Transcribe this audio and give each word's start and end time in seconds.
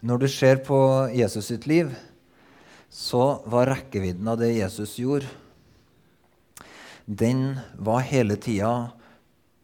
Når 0.00 0.22
du 0.22 0.28
ser 0.30 0.60
på 0.62 0.78
Jesus 1.10 1.48
sitt 1.50 1.66
liv, 1.66 1.90
så 2.88 3.42
var 3.50 3.68
rekkevidden 3.68 4.28
av 4.30 4.38
det 4.40 4.52
Jesus 4.54 4.94
gjorde, 5.00 5.26
den 7.08 7.58
var 7.74 8.04
hele 8.04 8.36
tida 8.36 8.92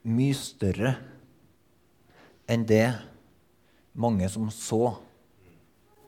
mye 0.05 0.37
større 0.37 0.95
enn 2.49 2.65
det 2.69 2.87
mange 3.95 4.29
som 4.33 4.49
så 4.53 4.97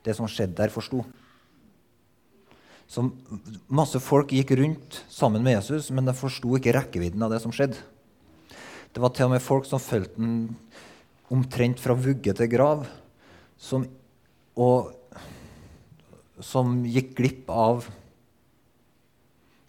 det 0.06 0.14
som 0.16 0.28
skjedde 0.30 0.56
der, 0.58 0.72
forsto. 0.72 1.02
Så 2.86 3.02
masse 3.66 3.98
folk 4.02 4.30
gikk 4.30 4.52
rundt 4.60 5.00
sammen 5.10 5.42
med 5.42 5.56
Jesus, 5.56 5.90
men 5.90 6.06
de 6.06 6.14
forsto 6.14 6.54
ikke 6.58 6.74
rekkevidden 6.76 7.22
av 7.26 7.34
det 7.34 7.40
som 7.42 7.54
skjedde. 7.54 7.78
Det 8.94 9.02
var 9.02 9.12
til 9.12 9.26
og 9.26 9.34
med 9.34 9.42
folk 9.44 9.66
som 9.68 9.82
fulgte 9.82 10.22
den 10.22 10.54
omtrent 11.34 11.82
fra 11.82 11.96
vugge 11.98 12.32
til 12.38 12.48
grav, 12.52 12.86
som, 13.58 13.84
og 14.56 14.92
som 16.42 16.82
gikk 16.84 17.14
glipp 17.18 17.52
av 17.52 17.86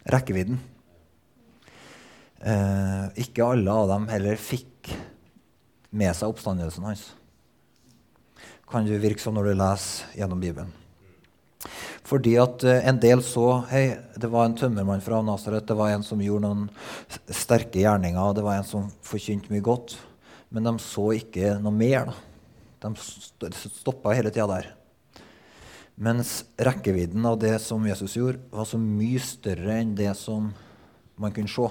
rekkevidden. 0.08 0.58
Eh, 2.38 3.04
ikke 3.24 3.46
alle 3.52 3.72
av 3.72 3.88
dem 3.90 4.08
heller 4.12 4.40
fikk 4.40 4.92
med 5.90 6.14
seg 6.16 6.30
oppstandelsen 6.30 6.86
hans. 6.86 7.06
Kan 8.68 8.86
det 8.86 9.00
virke 9.02 9.22
som 9.22 9.36
når 9.36 9.50
du 9.50 9.56
leser 9.56 10.18
gjennom 10.20 10.40
Bibelen. 10.42 10.72
Fordi 12.08 12.36
at 12.40 12.64
eh, 12.64 12.84
en 12.88 13.00
del 13.02 13.24
så 13.26 13.64
hei, 13.72 13.84
det 14.16 14.30
var 14.32 14.46
en 14.48 14.56
tømmermann 14.56 15.04
fra 15.04 15.20
Nasaret, 15.24 15.66
det 15.68 15.76
var 15.76 15.92
en 15.92 16.06
som 16.06 16.22
gjorde 16.22 16.46
noen 16.46 16.68
sterke 17.34 17.82
gjerninger, 17.82 18.36
det 18.36 18.44
var 18.46 18.60
en 18.60 18.68
som 18.68 18.88
forkynte 19.04 19.52
mye 19.52 19.64
godt. 19.64 19.98
Men 20.54 20.64
de 20.64 20.78
så 20.80 21.10
ikke 21.18 21.58
noe 21.60 21.74
mer. 21.74 22.08
Da. 22.08 22.92
De 23.42 23.52
stoppa 23.52 24.14
hele 24.16 24.32
tida 24.32 24.46
der. 24.48 24.70
Mens 25.98 26.44
rekkevidden 26.54 27.26
av 27.26 27.40
det 27.42 27.56
som 27.58 27.86
Jesus 27.86 28.14
gjorde, 28.14 28.38
var 28.54 28.66
så 28.70 28.78
mye 28.78 29.18
større 29.18 29.80
enn 29.80 29.96
det 29.98 30.12
som 30.14 30.52
man 31.18 31.34
kunne 31.34 31.50
se. 31.50 31.66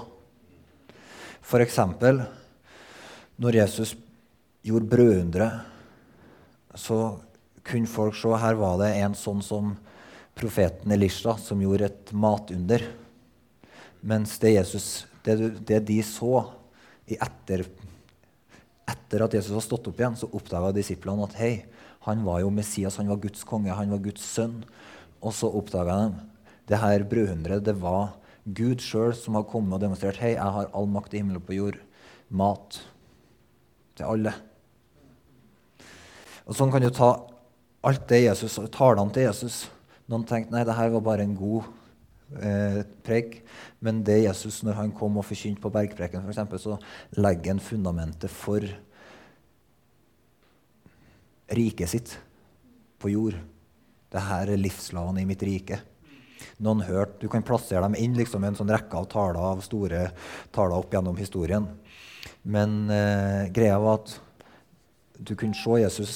F.eks. 1.40 1.78
når 3.40 3.56
Jesus 3.56 3.94
gjorde 4.68 4.90
brødundre, 4.92 5.48
så 6.76 6.98
kunne 7.64 7.88
folk 7.88 8.16
se 8.20 8.36
her 8.36 8.58
var 8.60 8.76
det 8.82 8.90
en 9.00 9.16
sånn 9.16 9.40
som 9.44 9.72
profeten 10.36 10.92
Elisha 10.92 11.38
som 11.40 11.64
gjorde 11.64 11.88
et 11.88 12.12
matunder. 12.12 12.84
Mens 14.04 14.36
det, 14.44 14.58
Jesus, 14.58 15.06
det, 15.24 15.38
det 15.64 15.80
de 15.88 15.98
så 16.04 16.44
etter, 17.08 17.64
etter, 18.84 19.24
at 19.24 19.40
Jesus 19.40 19.56
har 19.56 19.64
stått 19.64 19.88
opp 19.88 20.04
igjen, 20.04 20.20
så 20.20 20.28
oppdaga 20.36 20.76
disiplene 20.76 21.24
at 21.24 21.40
hei, 21.40 21.54
han 22.08 22.24
var 22.26 22.42
jo 22.42 22.50
Messias, 22.54 22.98
han 23.00 23.10
var 23.10 23.20
Guds 23.22 23.44
konge, 23.46 23.74
han 23.74 23.92
var 23.94 24.02
Guds 24.02 24.24
sønn. 24.24 24.62
Og 25.22 25.34
så 25.34 25.50
oppdaga 25.50 26.00
de 26.08 26.26
det 26.68 26.82
her 26.82 27.04
brødhundret, 27.08 27.64
det 27.64 27.78
var 27.80 28.18
Gud 28.44 28.82
sjøl 28.84 29.14
som 29.16 29.38
har 29.38 29.46
kommet 29.48 29.76
og 29.76 29.80
demonstrert 29.80 30.20
hei, 30.20 30.34
jeg 30.34 30.54
har 30.56 30.68
all 30.76 30.88
makt 30.88 31.14
i 31.14 31.22
himmelen 31.22 31.40
og 31.40 31.46
på 31.46 31.56
jord. 31.56 31.78
Mat 32.28 32.82
til 33.96 34.04
alle. 34.04 34.34
Og 36.44 36.56
Sånn 36.56 36.72
kan 36.72 36.84
du 36.84 36.90
ta 36.92 37.14
alt 37.88 38.04
det 38.10 38.26
Jesus, 38.26 38.58
talene 38.74 39.14
til 39.14 39.28
Jesus 39.28 39.62
noen 40.08 40.24
tenkte 40.24 40.54
nei, 40.54 40.64
det 40.64 40.76
her 40.76 40.88
var 40.94 41.04
bare 41.04 41.24
en 41.26 41.36
god 41.36 41.66
eh, 42.40 42.80
preik. 43.04 43.42
Men 43.84 44.00
det 44.06 44.22
Jesus, 44.22 44.62
når 44.64 44.78
han 44.80 44.92
kom 44.96 45.18
og 45.20 45.26
forkynte 45.28 45.60
på 45.60 45.72
bergpreken, 45.74 46.24
for 46.24 46.32
eksempel, 46.32 46.60
så 46.62 46.78
legger 47.20 47.54
han 47.54 47.62
fundamentet 47.62 48.32
for 48.32 48.64
riket 51.48 51.92
sitt 51.92 52.14
på 52.98 53.12
jord. 53.12 53.36
Det 54.08 54.24
her 54.24 54.52
er 54.52 54.60
livslavene 54.60 55.22
i 55.22 55.28
mitt 55.28 55.42
rike. 55.44 55.80
Noen 56.62 56.82
hørte, 56.86 57.20
Du 57.20 57.28
kan 57.28 57.42
plassere 57.42 57.82
dem 57.82 57.96
inn 57.98 58.16
liksom, 58.16 58.44
en 58.44 58.56
sånn 58.56 58.70
rekke 58.70 58.96
av 58.96 59.08
taler 59.10 59.38
av 59.40 59.62
store 59.62 60.08
taler 60.54 60.76
opp 60.78 60.92
gjennom 60.92 61.16
historien. 61.18 61.66
Men 62.42 62.90
eh, 62.90 63.50
greia 63.52 63.78
var 63.82 64.00
at 64.00 64.14
du 65.18 65.34
kunne 65.34 65.56
se 65.58 65.80
Jesus 65.82 66.14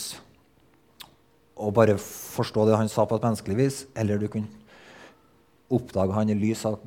og 1.59 1.75
bare 1.77 1.99
forstå 1.99 2.65
det 2.67 2.79
han 2.79 2.91
sa 2.91 3.05
på 3.07 3.19
et 3.19 3.27
menneskelig 3.27 3.57
vis, 3.59 3.83
eller 3.99 4.19
du 4.19 4.29
kunne 4.31 4.49
oppdage 5.73 6.15
han 6.17 6.31
i 6.33 6.39
lys 6.39 6.65
av 6.69 6.81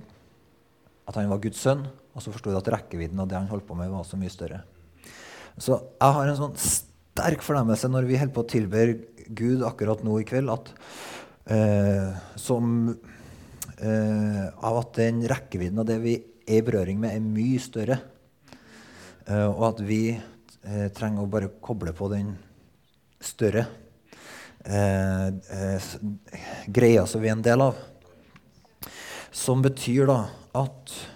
at 1.06 1.20
han 1.20 1.30
var 1.30 1.42
Guds 1.44 1.62
sønn, 1.62 1.86
og 2.16 2.24
så 2.24 2.34
forsto 2.34 2.52
du 2.52 2.58
at 2.58 2.72
rekkevidden 2.74 3.20
av 3.22 3.30
det 3.30 3.38
han 3.38 3.50
holdt 3.52 3.68
på 3.68 3.78
med, 3.78 3.92
var 3.94 4.04
så 4.08 4.18
mye 4.20 4.34
større. 4.34 4.64
Så 5.62 5.78
jeg 5.78 6.16
har 6.18 6.28
en 6.28 6.40
sånn 6.40 6.58
sterk 7.16 7.46
fornemmelse 7.46 7.88
når 7.88 8.10
vi 8.10 8.18
holder 8.20 8.36
på 8.36 8.44
å 8.44 8.50
tilbe 8.52 8.82
Gud 9.36 9.62
akkurat 9.64 10.02
nå 10.04 10.18
i 10.20 10.26
kveld, 10.28 10.52
at, 10.52 10.72
eh, 11.48 12.12
som, 12.36 12.90
eh, 13.80 14.48
av 14.60 14.80
at 14.82 14.94
den 15.00 15.22
rekkevidden 15.24 15.80
av 15.80 15.86
det 15.86 16.00
vi 16.04 16.16
er 16.46 16.58
i 16.60 16.62
berøring 16.62 17.00
med, 17.00 17.16
er 17.16 17.22
mye 17.22 17.60
større. 17.60 18.02
Eh, 19.28 19.48
og 19.48 19.64
at 19.64 19.80
vi 19.80 20.12
eh, 20.12 20.90
trenger 20.92 21.24
å 21.24 21.32
bare 21.32 21.54
koble 21.62 21.94
på 21.94 22.12
den 22.12 22.36
større 23.22 23.66
eh, 24.66 25.28
eh, 25.32 25.82
greia 26.68 27.08
som 27.08 27.22
vi 27.22 27.32
er 27.32 27.38
en 27.38 27.42
del 27.42 27.62
av. 27.62 27.76
Som 29.32 29.64
betyr 29.64 30.06
da 30.12 30.20
at 30.54 31.15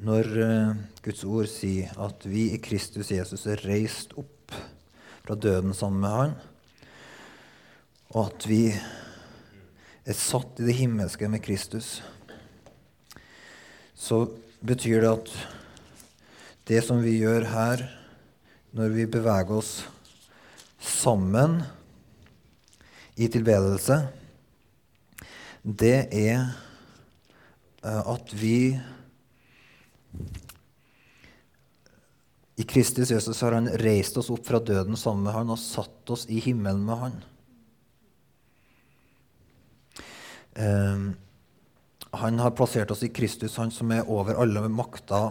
når 0.00 0.28
eh, 0.40 0.76
Guds 1.04 1.24
ord 1.28 1.48
sier 1.52 1.92
at 2.00 2.24
vi 2.24 2.46
i 2.54 2.60
Kristus 2.62 3.10
Jesus 3.12 3.44
er 3.50 3.60
reist 3.68 4.14
opp 4.20 4.54
fra 5.20 5.36
døden 5.36 5.74
sammen 5.76 6.00
med 6.00 6.14
Han, 6.16 6.32
og 8.14 8.30
at 8.30 8.46
vi 8.48 8.62
er 8.72 10.16
satt 10.16 10.62
i 10.62 10.68
det 10.70 10.78
himmelske 10.78 11.28
med 11.28 11.44
Kristus, 11.44 11.98
så 13.92 14.24
betyr 14.64 15.04
det 15.04 15.10
at 15.12 15.34
det 16.70 16.80
som 16.86 17.02
vi 17.04 17.18
gjør 17.20 17.44
her, 17.50 17.84
når 18.72 18.94
vi 18.94 19.04
beveger 19.10 19.52
oss 19.58 19.82
sammen 20.80 21.58
i 23.20 23.28
tilbedelse, 23.28 24.00
det 25.60 26.08
er 26.08 26.48
eh, 27.84 28.00
at 28.00 28.32
vi 28.32 28.80
I 32.60 32.66
Kristus 32.68 33.10
Jesus 33.10 33.40
har 33.40 33.56
han 33.56 33.70
reist 33.80 34.18
oss 34.20 34.28
opp 34.30 34.44
fra 34.46 34.60
døden 34.60 34.98
sammen 35.00 35.24
med 35.24 35.32
han 35.32 35.52
og 35.52 35.60
satt 35.62 36.12
oss 36.12 36.26
i 36.28 36.42
himmelen 36.44 36.82
med 36.84 37.00
han. 37.00 37.16
Um, 40.60 41.06
han 42.10 42.42
har 42.42 42.52
plassert 42.58 42.90
oss 42.90 43.04
i 43.06 43.12
Kristus, 43.14 43.56
han 43.56 43.70
som 43.72 43.92
er 43.94 44.08
over 44.10 44.36
alle 44.42 44.66
makter 44.68 45.30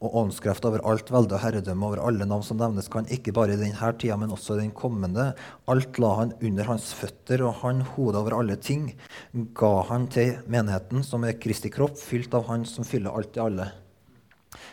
og 0.00 0.14
åndskraft 0.16 0.64
over 0.64 0.80
alt 0.88 1.10
velde 1.12 1.36
og 1.36 1.42
herredømme 1.42 1.88
over 1.90 2.00
alle 2.08 2.24
navn 2.28 2.44
som 2.44 2.56
nevnes, 2.60 2.88
kan 2.88 3.08
ikke 3.12 3.34
bare 3.36 3.52
i 3.52 3.60
denne 3.60 3.90
tida, 4.00 4.16
men 4.16 4.32
også 4.32 4.56
i 4.56 4.62
den 4.62 4.72
kommende. 4.76 5.26
Alt 5.68 6.00
la 6.00 6.14
han 6.22 6.32
under 6.40 6.70
hans 6.70 6.88
føtter, 6.96 7.44
og 7.44 7.60
han, 7.60 7.82
hodet 7.96 8.22
over 8.22 8.38
alle 8.38 8.56
ting, 8.56 8.94
ga 9.56 9.74
han 9.90 10.08
til 10.12 10.38
menigheten, 10.48 11.04
som 11.04 11.26
er 11.28 11.36
Kristi 11.40 11.72
kropp, 11.72 12.00
fylt 12.00 12.32
av 12.36 12.48
Han 12.48 12.64
som 12.64 12.88
fyller 12.88 13.12
alt 13.12 13.36
i 13.36 13.44
alle. 13.44 13.68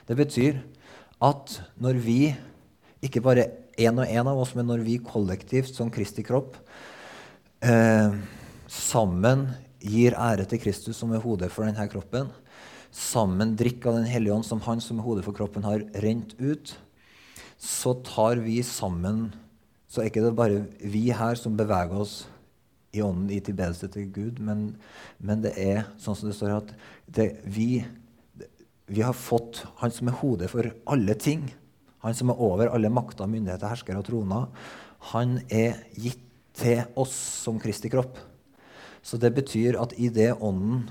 Det 0.08 0.16
betyr 0.16 0.62
at 1.24 1.60
når 1.84 2.00
vi, 2.08 2.22
ikke 3.04 3.22
bare 3.26 3.50
én 3.78 4.00
og 4.00 4.08
én 4.08 4.32
av 4.32 4.40
oss, 4.40 4.56
men 4.56 4.70
når 4.72 4.88
vi 4.88 4.98
kollektivt 5.04 5.76
som 5.76 5.92
Kristi 5.94 6.24
kropp 6.26 6.56
eh, 7.62 8.16
sammen 8.72 9.50
gir 9.84 10.16
ære 10.18 10.48
til 10.50 10.64
Kristus, 10.64 10.98
som 10.98 11.12
er 11.14 11.22
hodet 11.22 11.52
for 11.54 11.68
denne 11.68 11.86
kroppen, 11.92 12.32
sammen 12.98 13.56
drikker 13.58 13.92
av 13.92 14.00
Den 14.00 14.10
hellige 14.10 14.34
ånd, 14.34 14.46
som 14.48 14.62
han 14.66 14.82
som 14.82 15.00
er 15.00 15.06
hodet 15.06 15.26
for 15.28 15.38
kroppen, 15.38 15.66
har 15.68 15.86
rent 16.04 16.34
ut, 16.40 16.74
så 17.58 17.94
tar 18.06 18.42
vi 18.44 18.62
sammen 18.66 19.32
Så 19.88 20.02
er 20.02 20.10
ikke 20.10 20.22
det 20.26 20.36
bare 20.36 20.66
vi 20.84 21.08
her 21.16 21.38
som 21.40 21.56
beveger 21.58 21.96
oss 21.96 22.26
i 22.92 23.00
ånden 23.02 23.30
i 23.32 23.40
tilbedelse 23.40 23.88
til 23.94 24.10
Gud, 24.12 24.42
men, 24.44 24.74
men, 25.18 25.40
det 25.46 25.54
er 25.56 25.86
sånn 26.02 26.18
som 26.18 26.28
det 26.28 26.36
står 26.36 26.58
at 26.58 26.74
det, 27.08 27.28
vi, 27.46 27.86
vi 28.92 29.06
har 29.06 29.16
fått 29.16 29.62
Han 29.80 29.94
som 29.96 30.12
er 30.12 30.20
hodet 30.20 30.52
for 30.52 30.68
alle 30.92 31.16
ting, 31.16 31.48
han 32.04 32.18
som 32.18 32.34
er 32.34 32.44
over 32.44 32.74
alle 32.74 32.92
makter, 32.94 33.30
myndigheter, 33.32 33.72
herskere 33.72 34.04
og 34.04 34.10
troner, 34.10 34.50
han 35.14 35.40
er 35.48 35.80
gitt 35.96 36.24
til 36.58 36.84
oss 37.00 37.16
som 37.46 37.60
Kristi 37.62 37.90
kropp. 37.94 38.18
Så 39.06 39.20
det 39.22 39.32
betyr 39.38 39.78
at 39.80 39.94
i 39.96 40.10
det 40.14 40.34
ånden 40.36 40.88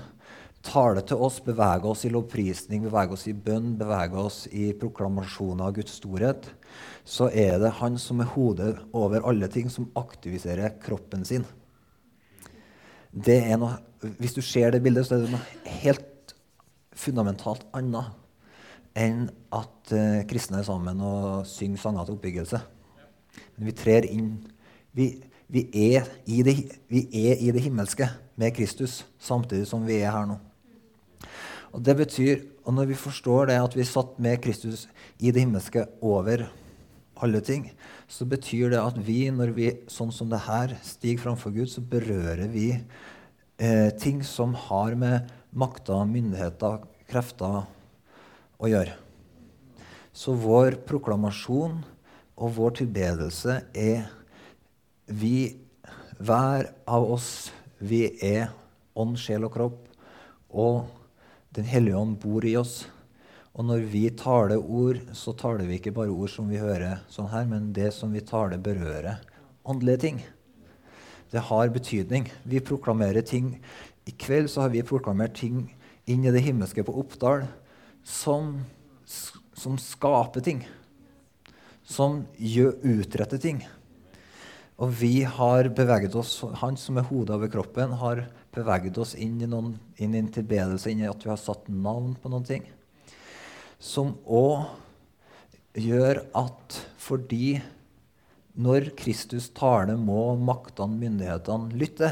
taler 0.67 1.05
til 1.07 1.21
oss, 1.23 1.39
beveger 1.43 1.87
oss 1.87 2.03
i 2.05 2.11
lovprisning, 2.11 2.83
beveger 2.85 3.15
oss 3.15 3.25
i 3.31 3.33
bønn, 3.33 3.75
beveger 3.79 4.19
oss 4.19 4.41
i 4.51 4.69
proklamasjoner 4.77 5.69
av 5.69 5.77
Guds 5.77 5.95
storhet, 6.01 6.49
så 7.07 7.29
er 7.31 7.57
det 7.61 7.77
Han 7.79 7.97
som 8.01 8.21
er 8.21 8.31
hodet 8.33 8.73
over 8.95 9.23
alle 9.29 9.47
ting, 9.51 9.71
som 9.71 9.89
aktiviserer 9.95 10.75
kroppen 10.83 11.23
sin. 11.25 11.47
Noe, 13.15 13.71
hvis 14.19 14.35
du 14.35 14.43
ser 14.45 14.75
det 14.75 14.83
bildet, 14.83 15.07
så 15.07 15.15
er 15.15 15.25
det 15.25 15.33
noe 15.33 15.75
helt 15.79 16.35
fundamentalt 16.97 17.65
annet 17.77 18.13
enn 18.97 19.27
at 19.53 19.93
uh, 19.93 20.25
kristne 20.29 20.61
er 20.61 20.67
sammen 20.67 21.01
og 21.05 21.45
synger 21.49 21.81
sanger 21.81 22.07
til 22.07 22.17
oppbyggelse. 22.17 22.61
Men 23.57 23.69
vi 23.69 23.75
trer 23.77 24.07
inn 24.09 24.37
Vi, 24.97 25.11
vi, 25.45 25.61
er 25.93 26.07
det, 26.25 26.55
vi, 26.89 27.03
er 27.13 27.37
i 27.37 27.51
det, 27.53 27.61
himmelske 27.61 28.07
med 28.35 28.55
Kristus 28.55 29.03
samtidig 29.21 29.67
som 29.69 29.83
vi 29.85 29.99
er 30.01 30.09
her 30.09 30.25
nå. 30.25 30.39
Og 31.75 31.83
det 31.83 31.97
betyr, 31.99 32.45
og 32.67 32.73
Når 32.73 32.85
vi 32.85 32.95
forstår 32.99 33.47
det 33.47 33.59
at 33.63 33.75
vi 33.75 33.81
er 33.81 33.87
satt 33.87 34.17
med 34.19 34.41
Kristus 34.43 34.87
i 35.19 35.31
det 35.31 35.39
himmelske 35.39 35.85
over 36.01 36.49
alle 37.15 37.39
ting, 37.41 37.71
så 38.07 38.25
betyr 38.25 38.71
det 38.73 38.81
at 38.81 38.97
vi, 38.99 39.29
når 39.31 39.53
vi 39.55 39.69
sånn 39.87 40.11
som 40.11 40.29
det 40.29 40.43
her 40.45 40.75
stiger 40.83 41.23
framfor 41.23 41.53
Gud, 41.55 41.69
så 41.71 41.81
berører 41.81 42.47
vi 42.51 42.73
eh, 42.75 43.89
ting 43.99 44.19
som 44.23 44.53
har 44.67 44.95
med 44.99 45.31
makter, 45.55 46.03
myndigheter, 46.05 46.83
krefter 47.07 47.63
å 48.57 48.69
gjøre. 48.69 48.97
Så 50.11 50.33
vår 50.33 50.79
proklamasjon 50.87 51.79
og 52.37 52.53
vår 52.57 52.79
tilbedelse 52.81 53.61
er 53.73 54.07
vi, 55.07 55.55
hver 56.19 56.71
av 56.89 57.05
oss, 57.15 57.49
vi 57.79 58.07
er 58.23 58.49
ånd, 58.97 59.17
sjel 59.21 59.45
og 59.47 59.53
kropp. 59.53 59.83
Og 60.49 60.96
Den 61.57 61.65
hellige 61.65 61.97
ånd 61.97 62.19
bor 62.21 62.45
i 62.45 62.53
oss. 62.59 62.83
Og 63.57 63.65
når 63.65 63.87
vi 63.89 64.03
taler 64.13 64.61
ord, 64.61 64.99
så 65.17 65.33
taler 65.33 65.65
vi 65.65 65.79
ikke 65.79 65.95
bare 65.95 66.13
ord 66.13 66.29
som 66.29 66.49
vi 66.51 66.59
hører 66.61 66.99
sånn 67.09 67.31
her, 67.31 67.47
men 67.49 67.71
det 67.73 67.89
som 67.95 68.11
vi 68.13 68.21
taler, 68.21 68.61
berører 68.61 69.23
åndelige 69.65 70.03
ting. 70.03 70.19
Det 71.33 71.41
har 71.49 71.73
betydning. 71.73 72.29
Vi 72.45 72.61
proklamerer 72.61 73.25
ting. 73.25 73.55
I 74.05 74.13
kveld 74.13 74.51
så 74.53 74.63
har 74.63 74.75
vi 74.75 74.85
proklamert 74.85 75.33
ting 75.41 75.65
inn 76.05 76.27
i 76.27 76.31
det 76.31 76.45
himmelske 76.45 76.85
på 76.85 76.93
Oppdal 77.01 77.47
som, 78.05 78.53
som 79.57 79.81
skaper 79.81 80.45
ting. 80.45 80.61
Som 81.81 82.21
gjør, 82.37 82.77
utretter 82.85 83.41
ting. 83.41 83.65
Og 84.77 84.93
vi 85.01 85.23
har 85.25 85.73
beveget 85.73 86.15
oss, 86.15 86.37
Han 86.61 86.77
som 86.77 87.01
er 87.01 87.09
hodet 87.09 87.33
over 87.33 87.49
kroppen, 87.49 87.97
har 87.97 88.27
beveget 88.53 89.01
oss 89.01 89.15
inn 89.17 89.41
i, 89.41 89.49
noen, 89.49 89.73
inn 89.97 90.15
i 90.15 90.21
en 90.21 90.31
tilbedelse, 90.33 90.91
inn 90.91 91.03
i 91.05 91.09
at 91.09 91.23
vi 91.23 91.31
har 91.31 91.39
satt 91.41 91.69
navn 91.69 92.15
på 92.21 92.31
noen 92.31 92.45
ting 92.47 92.65
som 93.79 94.15
òg 94.25 94.65
gjør 95.77 96.23
at 96.37 96.77
fordi 97.01 97.59
når 98.57 98.91
Kristus 98.97 99.51
taler, 99.53 99.99
må 100.01 100.33
maktene, 100.41 100.97
myndighetene, 100.97 101.75
lytte. 101.77 102.09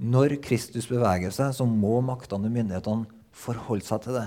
Når 0.00 0.38
Kristus 0.42 0.88
beveger 0.88 1.34
seg, 1.34 1.52
så 1.52 1.66
må 1.68 1.98
maktene 2.02 2.48
og 2.48 2.54
myndighetene 2.54 3.04
forholde 3.36 3.84
seg 3.84 4.00
til 4.06 4.16
det. 4.16 4.24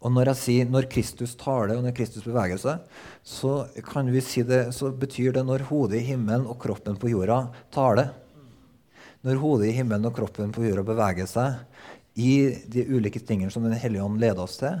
Og 0.00 0.14
når 0.14 0.30
jeg 0.30 0.36
sier 0.40 0.64
'når 0.64 0.88
Kristus 0.88 1.34
taler' 1.34 1.76
og 1.76 1.82
'når 1.84 1.96
Kristus 1.96 2.24
beveger 2.24 2.56
seg', 2.56 2.80
så, 3.22 3.68
kan 3.84 4.06
vi 4.06 4.20
si 4.20 4.42
det, 4.42 4.72
så 4.72 4.90
betyr 4.90 5.32
det 5.32 5.44
når 5.44 5.66
hodet 5.68 6.00
i 6.00 6.06
himmelen 6.14 6.46
og 6.46 6.58
kroppen 6.58 6.96
på 6.96 7.10
jorda 7.10 7.50
taler. 7.70 8.14
Når 9.26 9.40
hodet 9.42 9.68
i 9.68 9.76
himmelen 9.76 10.08
og 10.08 10.14
kroppen 10.16 10.52
på 10.54 10.64
jorda 10.64 10.84
beveger 10.86 11.28
seg 11.28 11.58
i 12.20 12.56
de 12.72 12.86
ulike 12.88 13.20
tingene 13.20 13.52
som 13.52 13.66
Den 13.66 13.76
hellige 13.78 14.04
ånd 14.04 14.20
leder 14.20 14.42
oss 14.44 14.56
til, 14.60 14.80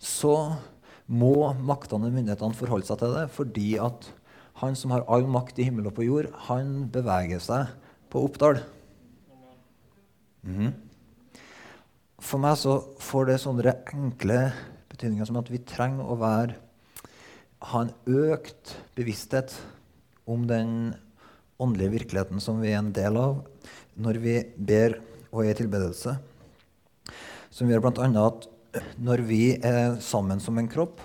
så 0.00 0.56
må 1.06 1.52
maktene 1.60 2.08
og 2.08 2.14
myndighetene 2.14 2.56
forholde 2.56 2.88
seg 2.88 3.02
til 3.02 3.12
det, 3.12 3.26
fordi 3.34 3.74
at 3.82 4.08
han 4.62 4.76
som 4.78 4.94
har 4.94 5.04
all 5.10 5.26
makt 5.28 5.58
i 5.60 5.66
himmel 5.68 5.90
og 5.90 5.96
på 5.98 6.06
jord, 6.06 6.30
han 6.46 6.86
beveger 6.92 7.42
seg 7.42 7.74
på 8.12 8.22
Oppdal. 8.24 8.62
Mm. 10.44 10.72
For 12.24 12.40
meg 12.40 12.56
så 12.60 12.78
får 13.04 13.28
det 13.28 13.40
sånne 13.42 13.76
enkle 13.92 14.38
betydninger 14.92 15.28
som 15.28 15.40
at 15.40 15.50
vi 15.52 15.60
trenger 15.66 16.08
å 16.08 16.16
være, 16.20 16.56
ha 17.64 17.80
en 17.84 17.92
økt 18.08 18.76
bevissthet 18.96 19.52
om 20.28 20.44
den 20.48 20.94
åndelige 21.60 21.98
virkeligheten 21.98 22.40
som 22.42 22.60
vi 22.62 22.72
er 22.72 22.80
en 22.80 22.92
del 22.96 23.18
av, 23.20 23.42
når 23.96 24.20
vi 24.22 24.38
ber 24.56 24.98
og 25.30 25.44
er 25.44 25.52
i 25.54 25.58
tilbedelse 25.58 26.16
som 27.54 27.70
gjør 27.70 27.84
bl.a. 27.84 28.08
at 28.26 28.48
når 28.98 29.22
vi 29.28 29.42
er 29.62 29.98
sammen 30.02 30.40
som 30.42 30.58
en 30.58 30.70
kropp, 30.70 30.98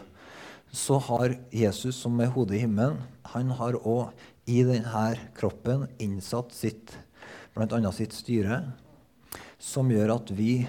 så 0.74 0.98
har 1.02 1.36
Jesus, 1.54 1.98
som 2.02 2.18
er 2.22 2.32
hodet 2.34 2.58
i 2.58 2.64
himmelen, 2.64 2.98
han 3.30 3.54
har 3.58 3.78
òg 3.78 4.10
i 4.50 4.64
denne 4.66 5.06
kroppen 5.38 5.86
innsatt 6.02 6.54
sitt, 6.58 6.96
bl.a. 7.54 7.92
sitt 7.94 8.18
styre, 8.18 8.64
som 9.62 9.90
gjør 9.94 10.16
at 10.16 10.34
vi 10.34 10.64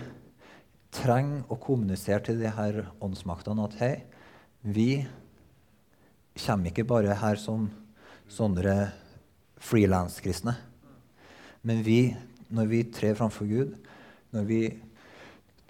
trenger 0.93 1.47
å 1.49 1.57
kommunisere 1.61 2.21
til 2.27 2.41
de 2.43 2.53
her 2.53 2.83
åndsmaktene 3.01 3.69
at 3.69 3.77
hei, 3.81 3.95
vi 4.61 5.07
kommer 6.41 6.69
ikke 6.69 6.89
bare 6.89 7.17
her 7.17 7.41
som 7.41 7.71
sånne 8.29 8.91
frilanskristne. 9.61 10.59
Men 11.67 11.83
vi, 11.85 12.01
når 12.49 12.71
vi 12.71 12.85
trer 12.95 13.19
framfor 13.19 13.49
Gud, 13.51 13.75
når 14.33 14.47
vi 14.49 14.63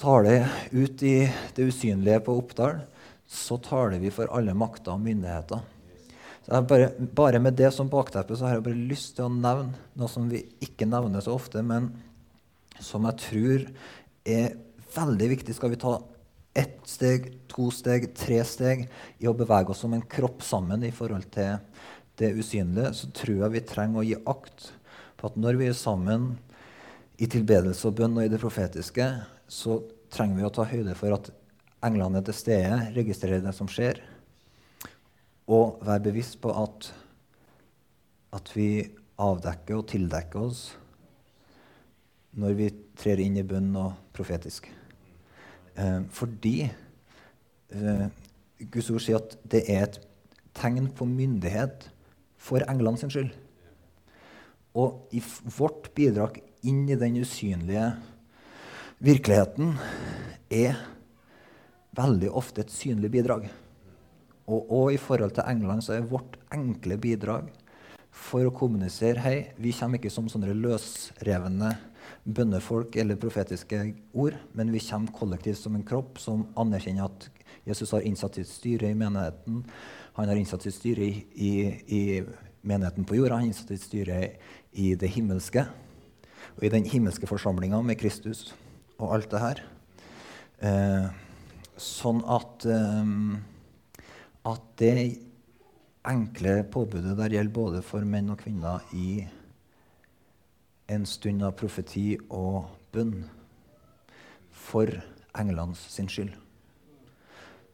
taler 0.01 0.47
ut 0.73 1.03
i 1.03 1.17
det 1.57 1.67
usynlige 1.67 2.23
på 2.25 2.37
Oppdal, 2.41 2.81
så 3.31 3.59
taler 3.63 4.01
vi 4.03 4.13
for 4.15 4.31
alle 4.35 4.55
makter 4.57 4.95
og 4.95 5.03
myndigheter. 5.05 5.61
Bare, 6.51 6.89
bare, 7.15 7.39
med 7.39 7.55
det 7.55 7.69
som 7.77 7.91
bakteppe 7.91 8.35
så 8.35 8.49
har 8.49 8.57
jeg 8.57 8.65
bare 8.67 8.89
lyst 8.91 9.13
til 9.19 9.29
å 9.29 9.35
nevne 9.35 9.77
noe 9.99 10.11
som 10.11 10.25
vi 10.31 10.41
ikke 10.65 10.89
nevner 10.89 11.23
så 11.23 11.37
ofte, 11.37 11.63
men 11.63 11.93
som 12.83 13.05
jeg 13.07 13.21
tror 13.23 13.67
er 14.27 14.57
veldig 14.97 15.29
viktig. 15.37 15.55
Skal 15.55 15.75
vi 15.75 15.79
ta 15.79 15.99
ett 16.59 16.81
steg, 16.91 17.29
to 17.51 17.69
steg, 17.71 18.09
tre 18.19 18.41
steg 18.49 18.87
i 19.23 19.29
å 19.31 19.37
bevege 19.37 19.71
oss 19.71 19.85
som 19.85 19.95
en 19.95 20.03
kropp 20.03 20.43
sammen 20.43 20.83
i 20.83 20.95
forhold 20.95 21.29
til 21.35 21.61
det 22.19 22.33
usynlige, 22.35 22.91
så 22.99 23.13
tror 23.15 23.45
jeg 23.45 23.55
vi 23.55 23.67
trenger 23.69 24.01
å 24.01 24.09
gi 24.09 24.19
akt 24.33 24.73
på 25.21 25.29
at 25.29 25.37
når 25.37 25.59
vi 25.61 25.69
er 25.69 25.77
sammen 25.77 26.33
i 27.21 27.29
tilbedelse 27.29 27.89
og 27.89 27.99
bønn 27.99 28.17
og 28.17 28.25
i 28.25 28.33
det 28.33 28.41
profetiske, 28.41 29.07
så 29.51 29.77
trenger 30.11 30.41
vi 30.41 30.47
å 30.49 30.53
ta 30.55 30.65
høyde 30.69 30.97
for 30.97 31.15
at 31.15 31.29
englene 31.85 32.21
er 32.21 32.27
til 32.29 32.37
stede, 32.37 32.79
registrerer 32.97 33.45
det 33.45 33.53
som 33.57 33.69
skjer, 33.71 34.01
og 35.51 35.81
være 35.85 36.07
bevisst 36.09 36.39
på 36.43 36.53
at, 36.55 36.91
at 38.37 38.53
vi 38.55 38.87
avdekker 39.21 39.81
og 39.81 39.89
tildekker 39.91 40.47
oss 40.47 40.63
når 42.41 42.55
vi 42.57 42.69
trer 43.01 43.21
inn 43.21 43.41
i 43.41 43.47
bønn 43.47 43.73
og 43.77 43.97
profetisk. 44.15 44.69
Eh, 45.75 46.03
fordi 46.15 46.57
eh, 46.69 48.07
Guds 48.71 48.91
ord 48.95 49.03
sier 49.03 49.19
at 49.19 49.35
det 49.51 49.65
er 49.73 49.89
et 49.89 49.99
tegn 50.57 50.87
på 50.95 51.09
myndighet 51.09 51.89
for 52.41 52.63
englene 52.71 53.01
sin 53.01 53.13
skyld. 53.13 53.33
Og 54.81 55.13
i 55.17 55.23
vårt 55.59 55.91
bidrag 55.97 56.41
inn 56.67 56.87
i 56.89 56.99
den 56.99 57.21
usynlige 57.21 57.93
Virkeligheten 59.01 59.79
er 60.53 60.77
veldig 61.97 62.29
ofte 62.37 62.61
et 62.61 62.73
synlig 62.75 63.09
bidrag. 63.15 63.47
Og, 64.45 64.61
og 64.69 64.93
i 64.93 64.99
forhold 65.01 65.33
til 65.39 65.47
England 65.49 65.87
så 65.87 65.95
er 65.97 66.11
vårt 66.11 66.37
enkle 66.53 66.99
bidrag 67.01 67.49
for 68.11 68.45
å 68.45 68.53
kommunisere 68.53 69.23
Hei, 69.25 69.39
vi 69.57 69.73
kommer 69.77 70.01
ikke 70.01 70.13
som 70.13 70.29
sånne 70.29 70.53
løsrevne 70.53 71.71
bønnefolk 72.25 72.99
eller 73.01 73.19
profetiske 73.21 73.81
ord, 74.13 74.37
men 74.53 74.73
vi 74.75 74.83
kommer 74.85 75.15
kollektivt 75.17 75.63
som 75.63 75.77
en 75.79 75.87
kropp 75.87 76.21
som 76.21 76.45
anerkjenner 76.61 77.09
at 77.09 77.29
Jesus 77.69 77.93
har 77.95 78.05
innsatt 78.07 78.37
sitt 78.37 78.51
styre 78.51 78.91
i 78.91 78.99
menigheten. 78.99 79.63
Han 80.17 80.29
har 80.29 80.37
innsatt 80.37 80.65
sitt 80.67 80.77
styre 80.77 81.07
i, 81.07 81.25
i, 81.33 81.53
i 81.87 82.03
menigheten 82.67 83.07
på 83.09 83.17
jorda, 83.17 83.39
han 83.39 83.47
har 83.47 83.53
innsatt 83.53 83.73
sitt 83.73 83.87
styre 83.87 84.21
i 84.27 84.31
det 84.73 85.11
himmelske. 85.15 85.67
Og 86.57 86.65
i 86.65 86.73
den 86.73 86.87
himmelske 86.87 87.27
forsamlinga 87.27 87.81
med 87.83 87.99
Kristus 87.99 88.53
og 88.99 89.15
alt 89.15 89.31
det 89.33 89.41
her. 89.41 89.63
Eh, 90.61 91.07
sånn 91.81 92.21
at, 92.29 92.67
eh, 92.69 94.05
at 94.51 94.65
det 94.79 95.19
enkle 96.07 96.63
påbudet 96.65 97.17
der 97.17 97.37
gjelder 97.37 97.55
både 97.55 97.83
for 97.85 98.05
menn 98.05 98.31
og 98.33 98.41
kvinner 98.41 98.85
i 98.97 99.27
en 100.91 101.07
stund 101.07 101.43
av 101.47 101.57
profeti 101.57 102.19
og 102.29 102.69
bønn 102.93 103.25
for 104.51 104.91
englenes 105.39 105.81
sin 105.93 106.09
skyld. 106.11 106.33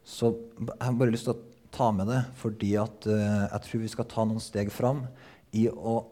Så 0.06 0.30
jeg 0.60 0.76
har 0.80 0.98
bare 0.98 1.14
lyst 1.14 1.26
til 1.26 1.34
å 1.34 1.70
ta 1.74 1.90
med 1.92 2.06
det 2.10 2.22
fordi 2.38 2.74
at, 2.78 3.06
eh, 3.06 3.48
jeg 3.50 3.62
tror 3.66 3.80
vi 3.82 3.88
skal 3.88 4.10
ta 4.10 4.24
noen 4.24 4.42
steg 4.42 4.70
fram 4.70 5.06
i 5.52 5.66
å 5.68 6.04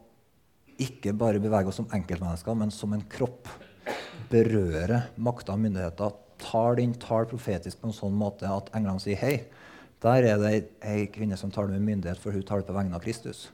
ikke 0.80 1.14
bare 1.16 1.42
bevege 1.42 1.70
oss 1.70 1.78
som 1.80 1.90
enkeltmennesker, 1.94 2.56
men 2.58 2.72
som 2.74 2.92
en 2.94 3.04
kropp 3.10 3.48
berører 4.30 5.10
makter 5.20 5.54
og 5.54 5.62
myndigheter, 5.62 6.14
tar 6.44 6.78
den 6.78 6.94
tar 7.00 7.28
profetisk 7.30 7.80
på 7.80 7.88
en 7.88 7.96
sånn 7.96 8.16
måte 8.18 8.48
at 8.50 8.72
englene 8.76 9.02
sier 9.02 9.20
hei. 9.20 9.36
Der 10.04 10.26
er 10.28 10.40
det 10.42 10.54
ei 10.84 11.06
kvinne 11.12 11.38
som 11.40 11.52
taler 11.54 11.72
med 11.76 11.86
myndighet, 11.86 12.20
for 12.20 12.34
hun 12.34 12.44
taler 12.44 12.66
på 12.66 12.74
vegne 12.76 12.98
av 12.98 13.04
Kristus. 13.04 13.46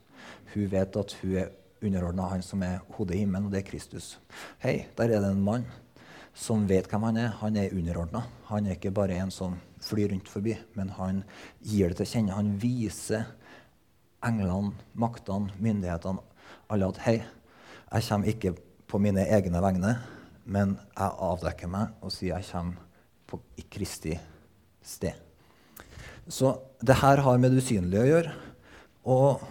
Hun 0.55 0.67
vet 0.73 0.97
at 0.99 1.15
hun 1.21 1.37
er 1.39 1.53
underordna 1.81 2.29
han 2.33 2.43
som 2.45 2.65
er 2.67 2.81
hodet 2.97 3.17
i 3.17 3.23
himmelen, 3.23 3.47
og 3.47 3.55
det 3.55 3.63
er 3.63 3.69
Kristus. 3.69 4.17
Hei, 4.63 4.87
der 4.99 5.15
er 5.15 5.23
det 5.23 5.31
en 5.31 5.45
mann 5.45 5.69
som 6.37 6.67
vet 6.69 6.89
hvem 6.91 7.07
han 7.09 7.21
er. 7.21 7.37
Han 7.41 7.59
er 7.61 7.75
underordna. 7.77 8.25
Han 8.51 8.67
er 8.67 8.79
ikke 8.79 8.95
bare 8.95 9.19
en 9.21 9.31
som 9.35 9.59
flyr 9.85 10.11
rundt 10.13 10.29
forbi, 10.29 10.57
men 10.77 10.91
han 10.99 11.23
gir 11.63 11.93
det 11.93 12.01
til 12.01 12.11
kjenne. 12.15 12.37
Han 12.37 12.57
viser 12.61 13.29
englene, 14.27 14.75
maktene, 14.99 15.55
myndighetene 15.63 16.30
alle 16.71 16.89
at 16.91 17.01
hei, 17.05 17.19
jeg 17.91 18.07
kommer 18.07 18.31
ikke 18.31 18.55
på 18.91 19.01
mine 19.03 19.25
egne 19.27 19.63
vegne, 19.63 19.97
men 20.51 20.77
jeg 20.95 21.19
avdekker 21.31 21.71
meg 21.71 21.97
og 22.03 22.13
sier 22.15 22.37
jeg 22.37 22.49
kommer 22.51 22.79
på, 23.31 23.41
i 23.59 23.65
Kristi 23.71 24.15
sted. 24.83 25.15
Så 26.31 26.55
det 26.83 27.01
her 27.01 27.23
har 27.25 27.39
med 27.43 27.55
det 27.55 27.65
usynlige 27.65 28.03
å 28.03 28.11
gjøre. 28.11 28.35
Og 29.11 29.43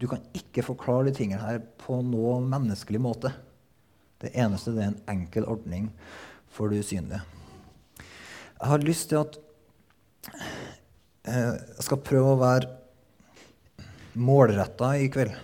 du 0.00 0.06
kan 0.10 0.22
ikke 0.36 0.64
forklare 0.64 1.08
de 1.08 1.16
tingene 1.16 1.44
her 1.44 1.60
på 1.80 2.00
noen 2.04 2.48
menneskelig 2.50 3.00
måte. 3.02 3.32
Det 4.20 4.32
eneste 4.40 4.72
det 4.74 4.84
er 4.84 4.92
en 4.92 5.18
enkel 5.18 5.46
ordning 5.50 5.90
for 6.52 6.72
det 6.72 6.80
usynlige. 6.84 7.20
Jeg 8.54 8.70
har 8.70 8.86
lyst 8.86 9.10
til 9.10 9.20
at 9.20 9.36
eh, 11.28 11.52
jeg 11.52 11.84
skal 11.84 12.04
prøve 12.06 12.32
å 12.32 12.40
være 12.40 12.70
målretta 14.14 14.94
i 14.98 15.10
kveld. 15.12 15.34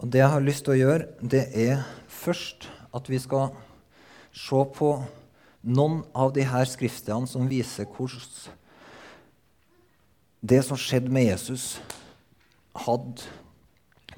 Og 0.00 0.10
det 0.12 0.20
jeg 0.20 0.32
har 0.32 0.44
lyst 0.44 0.66
til 0.66 0.74
å 0.74 0.80
gjøre, 0.80 1.08
det 1.20 1.46
er 1.56 1.84
først 2.12 2.68
at 2.96 3.08
vi 3.10 3.20
skal 3.22 3.54
se 4.36 4.60
på 4.76 4.90
noen 5.66 6.02
av 6.14 6.34
de 6.36 6.44
her 6.46 6.68
skriftene 6.68 7.28
som 7.30 7.48
viser 7.50 7.88
hvordan 7.88 8.54
det 10.46 10.60
som 10.62 10.78
skjedde 10.78 11.10
med 11.10 11.26
Jesus, 11.26 11.80
hadde 12.76 13.24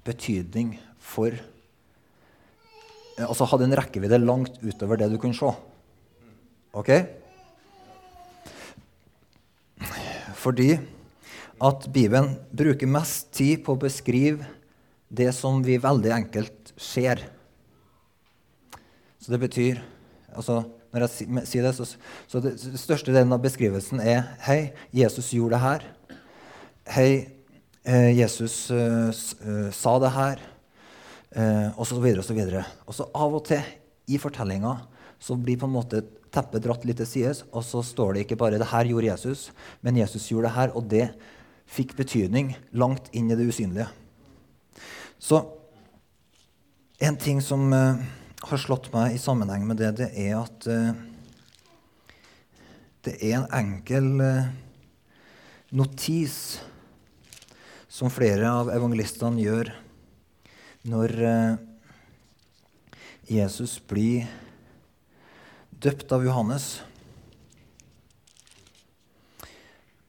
betydning 0.05 0.77
for 0.99 1.37
Altså 3.19 3.49
hadde 3.51 3.67
en 3.67 3.75
rekkevidde 3.75 4.21
langt 4.23 4.61
utover 4.63 5.01
det 5.01 5.09
du 5.11 5.17
kunne 5.19 5.35
se. 5.35 5.49
Ok? 6.71 6.93
Fordi 10.39 10.69
at 11.61 11.89
Bibelen 11.93 12.37
bruker 12.55 12.91
mest 12.91 13.33
tid 13.37 13.65
på 13.67 13.75
å 13.75 13.81
beskrive 13.81 14.47
det 15.09 15.31
som 15.37 15.63
vi 15.65 15.79
veldig 15.81 16.13
enkelt 16.15 16.73
ser. 16.79 17.23
Så 19.19 19.35
det 19.35 19.41
betyr 19.43 19.81
altså 20.35 20.65
Når 20.89 21.05
jeg 21.05 21.43
sier 21.45 21.67
det, 21.67 21.75
så, 21.77 21.85
så 22.31 22.41
det, 22.41 22.55
det 22.57 22.79
største 22.81 23.13
delen 23.13 23.33
av 23.35 23.43
beskrivelsen 23.45 24.01
er 24.01 24.23
Hei, 24.41 24.71
Jesus 24.97 25.35
gjorde 25.37 25.59
det 25.59 25.61
her. 25.61 25.83
Hei, 26.95 27.11
eh, 27.85 28.09
Jesus 28.17 28.71
eh, 28.73 29.11
eh, 29.13 29.67
sa 29.77 29.93
det 30.01 30.15
her. 30.15 30.41
Eh, 31.37 31.69
og 31.77 31.85
så 31.91 31.99
videre 32.01 32.25
og 32.25 32.29
så 32.29 32.39
videre. 32.39 32.65
Og 32.89 32.97
så 32.97 33.05
av 33.13 33.37
og 33.37 33.45
til 33.51 33.61
i 34.09 34.17
fortellinga 34.17 34.79
så 35.21 35.37
blir 35.37 35.61
på 35.61 35.69
en 35.69 35.77
måte 35.77 36.01
teppet 36.33 36.65
dratt 36.65 36.85
litt 36.89 37.01
til 37.03 37.09
sides, 37.09 37.43
og 37.53 37.65
så 37.65 37.83
står 37.85 38.15
det 38.15 38.25
ikke 38.25 38.41
bare 38.41 38.59
'det 38.59 38.73
her 38.73 38.85
gjorde 38.89 39.13
Jesus', 39.13 39.51
men 39.83 39.97
Jesus 39.97 40.29
gjorde 40.29 40.49
det 40.49 40.57
her, 40.57 40.71
og 40.77 40.89
det 40.89 41.11
fikk 41.69 41.95
betydning 41.99 42.55
langt 42.73 43.11
inn 43.13 43.31
i 43.31 43.37
det 43.37 43.47
usynlige. 43.49 43.89
Så 45.19 45.43
en 46.99 47.19
ting 47.21 47.43
som 47.45 47.69
uh, 47.73 48.01
har 48.49 48.63
slått 48.63 48.89
meg 48.95 49.15
i 49.15 49.21
sammenheng 49.23 49.67
med 49.69 49.81
det, 49.83 49.93
det 50.01 50.09
er 50.19 50.39
at 50.41 50.69
uh, 50.71 50.93
det 53.07 53.19
er 53.21 53.39
en 53.39 53.49
enkel 53.61 54.09
uh, 54.23 54.49
notis 55.75 56.59
som 57.93 58.13
flere 58.13 58.49
av 58.51 58.71
evangelistene 58.73 59.43
gjør 59.43 59.73
når 60.89 61.13
Jesus 63.29 63.75
blir 63.91 64.29
døpt 65.83 66.13
av 66.15 66.25
Johannes. 66.25 66.69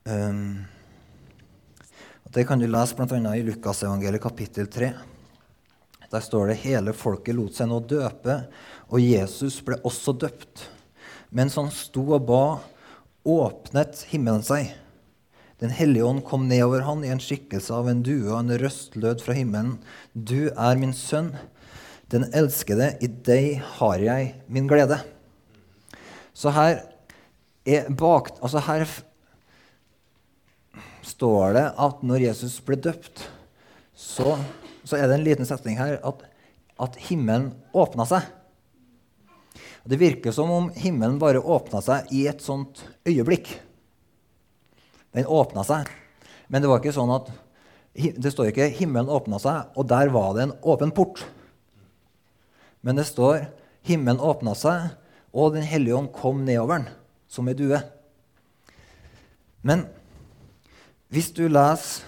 Um, 0.05 0.69
det 2.33 2.43
kan 2.45 2.59
du 2.59 2.67
lese 2.69 2.93
bl.a. 2.93 3.35
i 3.35 3.43
Lukasevangeliet 3.43 4.21
kapittel 4.21 4.67
3. 4.69 4.91
Der 6.11 6.21
står 6.21 6.51
det 6.51 6.59
hele 6.61 6.93
folket 6.93 7.33
lot 7.37 7.55
seg 7.57 7.71
nå 7.71 7.79
døpe, 7.89 8.35
og 8.89 9.01
Jesus 9.01 9.59
ble 9.65 9.79
også 9.85 10.13
døpt. 10.13 10.67
Mens 11.33 11.57
han 11.57 11.71
sto 11.73 12.03
og 12.17 12.27
ba, 12.29 12.43
åpnet 13.25 14.05
himmelen 14.11 14.45
seg. 14.45 14.75
Den 15.59 15.73
hellige 15.73 16.05
ånd 16.05 16.21
kom 16.25 16.45
nedover 16.49 16.85
han 16.85 17.01
i 17.03 17.09
en 17.13 17.21
skikkelse 17.21 17.73
av 17.75 17.89
en 17.89 18.05
due, 18.05 18.29
og 18.29 18.43
en 18.43 18.57
røst 18.61 18.93
lød 18.97 19.25
fra 19.25 19.33
himmelen. 19.37 19.79
Du 20.13 20.51
er 20.53 20.77
min 20.77 20.93
sønn, 20.93 21.33
den 22.13 22.29
elskede, 22.29 22.93
i 23.01 23.09
deg 23.09 23.57
har 23.81 24.05
jeg 24.05 24.35
min 24.49 24.69
glede. 24.69 25.01
Så 26.33 26.53
her 26.53 26.85
er 27.65 27.89
bak, 27.89 28.35
altså 28.37 28.61
her 28.69 28.85
står 31.05 31.55
det 31.57 31.67
at 31.79 32.01
når 32.05 32.25
Jesus 32.29 32.57
ble 32.65 32.77
døpt, 32.79 33.25
så, 33.95 34.37
så 34.87 34.97
er 34.97 35.07
det 35.07 35.19
en 35.19 35.25
liten 35.25 35.47
setning 35.47 35.79
her 35.79 35.97
at, 36.05 36.21
at 36.79 36.99
himmelen 37.09 37.51
åpna 37.75 38.05
seg. 38.09 38.27
Det 39.89 39.99
virker 39.99 40.35
som 40.35 40.51
om 40.51 40.69
himmelen 40.75 41.19
bare 41.21 41.41
åpna 41.41 41.81
seg 41.83 42.11
i 42.15 42.25
et 42.29 42.43
sånt 42.43 42.83
øyeblikk. 43.07 43.51
Den 45.15 45.25
åpna 45.25 45.63
seg. 45.65 45.89
Men 46.47 46.61
det 46.61 46.69
var 46.69 46.81
ikke 46.81 46.95
sånn 46.95 47.13
at 47.15 47.31
det 47.93 48.31
står 48.31 48.51
ikke 48.51 48.69
'himmelen 48.69 49.09
åpna 49.11 49.39
seg', 49.41 49.73
og 49.75 49.87
der 49.89 50.11
var 50.13 50.35
det 50.35 50.43
en 50.45 50.57
åpen 50.61 50.91
port. 50.93 51.25
Men 52.81 52.95
det 52.95 53.09
står 53.09 53.49
'himmelen 53.83 54.21
åpna 54.21 54.53
seg', 54.53 54.95
og 55.33 55.53
Den 55.53 55.63
hellige 55.63 55.95
ånd 55.95 56.13
kom 56.13 56.45
nedover 56.45 56.79
den 56.79 56.87
som 57.27 57.47
ei 57.47 57.53
due. 57.53 57.81
Men 59.61 59.87
hvis 61.09 61.31
du 61.33 61.47
leser 61.49 62.05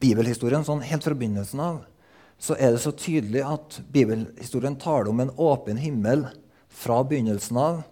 bibelhistorien 0.00 0.64
sånn 0.64 0.82
helt 0.84 1.04
fra 1.04 1.16
begynnelsen 1.16 1.60
av, 1.64 1.80
så 2.40 2.56
er 2.56 2.72
det 2.72 2.82
så 2.82 2.92
tydelig 2.96 3.42
at 3.44 3.78
bibelhistorien 3.92 4.78
taler 4.80 5.10
om 5.12 5.20
en 5.20 5.32
åpen 5.36 5.80
himmel 5.80 6.24
fra 6.72 7.02
begynnelsen 7.04 7.58
av 7.60 7.82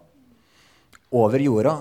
over 1.13 1.41
jorda, 1.41 1.75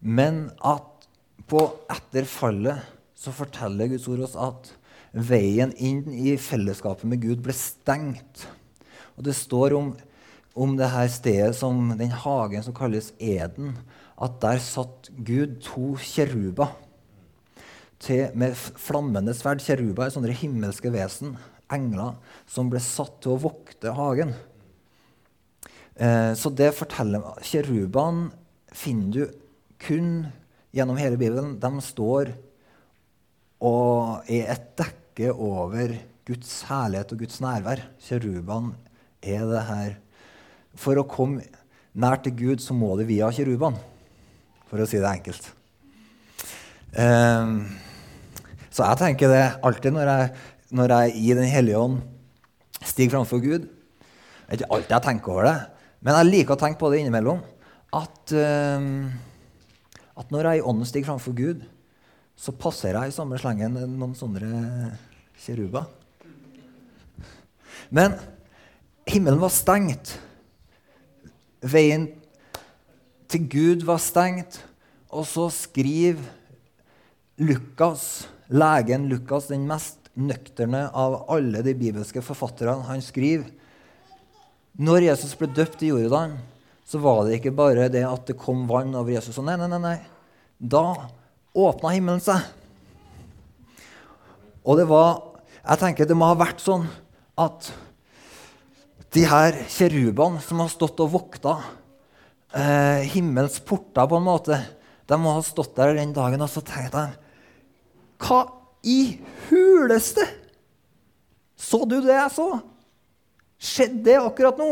men 0.00 0.48
at 0.66 1.06
på 1.50 1.62
etter 1.90 2.26
fallet 2.30 2.82
så 3.18 3.34
forteller 3.34 3.90
Guds 3.90 4.06
ord 4.10 4.24
oss 4.26 4.36
at 4.38 4.70
veien 5.12 5.72
inn 5.82 6.06
i 6.14 6.36
fellesskapet 6.38 7.06
med 7.10 7.22
Gud 7.22 7.42
ble 7.44 7.54
stengt. 7.54 8.46
Og 9.18 9.26
Det 9.26 9.34
står 9.36 9.74
om, 9.76 9.90
om 10.54 10.76
det 10.78 10.90
her 10.90 11.10
stedet 11.10 11.56
som 11.58 11.90
den 11.98 12.14
hagen 12.14 12.62
som 12.66 12.74
kalles 12.74 13.12
Eden, 13.18 13.74
at 14.20 14.36
der 14.42 14.60
satt 14.60 15.08
Gud 15.24 15.60
to 15.64 15.94
kjeruber 15.96 16.74
med 18.36 18.56
flammende 18.56 19.32
sverd. 19.36 19.62
Kjeruber 19.64 20.06
er 20.06 20.12
sånne 20.14 20.36
himmelske 20.36 20.92
vesen, 20.92 21.34
engler, 21.72 22.16
som 22.48 22.70
ble 22.72 22.80
satt 22.84 23.20
til 23.24 23.34
å 23.34 23.42
vokte 23.46 23.94
hagen. 23.96 24.34
Eh, 26.00 26.32
så 26.36 26.52
det 26.56 26.72
forteller 26.76 27.40
Kjerubene 27.44 28.30
finner 28.72 29.10
du 29.12 29.24
kun 29.80 30.12
gjennom 30.72 31.00
hele 31.00 31.18
Bibelen. 31.20 31.58
De 31.60 31.70
står 31.84 32.32
og 33.60 34.28
er 34.30 34.52
et 34.54 34.68
dekke 34.80 35.32
over 35.34 35.96
Guds 36.28 36.52
herlighet 36.68 37.12
og 37.12 37.24
Guds 37.24 37.40
nærvær. 37.44 37.84
Kjerubene 38.00 38.76
er 39.20 39.44
det 39.48 39.64
her. 39.68 39.96
For 40.78 41.00
å 41.00 41.08
komme 41.08 41.44
nær 41.92 42.20
til 42.24 42.36
Gud 42.38 42.64
så 42.64 42.76
må 42.76 42.94
det 42.96 43.08
via 43.10 43.28
kjerubene 43.34 43.80
for 44.70 44.82
å 44.82 44.86
si 44.88 45.00
det 45.02 45.10
enkelt. 45.10 45.50
Um, 46.94 47.66
så 48.70 48.86
jeg 48.86 49.00
tenker 49.02 49.30
det 49.30 49.44
alltid 49.66 49.94
når 49.94 50.10
jeg, 50.10 50.30
når 50.74 50.94
jeg 50.94 51.14
i 51.18 51.34
Den 51.38 51.50
hellige 51.50 51.78
ånd 51.78 51.98
stiger 52.80 53.18
framfor 53.18 53.42
Gud. 53.42 53.66
Det 53.66 54.54
er 54.54 54.60
ikke 54.60 54.72
alltid 54.76 54.94
jeg 54.94 55.06
tenker 55.06 55.34
over 55.34 55.46
det, 55.46 55.58
men 56.00 56.16
jeg 56.16 56.30
liker 56.30 56.56
å 56.56 56.60
tenke 56.62 56.80
på 56.80 56.90
det 56.92 57.02
innimellom. 57.02 57.42
At, 57.94 58.32
um, 58.78 59.10
at 60.18 60.30
når 60.30 60.48
jeg 60.48 60.60
i 60.60 60.66
ånden 60.72 60.88
stiger 60.88 61.10
framfor 61.10 61.34
Gud, 61.38 61.64
så 62.38 62.54
passerer 62.56 63.02
jeg 63.04 63.12
i 63.12 63.18
samme 63.18 63.38
slengen 63.42 63.74
noen 63.74 64.14
sånne 64.16 64.94
kjeruber. 65.42 65.90
Men 67.90 68.14
himmelen 69.10 69.42
var 69.42 69.52
stengt. 69.52 70.14
Veien 71.60 72.06
til 73.30 73.46
Gud 73.50 73.86
var 73.88 74.02
stengt. 74.02 74.60
Og 75.10 75.26
så 75.26 75.48
skriver 75.50 76.22
Lukas, 77.40 78.28
legen 78.50 79.08
Lukas, 79.10 79.48
den 79.50 79.66
mest 79.70 80.10
nøkterne 80.18 80.88
av 80.94 81.22
alle 81.30 81.62
de 81.64 81.74
bibelske 81.78 82.22
forfatterne, 82.22 82.82
han 82.88 83.02
skriver 83.02 83.48
når 84.80 85.08
Jesus 85.08 85.34
ble 85.36 85.48
døpt 85.52 85.82
i 85.84 85.90
Jordan, 85.90 86.36
så 86.86 87.00
var 87.02 87.24
det 87.26 87.38
ikke 87.38 87.52
bare 87.54 87.90
det 87.92 88.04
at 88.06 88.22
det 88.30 88.38
kom 88.38 88.62
vann 88.70 88.94
over 88.96 89.12
Jesus. 89.12 89.36
Nei, 89.44 89.56
nei, 89.58 89.68
nei, 89.70 89.80
nei. 89.82 89.98
Da 90.56 91.10
åpna 91.56 91.92
himmelen 91.92 92.22
seg. 92.22 92.46
Og 94.64 94.78
det 94.80 94.86
var 94.90 95.26
Jeg 95.60 95.76
tenker 95.76 96.06
det 96.08 96.16
må 96.16 96.24
ha 96.24 96.34
vært 96.40 96.62
sånn 96.64 96.86
at 97.38 97.66
de 99.12 99.26
her 99.28 99.58
kjerubene 99.68 100.40
som 100.40 100.62
har 100.62 100.70
stått 100.72 101.02
og 101.04 101.10
vokta 101.12 101.58
eh, 102.54 103.06
himmels 103.12 103.58
porter, 103.64 104.06
på 104.06 104.18
en 104.18 104.26
måte. 104.26 104.58
De 105.10 105.18
må 105.18 105.34
ha 105.36 105.42
stått 105.44 105.74
der 105.78 105.96
den 105.98 106.14
dagen 106.14 106.42
og 106.44 106.50
så 106.52 106.62
tenkte 106.62 107.02
de 107.02 107.16
Hva 108.20 108.44
i 108.86 109.18
huleste? 109.48 110.24
Så 111.60 111.82
du 111.84 111.98
det 112.00 112.14
jeg 112.14 112.32
så? 112.36 112.48
Skjedde 113.60 114.04
det 114.06 114.20
akkurat 114.20 114.60
nå? 114.60 114.70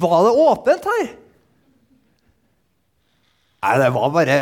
Var 0.00 0.22
det 0.24 0.36
åpent 0.44 0.86
her? 0.88 1.10
Nei, 3.60 3.74
det 3.82 3.90
var 3.92 4.14
bare 4.14 4.38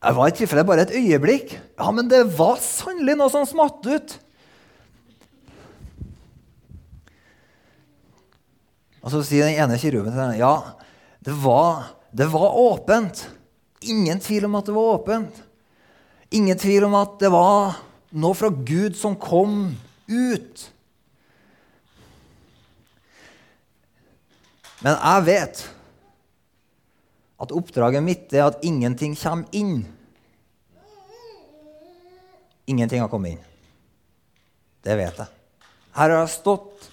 Det 0.00 0.14
var 0.16 0.30
i 0.30 0.34
tilfelle 0.34 0.64
bare 0.66 0.88
et 0.88 0.96
øyeblikk. 0.96 1.52
Ja, 1.78 1.90
men 1.94 2.08
det 2.10 2.24
var 2.38 2.58
sannelig 2.64 3.18
noe 3.20 3.30
som 3.30 3.46
smatt 3.46 3.84
ut. 3.86 4.16
Og 9.00 9.12
så 9.12 9.22
sier 9.24 9.48
den 9.48 9.60
ene 9.60 9.78
kirurgen 9.80 10.12
til 10.12 10.20
henne 10.20 10.40
ja, 10.40 10.54
det 11.24 11.36
var, 11.42 11.94
det 12.12 12.28
var 12.32 12.56
åpent. 12.56 13.22
Ingen 13.80 14.20
tvil 14.20 14.46
om 14.48 14.58
at 14.58 14.68
det 14.68 14.76
var 14.76 14.96
åpent. 14.96 15.40
Ingen 16.36 16.58
tvil 16.58 16.86
om 16.86 16.96
at 16.98 17.16
det 17.20 17.30
var 17.32 17.80
noe 18.10 18.36
fra 18.36 18.50
Gud 18.52 18.96
som 18.98 19.16
kom 19.18 19.72
ut. 20.10 20.66
Men 24.80 24.96
jeg 24.96 25.26
vet 25.28 25.62
at 27.40 27.54
oppdraget 27.56 28.04
mitt 28.04 28.32
er 28.36 28.48
at 28.50 28.64
ingenting 28.64 29.16
kommer 29.16 29.48
inn. 29.56 29.82
Ingenting 32.68 33.00
har 33.02 33.10
kommet 33.12 33.36
inn. 33.36 33.44
Det 34.84 34.96
vet 34.96 35.20
jeg. 35.20 35.28
Her 35.96 36.12
har 36.12 36.20
jeg 36.22 36.32
stått 36.36 36.89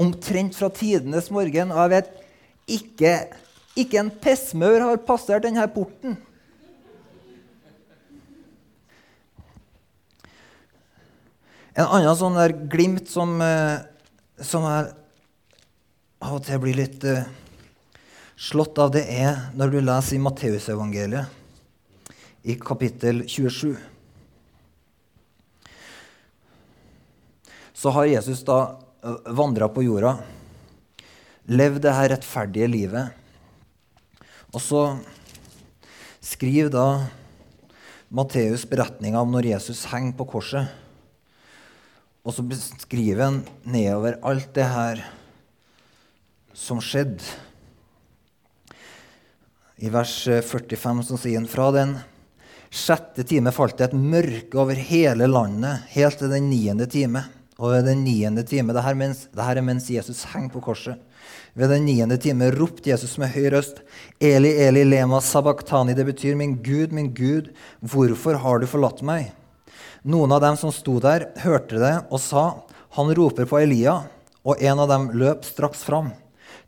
omtrent 0.00 0.56
fra 0.56 0.70
tidenes 0.72 1.30
morgen, 1.34 1.72
og 1.72 1.84
jeg 1.84 1.92
vet 1.92 2.12
ikke, 2.78 3.14
ikke 3.78 4.00
en 4.00 4.12
pissmaur 4.22 4.84
har 4.84 5.02
passert 5.06 5.44
denne 5.44 5.66
porten. 5.72 6.16
En 11.72 11.88
annen 11.88 12.16
sånn 12.16 12.36
der 12.36 12.52
glimt 12.68 13.08
som, 13.08 13.38
eh, 13.40 13.80
som 14.44 14.66
jeg 14.68 14.90
av 16.22 16.36
og 16.36 16.44
til 16.46 16.60
blir 16.62 16.76
litt 16.78 17.04
uh, 17.08 17.24
slått 18.38 18.78
av, 18.78 18.92
det 18.94 19.02
er 19.10 19.48
når 19.58 19.72
du 19.72 19.78
leser 19.82 20.16
i 20.16 20.22
Matteusevangeliet, 20.22 21.40
i 22.46 22.54
kapittel 22.58 23.24
27. 23.30 23.74
Så 27.74 27.90
har 27.94 28.10
Jesus 28.10 28.44
da 28.46 28.58
eh, 28.62 28.81
vandra 29.02 29.66
på 29.68 29.82
jorda, 29.82 30.14
levd 31.50 31.82
det 31.82 31.94
her 31.96 32.12
rettferdige 32.14 32.68
livet. 32.70 33.10
Og 34.54 34.62
så 34.62 34.82
skriver 36.22 36.70
da 36.70 36.86
Matteus 38.12 38.66
beretninga 38.68 39.22
om 39.24 39.32
når 39.34 39.50
Jesus 39.54 39.86
henger 39.90 40.14
på 40.18 40.28
korset. 40.36 40.70
Og 42.22 42.36
så 42.36 42.44
beskriver 42.46 43.24
han 43.24 43.40
nedover 43.66 44.20
alt 44.22 44.52
det 44.54 44.68
her 44.70 45.02
som 46.54 46.78
skjedde. 46.84 47.24
I 49.82 49.90
vers 49.90 50.14
45 50.46 51.08
så 51.08 51.18
sier 51.18 51.40
han 51.40 51.50
fra 51.50 51.72
den 51.74 51.96
sjette 52.72 53.24
time 53.26 53.50
falt 53.52 53.80
det 53.80 53.90
et 53.90 53.98
mørke 53.98 54.60
over 54.62 54.78
hele 54.78 55.26
landet 55.26 55.88
helt 55.96 56.20
til 56.22 56.30
den 56.30 56.52
niende 56.52 56.86
time. 56.86 57.24
Og 57.60 57.74
ved 57.74 57.84
den 57.90 58.04
niende 58.06 58.44
time, 58.48 58.72
det 58.72 58.84
her, 58.84 58.96
mens, 58.96 59.26
det 59.32 59.44
her 59.44 59.60
er 59.60 59.66
mens 59.66 59.90
Jesus 59.92 60.24
henger 60.32 60.54
på 60.54 60.62
korset. 60.64 61.00
Ved 61.52 61.68
den 61.68 61.84
niende 61.84 62.16
time 62.16 62.48
ropte 62.54 62.90
Jesus 62.90 63.18
med 63.20 63.34
høy 63.34 63.50
røst, 63.52 63.82
Eli, 64.20 64.54
Eli, 64.64 64.86
lema 64.88 65.20
sabachthani. 65.20 65.94
Det 65.94 66.06
betyr, 66.08 66.34
min 66.38 66.56
Gud, 66.64 66.94
min 66.96 67.12
Gud, 67.12 67.52
hvorfor 67.80 68.40
har 68.40 68.62
du 68.62 68.66
forlatt 68.70 69.04
meg? 69.04 69.34
Noen 70.02 70.32
av 70.32 70.40
dem 70.42 70.56
som 70.58 70.72
sto 70.74 70.96
der, 71.02 71.28
hørte 71.44 71.78
det 71.78 71.94
og 72.08 72.20
sa, 72.20 72.64
Han 72.96 73.12
roper 73.14 73.46
på 73.48 73.60
Elia. 73.60 74.02
Og 74.44 74.60
en 74.60 74.80
av 74.82 74.88
dem 74.90 75.10
løp 75.14 75.44
straks 75.46 75.84
fram, 75.86 76.10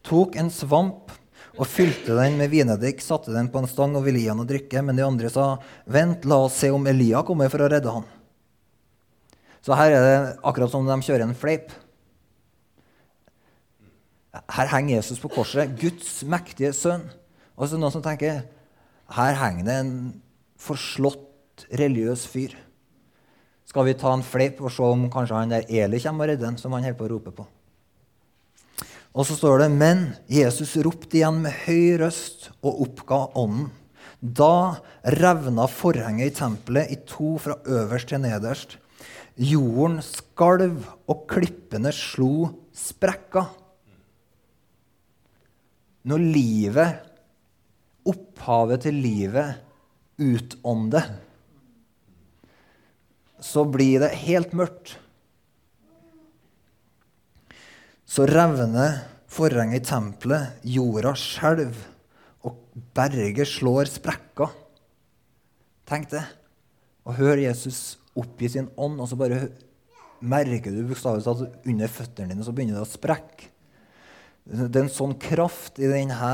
tok 0.07 0.37
en 0.39 0.51
svamp 0.53 1.11
og 1.59 1.69
fylte 1.71 2.15
den 2.19 2.39
med 2.39 2.53
vineddik, 2.53 3.03
satte 3.03 3.35
den 3.35 3.49
på 3.51 3.61
en 3.61 3.71
stang 3.71 3.97
og 3.99 4.07
ville 4.07 4.23
gi 4.23 4.31
han 4.31 4.43
å 4.43 4.47
drikke. 4.47 4.83
Men 4.83 4.99
de 4.99 5.07
andre 5.07 5.31
sa, 5.31 5.57
Vent, 5.87 6.27
la 6.29 6.45
oss 6.47 6.61
se 6.63 6.71
om 6.75 6.87
Elia 6.87 7.25
kommer 7.27 7.51
for 7.51 7.65
å 7.65 7.71
redde 7.71 7.93
han. 7.95 8.07
Så 9.65 9.77
her 9.79 9.95
er 9.97 10.03
det 10.05 10.17
akkurat 10.45 10.73
som 10.73 10.85
om 10.85 10.91
de 10.91 11.07
kjører 11.07 11.25
en 11.25 11.37
fleip. 11.37 11.71
Her 14.53 14.69
henger 14.75 14.99
Jesus 14.99 15.23
på 15.23 15.31
korset, 15.33 15.73
Guds 15.81 16.19
mektige 16.29 16.75
sønn. 16.77 17.07
Og 17.55 17.65
så 17.65 17.75
er 17.75 17.79
det 17.79 17.85
noen 17.87 17.95
som 17.95 18.05
tenker 18.05 18.43
her 19.15 19.37
henger 19.39 19.67
det 19.69 19.79
en 19.81 19.97
forslått 20.61 21.67
religiøs 21.81 22.27
fyr. 22.29 22.55
Skal 23.69 23.89
vi 23.89 23.97
ta 23.99 24.13
en 24.13 24.25
fleip 24.27 24.61
og 24.63 24.73
se 24.73 24.85
om 24.85 25.09
kanskje 25.13 25.39
han 25.39 25.55
der 25.55 25.69
Eli 25.69 26.01
kommer 26.03 26.27
og 26.27 26.35
redder 26.35 26.51
ham, 26.51 26.59
som 26.61 26.75
han 26.77 26.85
holder 26.85 26.99
på 26.99 27.07
å 27.07 27.13
rope 27.15 27.33
på? 27.37 27.47
Og 29.15 29.27
så 29.29 29.37
står 29.39 29.63
det 29.63 29.73
Men 29.73 30.07
Jesus 30.29 30.75
ropte 30.83 31.21
igjen 31.21 31.41
med 31.45 31.55
høy 31.65 32.01
røst 32.03 32.51
og 32.61 32.85
oppga 32.89 33.25
ånden. 33.39 33.71
Da 34.21 34.81
revna 35.21 35.67
forhenget 35.69 36.33
i 36.33 36.37
tempelet 36.37 36.91
i 36.91 36.97
to 37.07 37.37
fra 37.39 37.59
øverst 37.65 38.09
til 38.11 38.23
nederst. 38.25 38.79
Jorden 39.35 39.99
skalv, 40.05 40.85
og 41.11 41.27
klippene 41.31 41.91
slo 41.95 42.49
sprekker. 42.75 43.51
Når 46.05 46.27
livet, 46.37 47.05
opphavet 48.07 48.85
til 48.85 49.01
livet, 49.01 49.63
utånder 50.21 51.09
så 53.45 53.65
blir 53.69 54.01
det 54.01 54.15
helt 54.25 54.55
mørkt. 54.57 54.95
Så 58.09 58.27
revner 58.31 59.03
forhenget 59.33 59.83
i 59.83 59.89
tempelet, 59.89 60.63
jorda 60.63 61.15
skjelver, 61.19 61.91
og 62.45 62.61
berget 62.97 63.49
slår 63.51 63.91
sprekker. 63.91 64.53
Tenk 65.89 66.09
det. 66.13 66.23
Og 67.05 67.19
hør 67.19 67.43
Jesus 67.43 67.99
oppgi 68.19 68.51
sin 68.57 68.71
ånd, 68.77 69.01
og 69.01 69.11
så 69.11 69.19
bare 69.19 69.49
merker 70.25 70.73
du 70.73 70.85
bokstavelig 70.89 71.25
talt 71.27 71.67
under 71.69 71.91
føttene 71.91 72.33
dine 72.33 72.47
så 72.47 72.55
begynner 72.55 72.79
det 72.79 72.87
å 72.87 72.95
sprekke. 72.95 73.51
Det 74.45 74.77
er 74.77 74.85
en 74.85 74.93
sånn 74.93 75.17
kraft 75.21 75.81
i 75.81 75.89
denne 75.89 76.31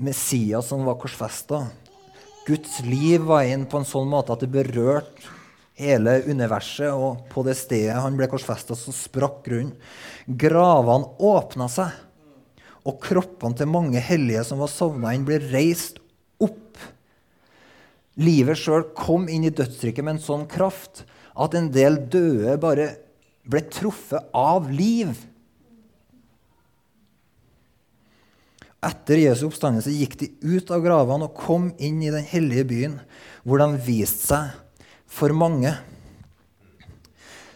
Messias 0.00 0.68
som 0.68 0.84
var 0.86 0.98
korsfesta. 1.00 1.64
Guds 2.46 2.80
liv 2.84 3.24
var 3.28 3.48
inn 3.48 3.66
på 3.68 3.80
en 3.80 3.88
sånn 3.88 4.08
måte 4.10 4.34
at 4.34 4.44
det 4.44 4.50
berørte 4.52 5.38
hele 5.80 6.18
universet, 6.28 6.92
og 6.92 7.24
på 7.32 7.44
det 7.46 7.56
stedet 7.58 7.96
han 7.96 8.16
ble 8.18 8.28
korsfesta, 8.30 8.76
så 8.76 8.92
sprakk 8.94 9.42
grunnen. 9.46 9.74
Gravene 10.28 11.08
åpna 11.24 11.68
seg, 11.72 11.94
og 12.84 13.00
kroppene 13.04 13.56
til 13.56 13.68
mange 13.68 14.00
hellige 14.04 14.44
som 14.48 14.60
var 14.60 14.72
sovna 14.72 15.14
inn, 15.16 15.26
ble 15.28 15.40
reist 15.50 16.00
opp. 16.40 16.76
Livet 18.20 18.58
sjøl 18.60 18.84
kom 18.96 19.28
inn 19.32 19.46
i 19.48 19.54
dødstrykket 19.54 20.04
med 20.04 20.18
en 20.18 20.24
sånn 20.24 20.46
kraft 20.50 21.04
at 21.40 21.54
en 21.56 21.70
del 21.72 21.96
døde 22.12 22.58
bare 22.60 22.90
ble 23.48 23.62
truffet 23.72 24.30
av 24.36 24.68
liv. 24.72 25.14
Etter 28.84 29.20
Jesu 29.20 29.46
oppstandelse 29.48 29.92
gikk 29.92 30.16
de 30.20 30.30
ut 30.40 30.70
av 30.72 30.84
gravene 30.84 31.28
og 31.28 31.36
kom 31.36 31.68
inn 31.80 32.00
i 32.04 32.12
den 32.12 32.24
hellige 32.24 32.66
byen, 32.68 32.98
hvor 33.44 33.60
de 33.60 33.80
viste 33.84 34.30
seg 34.30 34.84
for 35.10 35.32
mange. 35.36 35.74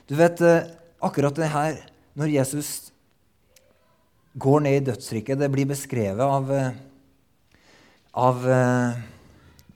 Du 0.09 0.17
vet, 0.19 0.41
eh, 0.45 0.69
akkurat 1.01 1.35
det 1.35 1.49
her 1.49 1.79
Når 2.15 2.29
Jesus 2.29 2.93
går 4.37 4.61
ned 4.61 4.77
i 4.77 4.85
dødsriket 4.85 5.39
Det 5.41 5.49
blir 5.51 5.65
beskrevet 5.65 6.21
av, 6.21 6.51
eh, 6.53 6.77
av 8.13 8.45
eh, 8.45 9.01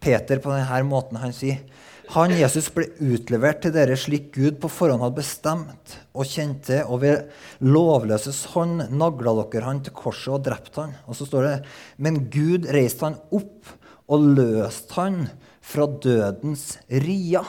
Peter 0.08 0.40
på 0.40 0.54
denne 0.54 0.82
måten. 0.88 1.20
Han 1.20 1.34
sier 1.36 1.60
han, 2.08 2.32
Jesus, 2.32 2.70
ble 2.72 2.86
utlevert 3.04 3.60
til 3.60 3.74
dere 3.74 3.96
slik 4.00 4.30
Gud 4.32 4.56
på 4.62 4.70
forhånd 4.72 5.02
hadde 5.04 5.18
bestemt 5.18 5.96
og 6.16 6.24
kjente, 6.30 6.80
og 6.88 7.02
ved 7.02 7.26
lovløses 7.60 8.46
hånd 8.54 8.86
nagla 8.96 9.34
dere 9.42 9.68
han 9.68 9.82
til 9.84 9.92
korset 9.96 10.38
og 10.38 10.46
drepte 10.46 10.86
han. 10.86 10.94
Og 11.04 11.18
så 11.18 11.28
står 11.28 11.44
det 11.44 11.54
Men 12.00 12.22
Gud 12.32 12.64
reiste 12.72 13.04
han 13.04 13.20
opp 13.28 13.74
og 14.08 14.24
løste 14.38 14.96
han 14.96 15.20
fra 15.60 15.84
dødens 15.84 16.78
ria. 16.88 17.44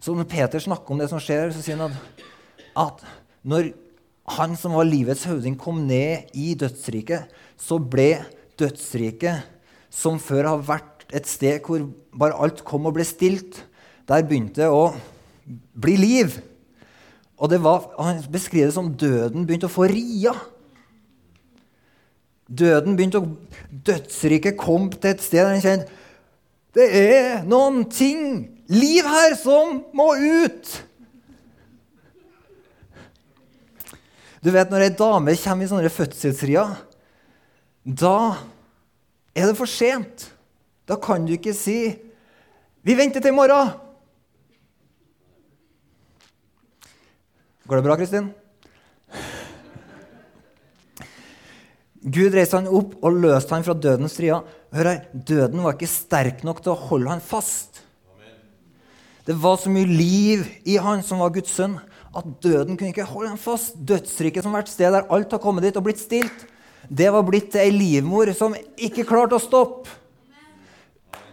Så 0.00 0.16
når 0.16 0.28
Peter 0.32 0.64
snakker 0.64 0.94
om 0.94 1.04
det 1.04 1.10
som 1.12 1.20
skjer, 1.20 1.52
så 1.52 1.60
sier 1.64 1.80
han 1.80 1.92
at, 1.92 2.28
at 2.80 3.04
når 3.44 3.74
han 4.38 4.56
som 4.56 4.72
var 4.78 4.88
livets 4.88 5.26
høvding, 5.28 5.60
kom 5.60 5.84
ned 5.84 6.32
i 6.32 6.54
dødsriket, 6.56 7.28
så 7.60 7.76
ble 7.76 8.22
dødsriket, 8.56 9.52
som 9.94 10.18
før 10.18 10.48
har 10.50 10.64
vært 10.66 11.06
et 11.14 11.28
sted 11.30 11.62
hvor 11.64 11.84
bare 12.14 12.36
alt 12.42 12.64
kom 12.66 12.88
og 12.88 12.96
ble 12.96 13.06
stilt, 13.06 13.62
der 14.08 14.26
begynte 14.26 14.64
det 14.64 14.70
å 14.72 14.90
bli 15.80 15.94
liv. 16.00 16.38
Og 17.38 17.50
det 17.50 17.60
var, 17.62 17.90
Han 17.98 18.22
beskriver 18.30 18.70
det 18.70 18.76
som 18.76 18.92
døden 18.94 19.46
begynte 19.46 19.68
å 19.68 19.72
få 19.72 19.88
ria. 19.90 20.34
Døden 22.48 22.96
begynte 22.96 23.22
å, 23.22 23.28
Dødsriket 23.84 24.58
kom 24.60 24.90
til 24.92 25.14
et 25.14 25.22
sted 25.24 25.42
der 25.42 25.54
han 25.54 25.64
kjente 25.64 26.02
Det 26.74 26.86
er 26.98 27.44
noen 27.48 27.84
ting, 27.90 28.48
liv 28.68 29.06
her, 29.06 29.36
som 29.38 29.80
må 29.94 30.10
ut. 30.18 30.72
Du 34.44 34.50
vet, 34.50 34.70
Når 34.70 34.88
ei 34.88 34.96
dame 34.98 35.36
kommer 35.40 35.64
i 35.64 35.70
sånne 35.70 35.92
fødselsrier, 35.92 36.74
da 37.84 38.18
er 39.34 39.50
det 39.50 39.58
for 39.58 39.70
sent. 39.70 40.30
Da 40.88 40.96
kan 40.96 41.26
du 41.26 41.32
ikke 41.32 41.54
si 41.54 41.96
'Vi 42.84 42.94
venter 42.94 43.20
til 43.20 43.32
i 43.32 43.36
morgen'. 43.36 43.80
Går 47.66 47.76
det 47.76 47.84
bra, 47.84 47.96
Kristin? 47.96 48.34
Gud 52.04 52.34
reiste 52.36 52.58
han 52.58 52.68
opp 52.68 52.98
og 53.00 53.16
løste 53.22 53.54
han 53.54 53.64
fra 53.64 53.72
dødens 53.72 54.12
strider. 54.12 54.44
Hør 54.74 54.90
her, 54.90 55.04
Døden 55.14 55.62
var 55.64 55.72
ikke 55.72 55.88
sterk 55.88 56.44
nok 56.44 56.60
til 56.60 56.74
å 56.74 56.82
holde 56.90 57.08
han 57.08 57.20
fast. 57.24 57.80
Det 59.24 59.32
var 59.40 59.56
så 59.56 59.72
mye 59.72 59.88
liv 59.88 60.44
i 60.68 60.76
han 60.76 61.00
som 61.02 61.22
var 61.24 61.32
Guds 61.32 61.54
sønn, 61.56 61.78
at 62.14 62.26
døden 62.44 62.76
kunne 62.76 62.92
ikke 62.92 63.08
holde 63.08 63.30
han 63.32 63.40
fast. 63.40 63.78
Dødsriket 63.80 64.44
som 64.44 64.52
hvert 64.52 64.68
sted 64.68 64.92
der 64.92 65.08
alt 65.08 65.32
har 65.32 65.40
kommet 65.40 65.64
dit 65.64 65.78
og 65.80 65.86
blitt 65.86 66.02
stilt, 66.02 66.44
det 66.88 67.10
var 67.10 67.24
blitt 67.26 67.54
ei 67.56 67.70
livmor 67.72 68.32
som 68.36 68.54
ikke 68.76 69.06
klarte 69.08 69.38
å 69.38 69.42
stoppe. 69.42 70.00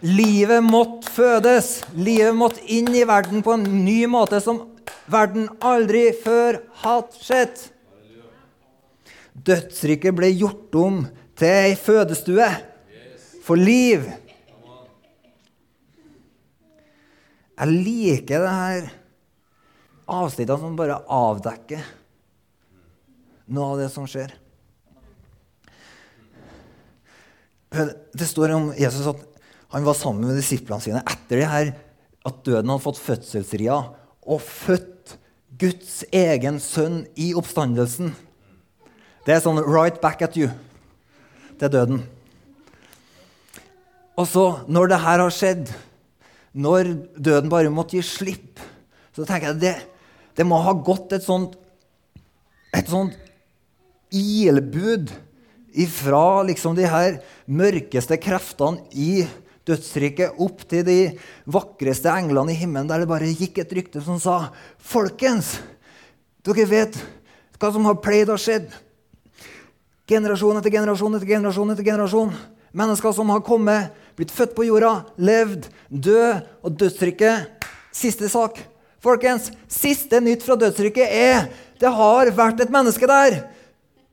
Livet 0.02 0.64
måtte 0.66 1.10
fødes. 1.14 1.82
Livet 1.94 2.34
måtte 2.34 2.64
inn 2.74 2.88
i 2.90 3.04
verden 3.06 3.42
på 3.44 3.54
en 3.54 3.66
ny 3.84 4.00
måte 4.10 4.40
som 4.42 4.64
verden 5.10 5.46
aldri 5.62 6.08
før 6.24 6.58
hadde 6.82 7.22
sett. 7.22 7.68
Dødsriket 9.32 10.16
ble 10.16 10.32
gjort 10.34 10.74
om 10.80 11.04
til 11.38 11.54
ei 11.68 11.76
fødestue 11.78 12.50
for 13.46 13.58
liv. 13.58 14.10
Jeg 17.62 17.70
liker 17.86 18.42
det 18.42 18.52
her 18.58 18.92
avsnittene 20.10 20.58
som 20.58 20.78
bare 20.78 20.98
avdekker 21.06 21.84
noe 23.52 23.74
av 23.74 23.82
det 23.84 23.90
som 23.92 24.08
skjer. 24.10 24.32
Det 27.72 28.28
står 28.28 28.52
om 28.56 28.72
Jesus 28.76 29.06
at 29.14 29.20
han 29.72 29.86
var 29.86 29.96
sammen 29.96 30.28
med 30.28 30.36
disiplene 30.36 30.84
sine 30.84 31.00
etter 31.08 31.40
det 31.40 31.48
her, 31.48 31.70
at 32.28 32.42
døden 32.44 32.68
hadde 32.68 32.84
fått 32.84 33.00
fødselsria 33.00 33.78
og 34.22 34.42
født 34.44 35.16
Guds 35.58 36.02
egen 36.12 36.58
sønn 36.60 37.02
i 37.16 37.32
oppstandelsen. 37.38 38.12
Det 39.24 39.34
er 39.34 39.40
sånn 39.40 39.62
'right 39.62 40.00
back 40.02 40.22
at 40.22 40.36
you' 40.36 40.50
Det 41.58 41.68
er 41.68 41.78
døden. 41.78 42.02
Og 44.16 44.26
så, 44.26 44.64
når 44.68 44.88
det 44.88 44.98
her 45.00 45.18
har 45.18 45.30
skjedd, 45.30 45.72
når 46.52 46.90
døden 47.16 47.48
bare 47.48 47.70
måtte 47.70 47.96
gi 47.96 48.02
slipp, 48.02 48.60
så 49.14 49.24
tenker 49.24 49.52
jeg 49.52 49.60
det, 49.60 49.76
det 50.36 50.46
må 50.46 50.58
ha 50.60 50.72
gått 50.72 51.12
et 51.12 51.22
sånt 51.22 51.56
et 52.72 52.88
sånt 52.88 53.16
ilbud 54.12 55.12
ifra 55.72 56.42
liksom 56.46 56.76
de 56.76 56.86
her 56.88 57.18
mørkeste 57.46 58.18
kreftene 58.20 58.84
i 58.92 59.24
dødsriket 59.68 60.38
opp 60.42 60.64
til 60.68 60.84
de 60.86 60.98
vakreste 61.50 62.10
englene 62.10 62.54
i 62.54 62.58
himmelen, 62.58 62.88
der 62.90 63.02
det 63.02 63.10
bare 63.10 63.30
gikk 63.30 63.62
et 63.62 63.74
rykte 63.78 64.02
som 64.04 64.18
sa 64.20 64.52
Folkens, 64.82 65.54
dere 66.42 66.66
vet 66.68 66.98
hva 67.62 67.70
som 67.70 67.86
har 67.86 68.00
pleid 68.02 68.30
å 68.32 68.38
skjedd. 68.40 68.72
Generasjon 70.10 70.58
etter 70.58 70.74
generasjon 70.74 71.14
etter 71.14 71.30
generasjon 71.30 71.70
etter 71.72 71.86
generasjon. 71.86 72.32
Mennesker 72.74 73.14
som 73.14 73.30
har 73.30 73.44
kommet, 73.46 73.92
blitt 74.18 74.32
født 74.34 74.56
på 74.56 74.66
jorda, 74.66 75.04
levd, 75.20 75.68
død 75.88 76.42
og 76.64 76.74
dødsrykket. 76.80 77.62
Siste 77.94 78.26
sak. 78.32 78.58
Folkens, 79.02 79.50
siste 79.70 80.18
nytt 80.22 80.42
fra 80.46 80.56
dødsrykket 80.58 81.14
er 81.14 81.46
det 81.78 81.90
har 81.90 82.30
vært 82.34 82.64
et 82.64 82.72
menneske 82.72 83.06
der 83.10 83.42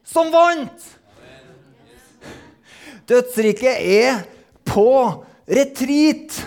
som 0.06 0.32
vant! 0.34 0.99
Dødsriket 3.10 3.82
er 3.82 4.24
på 4.70 4.90
retreat. 5.50 6.38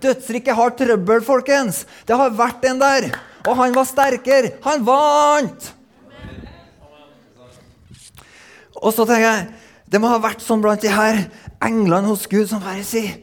Dødsriket 0.00 0.56
har 0.56 0.76
trøbbel, 0.76 1.24
folkens. 1.24 1.84
Det 2.06 2.16
har 2.16 2.32
vært 2.36 2.64
en 2.68 2.80
der. 2.80 3.08
Og 3.48 3.56
han 3.56 3.74
var 3.76 3.88
sterkere. 3.88 4.54
Han 4.66 4.84
vant! 4.84 5.72
Og 8.80 8.94
så 8.96 9.04
tenker 9.04 9.26
jeg 9.26 9.48
det 9.90 9.98
må 9.98 10.08
ha 10.12 10.20
vært 10.22 10.44
sånn 10.44 10.62
blant 10.62 10.84
de 10.84 10.92
her 10.92 11.24
englene 11.66 12.06
hos 12.06 12.28
Gud 12.30 12.46
som 12.48 12.62
bare 12.62 12.84
sier 12.86 13.18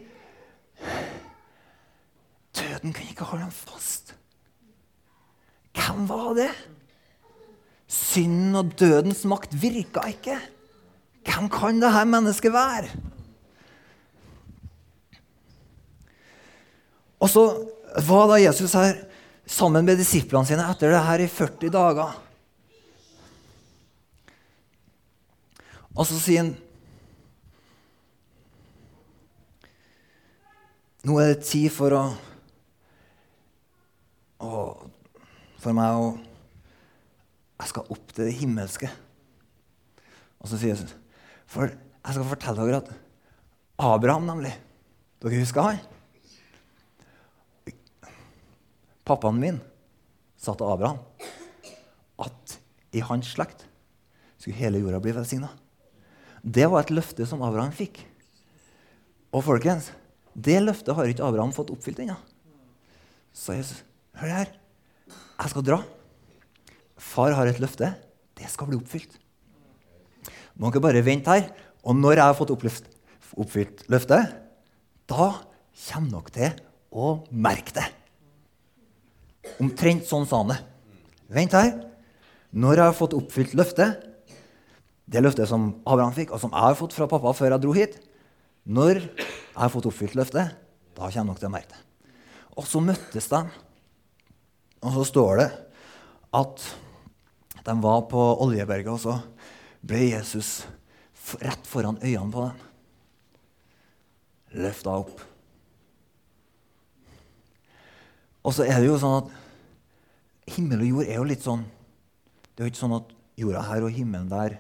Døden 2.58 2.92
kunne 2.92 3.14
ikke 3.14 3.26
holde 3.30 3.46
ham 3.46 3.54
fast. 3.54 4.16
Hvem 5.78 6.08
var 6.10 6.32
det? 6.38 6.50
Synden 7.88 8.58
og 8.58 8.72
dødens 8.80 9.22
makt 9.30 9.54
virka 9.62 10.04
ikke. 10.10 10.40
Hvem 11.28 11.50
kan 11.52 11.82
dette 11.82 12.04
mennesket 12.08 12.54
være? 12.54 12.92
Og 17.18 17.30
så 17.32 17.44
var 18.08 18.30
da 18.30 18.38
Jesus 18.40 18.76
her 18.78 19.02
sammen 19.48 19.86
med 19.86 20.00
disiplene 20.00 20.48
sine 20.48 20.66
etter 20.70 20.94
det 20.94 21.04
her 21.04 21.24
i 21.24 21.30
40 21.32 21.74
dager. 21.74 22.16
Og 25.98 26.06
så 26.06 26.20
sier 26.22 26.46
han 26.46 26.56
Nå 31.08 31.16
er 31.22 31.30
det 31.32 31.46
tid 31.48 31.70
for 31.72 31.94
å, 31.96 32.02
å 34.44 34.52
For 35.62 35.72
meg 35.78 35.96
å 35.96 36.10
Jeg 37.62 37.72
skal 37.72 37.94
opp 37.96 38.12
til 38.12 38.28
det 38.28 38.36
himmelske. 38.38 38.90
Og 40.38 40.52
så 40.52 40.60
sier 40.60 40.76
Jesus 40.76 40.94
For 41.48 41.72
jeg 41.72 42.16
skal 42.16 42.28
fortelle 42.28 42.66
dere 42.68 42.82
at 42.84 42.92
Abraham, 43.78 44.28
nemlig 44.28 44.54
Dere 45.22 45.40
husker 45.42 45.66
han? 45.66 45.80
Pappaen 49.08 49.40
min 49.42 49.58
sa 50.38 50.54
til 50.54 50.68
Abraham 50.68 51.00
at 52.22 52.58
i 52.94 53.02
hans 53.06 53.32
slekt 53.34 53.64
skulle 54.38 54.58
hele 54.60 54.82
jorda 54.82 55.00
bli 55.02 55.14
velsigna. 55.16 55.50
Det 56.44 56.68
var 56.70 56.86
et 56.86 56.94
løfte 56.94 57.26
som 57.28 57.42
Abraham 57.46 57.74
fikk. 57.76 58.04
Og 59.34 59.44
folkens, 59.48 59.90
det 60.34 60.60
løftet 60.62 60.96
har 60.96 61.10
ikke 61.10 61.26
Abraham 61.26 61.54
fått 61.56 61.72
oppfylt 61.74 62.04
ennå. 62.04 62.18
Så 63.34 63.58
Jesus, 63.58 63.82
hør 64.18 64.34
her. 64.34 64.52
Jeg 65.08 65.54
skal 65.54 65.66
dra. 65.66 65.80
Far 66.98 67.36
har 67.38 67.50
et 67.50 67.62
løfte. 67.62 67.92
Det 68.38 68.50
skal 68.54 68.70
bli 68.70 68.80
oppfylt. 68.80 69.18
Må 70.58 70.72
dere 70.74 70.84
bare 70.84 71.06
vente 71.06 71.34
her. 71.34 71.50
Og 71.88 71.96
når 71.98 72.18
jeg 72.18 72.26
har 72.26 72.38
fått 72.38 72.54
oppløft, 72.54 72.90
oppfylt 73.38 73.86
løftet, 73.92 74.34
da 75.08 75.30
kommer 75.88 76.28
dere 76.34 76.34
til 76.34 76.64
å 76.98 77.14
merke 77.32 77.76
det. 77.78 77.86
Omtrent 79.64 80.08
sånn 80.08 80.28
sa 80.28 80.42
han 80.42 80.52
det. 80.52 80.60
Vent 81.34 81.56
her. 81.56 81.72
Når 82.58 82.80
jeg 82.80 82.90
har 82.90 82.98
fått 82.98 83.16
oppfylt 83.18 83.56
løftet, 83.58 84.04
det 85.08 85.24
løftet 85.24 85.50
som 85.50 85.70
Abraham 85.88 86.16
fikk, 86.16 86.34
og 86.36 86.42
som 86.42 86.52
jeg 86.52 86.64
har 86.66 86.78
fått 86.80 86.96
fra 86.96 87.08
pappa 87.12 87.32
før 87.36 87.54
jeg 87.54 87.64
dro 87.64 87.74
hit 87.76 87.94
Når 88.68 89.00
jeg 89.00 89.56
har 89.56 89.72
fått 89.72 89.88
oppfylt 89.88 90.18
løftet, 90.20 90.56
da 90.98 91.08
kommer 91.14 91.36
dere 91.38 91.40
til 91.40 91.48
å 91.48 91.54
merke 91.54 91.72
det. 91.72 91.84
Og 92.58 92.66
så 92.68 92.82
møttes 92.84 93.30
de, 93.32 93.40
og 94.82 94.96
så 94.96 95.06
står 95.08 95.40
det 95.40 95.48
at 96.36 96.66
de 97.68 97.76
var 97.84 98.02
på 98.12 98.24
Oljeberget, 98.44 98.92
og 98.92 99.00
så 99.00 99.16
ble 99.82 100.04
Jesus 100.10 100.68
rett 101.42 101.68
foran 101.68 102.00
øynene 102.02 102.34
på 102.34 102.46
dem. 102.48 102.64
Løfta 104.64 104.96
opp. 105.02 105.24
Og 108.48 108.56
så 108.56 108.64
er 108.64 108.80
det 108.80 108.88
jo 108.88 109.00
sånn 109.02 109.18
at 109.26 110.54
himmel 110.56 110.86
og 110.86 110.92
jord 110.94 111.10
er 111.10 111.20
jo 111.20 111.26
litt 111.28 111.44
sånn 111.44 111.66
Det 112.56 112.64
er 112.64 112.70
jo 112.70 112.72
ikke 112.72 112.80
sånn 112.80 112.96
at 112.96 113.10
jorda 113.38 113.66
her 113.68 113.84
og 113.86 113.92
himmelen 113.94 114.30
der 114.32 114.56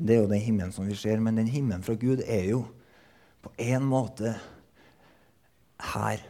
det 0.00 0.14
er 0.14 0.22
jo 0.22 0.30
den 0.30 0.40
himmelen 0.40 0.72
som 0.72 0.86
vi 0.88 0.96
ser, 0.96 1.20
men 1.20 1.36
den 1.36 1.50
himmelen 1.50 1.82
fra 1.84 1.94
Gud 1.98 2.22
er 2.24 2.46
jo 2.48 2.62
på 3.44 3.52
en 3.60 3.84
måte 3.84 4.32
her. 5.92 6.22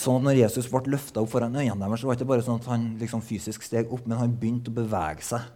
Sånn 0.00 0.22
at 0.22 0.30
når 0.30 0.38
Jesus 0.38 0.68
ble 0.70 0.94
løfta 0.94 1.20
opp 1.20 1.32
foran 1.34 1.56
øynene 1.58 1.76
deres, 1.82 2.00
så 2.00 2.08
var 2.08 2.16
det 2.16 2.22
ikke 2.22 2.30
bare 2.30 2.44
sånn 2.46 2.60
at 2.62 2.68
han 2.70 2.84
liksom 3.00 3.24
fysisk 3.24 3.64
steg 3.66 3.90
opp, 3.92 4.06
men 4.08 4.20
han 4.20 4.36
begynte 4.40 4.72
å 4.72 4.78
bevege 4.78 5.26
seg 5.26 5.48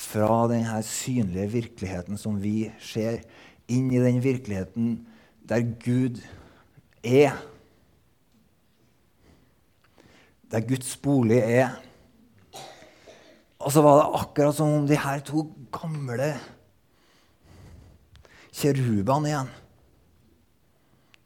fra 0.00 0.44
denne 0.48 0.76
synlige 0.86 1.48
virkeligheten 1.56 2.20
som 2.20 2.38
vi 2.40 2.70
ser, 2.84 3.24
inn 3.70 3.90
i 3.90 4.02
den 4.02 4.20
virkeligheten 4.22 4.94
der 5.50 5.66
Gud 5.82 6.20
er. 7.06 7.34
Der 10.50 10.64
Guds 10.66 10.94
bolig 11.02 11.42
er. 11.42 11.74
Og 13.60 13.74
så 13.74 13.82
var 13.84 13.98
det 13.98 14.22
akkurat 14.22 14.56
som 14.56 14.78
om 14.78 14.86
de 14.88 14.98
her 14.98 15.22
to 15.26 15.44
gamle 15.74 16.32
kjerubene 18.54 19.30
igjen 19.30 19.50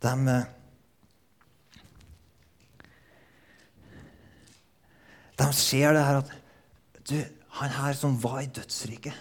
de 0.04 0.36
De 5.38 5.46
ser 5.56 5.94
det 5.96 6.04
her 6.06 6.20
at 6.22 6.32
du, 7.08 7.16
han 7.58 7.72
her 7.74 7.96
som 7.98 8.16
var 8.22 8.40
i 8.42 8.50
dødsriket 8.50 9.14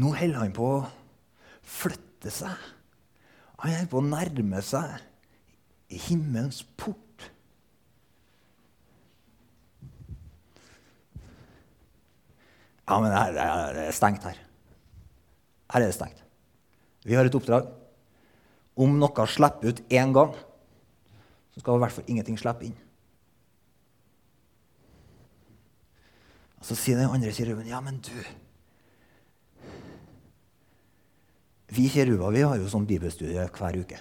Nå 0.00 0.14
holder 0.16 0.40
han 0.40 0.54
på 0.56 0.66
å 0.72 0.84
flytte 1.68 2.30
seg. 2.32 2.54
Han 3.60 3.74
holder 3.74 3.90
på 3.92 4.00
å 4.00 4.06
nærme 4.06 4.62
seg 4.64 4.94
himmelens 6.08 6.62
port. 6.80 7.26
Ja, 12.88 12.98
men 12.98 13.12
det 13.12 13.20
er, 13.20 13.76
det 13.76 13.84
er 13.84 13.96
stengt 13.96 14.24
her. 14.26 14.40
Her 15.72 15.84
er 15.84 15.88
det 15.88 15.96
stengt. 15.96 16.24
Vi 17.04 17.16
har 17.16 17.28
et 17.28 17.36
oppdrag. 17.36 17.68
Om 18.80 18.96
noe 19.00 19.26
slipper 19.28 19.72
ut 19.72 19.84
én 19.92 20.16
gang, 20.16 20.32
så 21.52 21.60
skal 21.60 21.76
i 21.76 21.84
hvert 21.84 21.96
fall 21.98 22.08
ingenting 22.08 22.40
slippe 22.40 22.64
inn. 22.68 22.76
Og 26.62 26.68
Så 26.70 26.76
sier 26.78 27.00
den 27.00 27.10
andre 27.10 27.32
kiruben, 27.34 27.66
ja, 27.66 27.80
men 27.82 27.98
du 27.98 28.14
Vi 31.72 31.88
kiruber 31.88 32.30
vi 32.30 32.44
har 32.44 32.58
jo 32.60 32.68
sånn 32.68 32.86
bibelstudie 32.86 33.48
hver 33.48 33.78
uke. 33.80 33.98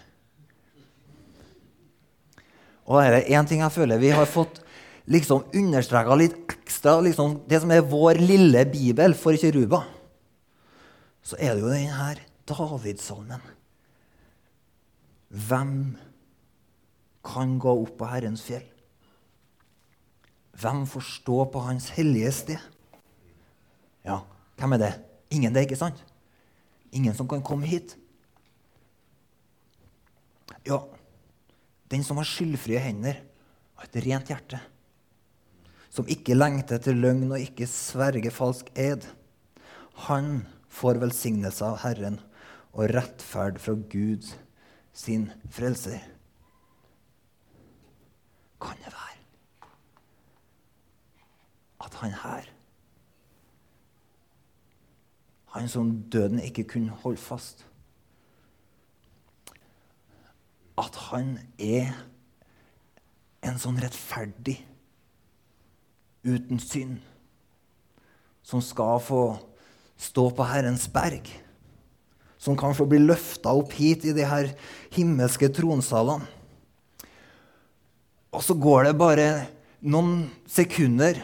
Og 2.86 3.00
det 3.00 3.22
er 3.24 3.40
én 3.40 3.48
ting 3.48 3.64
jeg 3.64 3.74
føler 3.74 4.02
vi 4.02 4.12
har 4.14 4.28
fått 4.28 4.60
liksom 5.10 5.48
understreka 5.56 6.18
litt 6.20 6.36
ekstra 6.52 7.00
liksom, 7.02 7.40
Det 7.48 7.62
som 7.64 7.72
er 7.72 7.88
vår 7.88 8.20
lille 8.22 8.66
bibel 8.70 9.16
for 9.18 9.34
kiruba, 9.40 9.82
så 11.24 11.40
er 11.40 11.56
det 11.56 11.64
jo 11.64 11.72
denne 11.72 12.14
Davidsalmen. 12.52 13.42
Hvem 15.32 15.74
kan 17.24 17.58
gå 17.62 17.74
opp 17.86 17.96
på 17.98 18.10
Herrens 18.12 18.44
fjell? 18.44 18.71
Hvem 20.62 20.84
får 20.86 21.06
stå 21.08 21.38
på 21.50 21.64
Hans 21.66 21.90
hellige 21.96 22.32
sted? 22.38 22.62
Ja, 24.06 24.22
hvem 24.60 24.76
er 24.78 24.82
det? 24.82 24.92
Ingen 25.34 25.56
det, 25.56 25.66
ikke 25.66 25.80
sant? 25.80 26.02
Ingen 26.94 27.16
som 27.18 27.30
kan 27.30 27.42
komme 27.46 27.66
hit. 27.70 27.96
Ja, 30.68 30.84
den 31.90 32.04
som 32.06 32.20
har 32.22 32.28
skyldfrie 32.30 32.82
hender 32.84 33.18
og 33.80 33.88
et 33.88 33.98
rent 34.06 34.30
hjerte. 34.30 34.60
Som 35.92 36.10
ikke 36.12 36.38
lengter 36.38 36.78
etter 36.78 36.96
løgn 36.96 37.32
og 37.32 37.42
ikke 37.42 37.68
sverger 37.68 38.34
falsk 38.34 38.70
ed. 38.80 39.08
Han 40.08 40.44
får 40.72 41.02
velsignelse 41.02 41.66
av 41.68 41.82
Herren 41.84 42.22
og 42.72 42.94
rettferd 42.94 43.60
fra 43.60 43.76
Gud 43.92 44.30
sin 44.94 45.30
frelser. 45.52 46.00
Kan 48.62 48.78
det 48.86 48.94
være 48.94 49.11
at 51.82 51.98
han 52.02 52.16
her 52.24 52.50
Han 55.52 55.68
som 55.68 55.92
døden 56.14 56.40
ikke 56.40 56.64
kunne 56.76 57.02
holde 57.04 57.20
fast 57.20 57.66
At 60.80 60.96
han 61.10 61.36
er 61.60 61.92
en 63.42 63.58
sånn 63.58 63.80
rettferdig, 63.82 64.60
uten 66.22 66.60
synd, 66.62 67.00
som 68.46 68.62
skal 68.62 69.00
få 69.02 69.22
stå 70.02 70.28
på 70.38 70.46
Herrens 70.46 70.88
berg. 70.94 71.26
Som 72.42 72.58
kan 72.58 72.76
få 72.78 72.88
bli 72.90 73.02
løfta 73.02 73.54
opp 73.58 73.74
hit 73.78 74.06
i 74.10 74.14
de 74.18 74.26
her 74.26 74.52
himmelske 74.94 75.50
tronsalene. 75.54 76.30
Og 78.32 78.46
så 78.46 78.56
går 78.56 78.88
det 78.88 78.94
bare 78.98 79.28
noen 79.82 80.30
sekunder, 80.50 81.18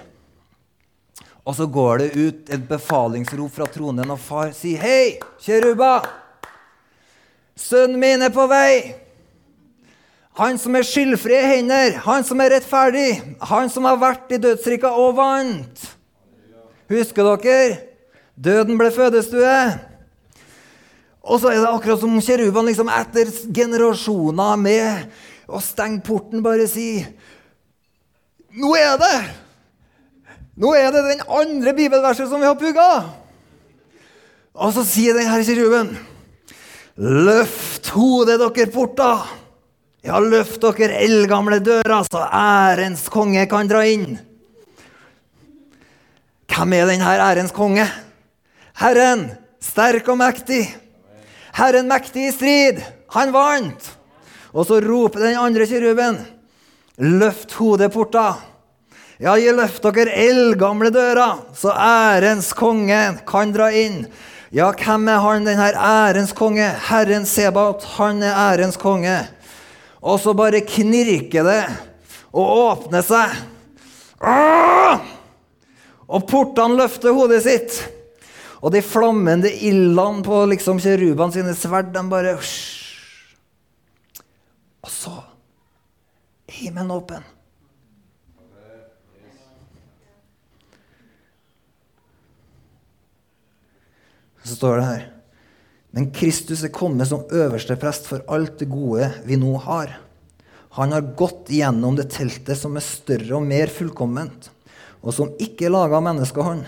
og 1.47 1.55
så 1.55 1.65
går 1.71 2.01
det 2.01 2.07
ut 2.19 2.49
et 2.51 2.63
befalingsrop 2.67 3.53
fra 3.55 3.65
tronen, 3.71 4.09
og 4.11 4.19
far 4.19 4.51
sier, 4.51 4.81
'Hei, 4.81 5.19
kjeruba! 5.39 6.01
Sønnen 7.55 7.99
min 7.99 8.21
er 8.21 8.33
på 8.35 8.47
vei!' 8.51 8.95
Han 10.37 10.57
som 10.57 10.75
er 10.75 10.83
skyldfrie 10.85 11.39
hender, 11.41 11.95
han 12.03 12.23
som 12.23 12.41
er 12.41 12.51
rettferdig, 12.53 13.37
han 13.41 13.69
som 13.69 13.87
har 13.89 13.97
vært 13.97 14.35
i 14.35 14.37
dødsrika 14.37 14.91
og 14.91 15.15
vant. 15.17 15.87
Husker 16.89 17.23
dere? 17.41 17.79
Døden 18.37 18.77
ble 18.77 18.91
fødestue. 18.91 19.79
Og 21.23 21.41
så 21.41 21.49
er 21.49 21.63
det 21.63 21.71
akkurat 21.71 21.99
som 21.99 22.21
kjerubene 22.21 22.69
liksom 22.69 22.91
etter 22.93 23.33
generasjoner 23.49 24.61
med 24.61 25.09
å 25.49 25.57
stenge 25.63 26.03
porten 26.05 26.43
bare 26.43 26.67
sier 26.69 27.07
Nå 28.53 28.75
er 28.75 28.95
det! 29.01 29.46
Nå 30.57 30.73
er 30.73 30.89
det 30.93 31.03
den 31.05 31.25
andre 31.29 31.73
bibelverset 31.77 32.29
som 32.31 32.41
vi 32.41 32.49
har 32.49 32.57
pugga! 32.57 32.89
Og 34.57 34.71
så 34.73 34.81
sier 34.89 35.13
denne 35.13 35.43
kiruben 35.45 35.91
Løft 36.97 37.91
hodet, 37.93 38.39
dere 38.41 38.71
porta! 38.73 39.11
Ja, 40.05 40.17
løft 40.23 40.63
dere 40.63 40.97
eldgamle 41.03 41.59
dører, 41.61 42.07
så 42.09 42.23
ærens 42.25 43.05
konge 43.13 43.43
kan 43.49 43.69
dra 43.69 43.83
inn. 43.85 44.15
Hvem 46.49 46.73
er 46.73 46.89
denne 46.89 47.13
ærens 47.21 47.53
konge? 47.53 47.85
Herren, 48.81 49.27
sterk 49.61 50.09
og 50.09 50.17
mektig. 50.21 50.63
Herren 51.57 51.89
mektig 51.91 52.29
i 52.29 52.33
strid. 52.33 52.81
Han 53.13 53.33
vant. 53.35 53.91
Og 54.57 54.65
så 54.65 54.79
roper 54.81 55.27
den 55.27 55.37
andre 55.37 55.67
kiruben, 55.69 56.21
løft 56.97 57.53
hodet, 57.59 57.91
porta. 57.93 58.31
Ja, 59.17 59.33
gi 59.33 59.49
løft 59.49 59.81
dere 59.81 60.13
eldgamle 60.13 60.91
dører, 60.93 61.39
så 61.57 61.71
ærens 61.73 62.51
konge 62.53 62.99
kan 63.25 63.49
dra 63.55 63.71
inn. 63.73 64.03
Ja, 64.53 64.69
hvem 64.77 65.07
er 65.09 65.23
han, 65.23 65.47
denne 65.47 65.71
ærens 65.73 66.35
konge? 66.37 66.67
Herren 66.87 67.25
Sebaot, 67.25 67.81
han 67.97 68.21
er 68.21 68.37
ærens 68.37 68.77
konge. 68.77 69.17
Og 70.05 70.19
så 70.21 70.35
bare 70.37 70.61
knirker 70.61 71.47
det 71.47 71.63
og 72.29 72.51
åpner 72.61 73.01
seg. 73.05 73.33
Åh! 74.21 75.01
Og 76.07 76.27
portene 76.29 76.77
løfter 76.77 77.15
hodet 77.17 77.41
sitt. 77.43 77.79
Og 78.61 78.69
de 78.73 78.83
flammende 78.85 79.49
ildene 79.49 80.21
på 80.25 80.43
liksom 80.53 80.77
kjerubene 80.81 81.33
sine 81.33 81.55
sverd, 81.57 81.89
de 81.93 82.05
bare 82.09 82.35
Og 84.85 84.93
så 84.93 85.15
himmelen 86.47 86.93
åpen. 86.93 87.25
Så 94.47 94.55
står 94.55 94.79
det 94.79 94.87
her 94.87 95.05
Men 95.91 96.11
Kristus 96.15 96.63
er 96.63 96.73
kommet 96.73 97.09
som 97.09 97.25
øverste 97.33 97.77
prest 97.79 98.07
for 98.07 98.23
alt 98.31 98.59
det 98.61 98.69
gode 98.71 99.09
vi 99.27 99.39
nå 99.39 99.55
har. 99.63 99.95
Han 100.77 100.93
har 100.93 101.13
gått 101.17 101.49
gjennom 101.49 101.95
det 101.97 102.09
teltet 102.13 102.59
som 102.59 102.75
er 102.77 102.85
større 102.85 103.39
og 103.39 103.47
mer 103.47 103.71
fullkomment, 103.71 104.51
og 105.01 105.15
som 105.15 105.31
ikke 105.41 105.65
er 105.65 105.73
laga 105.73 105.97
av 105.97 106.03
menneskehånd, 106.05 106.67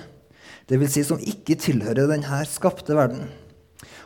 dvs. 0.71 0.95
Si 0.95 1.03
som 1.05 1.19
ikke 1.21 1.59
tilhører 1.61 2.09
denne 2.09 2.39
skapte 2.49 2.95
verden. 2.97 3.27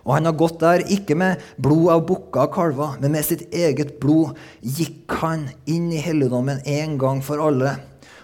Og 0.03 0.17
han 0.17 0.27
har 0.27 0.35
gått 0.35 0.59
der 0.59 0.83
ikke 0.91 1.15
med 1.15 1.43
blod 1.61 1.93
av 1.93 2.03
bukker 2.09 2.49
og 2.49 2.57
kalver, 2.57 2.97
men 2.99 3.13
med 3.15 3.23
sitt 3.23 3.45
eget 3.55 3.95
blod 4.01 4.35
gikk 4.59 5.13
han 5.21 5.45
inn 5.69 5.87
i 5.93 6.01
helligdommen 6.03 6.59
en 6.67 6.97
gang 6.99 7.23
for 7.23 7.39
alle 7.45 7.77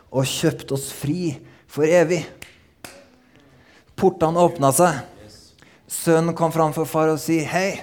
og 0.09 0.27
kjøpte 0.27 0.75
oss 0.75 0.89
fri 0.91 1.38
for 1.69 1.88
evig. 1.88 2.25
Portene 3.99 4.43
åpna 4.43 4.73
seg. 4.75 4.99
Sønnen 5.89 6.36
kom 6.38 6.52
fram 6.54 6.73
for 6.73 6.86
far 6.86 7.10
og 7.10 7.19
sier, 7.19 7.45
'Hei, 7.49 7.82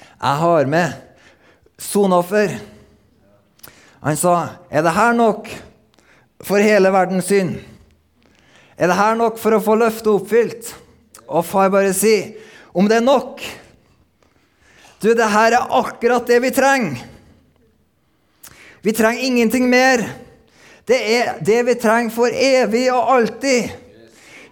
jeg 0.00 0.36
har 0.40 0.66
med 0.66 0.92
soneoffer.' 1.78 2.58
Han 4.02 4.16
sa, 4.16 4.48
'Er 4.70 4.82
det 4.82 4.92
her 4.92 5.12
nok 5.12 5.48
for 6.40 6.56
hele 6.56 6.92
verdens 6.92 7.24
synd?' 7.24 7.60
'Er 8.78 8.86
det 8.86 8.96
her 8.96 9.14
nok 9.14 9.38
for 9.38 9.50
å 9.50 9.60
få 9.60 9.74
løftet 9.76 10.06
oppfylt?' 10.06 10.74
Og 11.28 11.44
far 11.44 11.68
bare 11.68 11.92
sier, 11.92 12.32
'Om 12.74 12.88
det 12.88 12.96
er 12.96 13.04
nok?' 13.04 13.42
Du, 15.02 15.14
det 15.14 15.30
her 15.30 15.52
er 15.52 15.68
akkurat 15.78 16.26
det 16.26 16.40
vi 16.42 16.50
trenger. 16.50 16.96
Vi 18.82 18.92
trenger 18.92 19.22
ingenting 19.22 19.68
mer. 19.70 20.02
Det 20.88 20.98
er 21.16 21.38
det 21.38 21.66
vi 21.66 21.74
trenger 21.74 22.10
for 22.10 22.26
evig 22.26 22.88
og 22.92 23.12
alltid. 23.14 23.70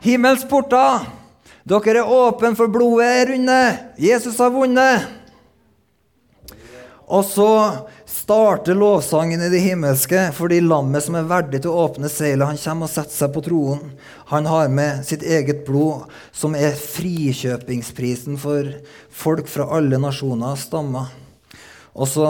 Himmels 0.00 0.44
porter. 0.44 1.02
Dere 1.66 1.98
er 1.98 2.10
åpne, 2.14 2.54
for 2.54 2.70
blodet 2.70 3.06
er 3.10 3.30
runde. 3.32 3.60
Jesus 3.98 4.38
har 4.38 4.52
vunnet. 4.54 5.06
Og 7.06 7.24
så 7.26 7.50
starter 8.10 8.74
lovsangen 8.74 9.42
i 9.42 9.50
det 9.50 9.60
himmelske 9.62 10.24
fordi 10.34 10.58
lammet 10.62 11.04
som 11.04 11.14
er 11.18 11.28
verdig 11.30 11.60
til 11.62 11.70
å 11.70 11.84
åpne 11.84 12.10
seilet, 12.10 12.48
han 12.48 12.58
kommer 12.58 12.88
og 12.88 12.92
setter 12.92 13.14
seg 13.14 13.34
på 13.34 13.42
troen. 13.46 13.92
Han 14.32 14.48
har 14.50 14.70
med 14.74 15.04
sitt 15.06 15.22
eget 15.22 15.62
blod, 15.66 16.08
som 16.34 16.56
er 16.58 16.74
frikjøpingsprisen 16.74 18.38
for 18.42 18.72
folk 19.10 19.50
fra 19.50 19.68
alle 19.78 20.00
nasjoner 20.02 20.56
og 20.56 20.62
stammer. 20.62 21.14
Og 21.94 22.10
så, 22.10 22.26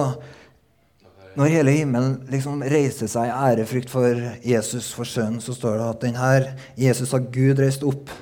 når 1.36 1.54
hele 1.56 1.76
himmelen 1.76 2.18
liksom 2.32 2.60
reiser 2.64 3.08
seg 3.08 3.30
i 3.30 3.36
ærefrykt 3.50 3.92
for 3.92 4.20
Jesus, 4.44 4.92
for 4.96 5.08
Sønnen, 5.08 5.40
så 5.44 5.56
står 5.56 5.80
det 5.80 5.88
at 5.88 6.04
denne 6.04 6.54
Jesus 6.80 7.16
har 7.16 7.24
Gud 7.32 7.64
reist 7.64 7.84
opp. 7.84 8.12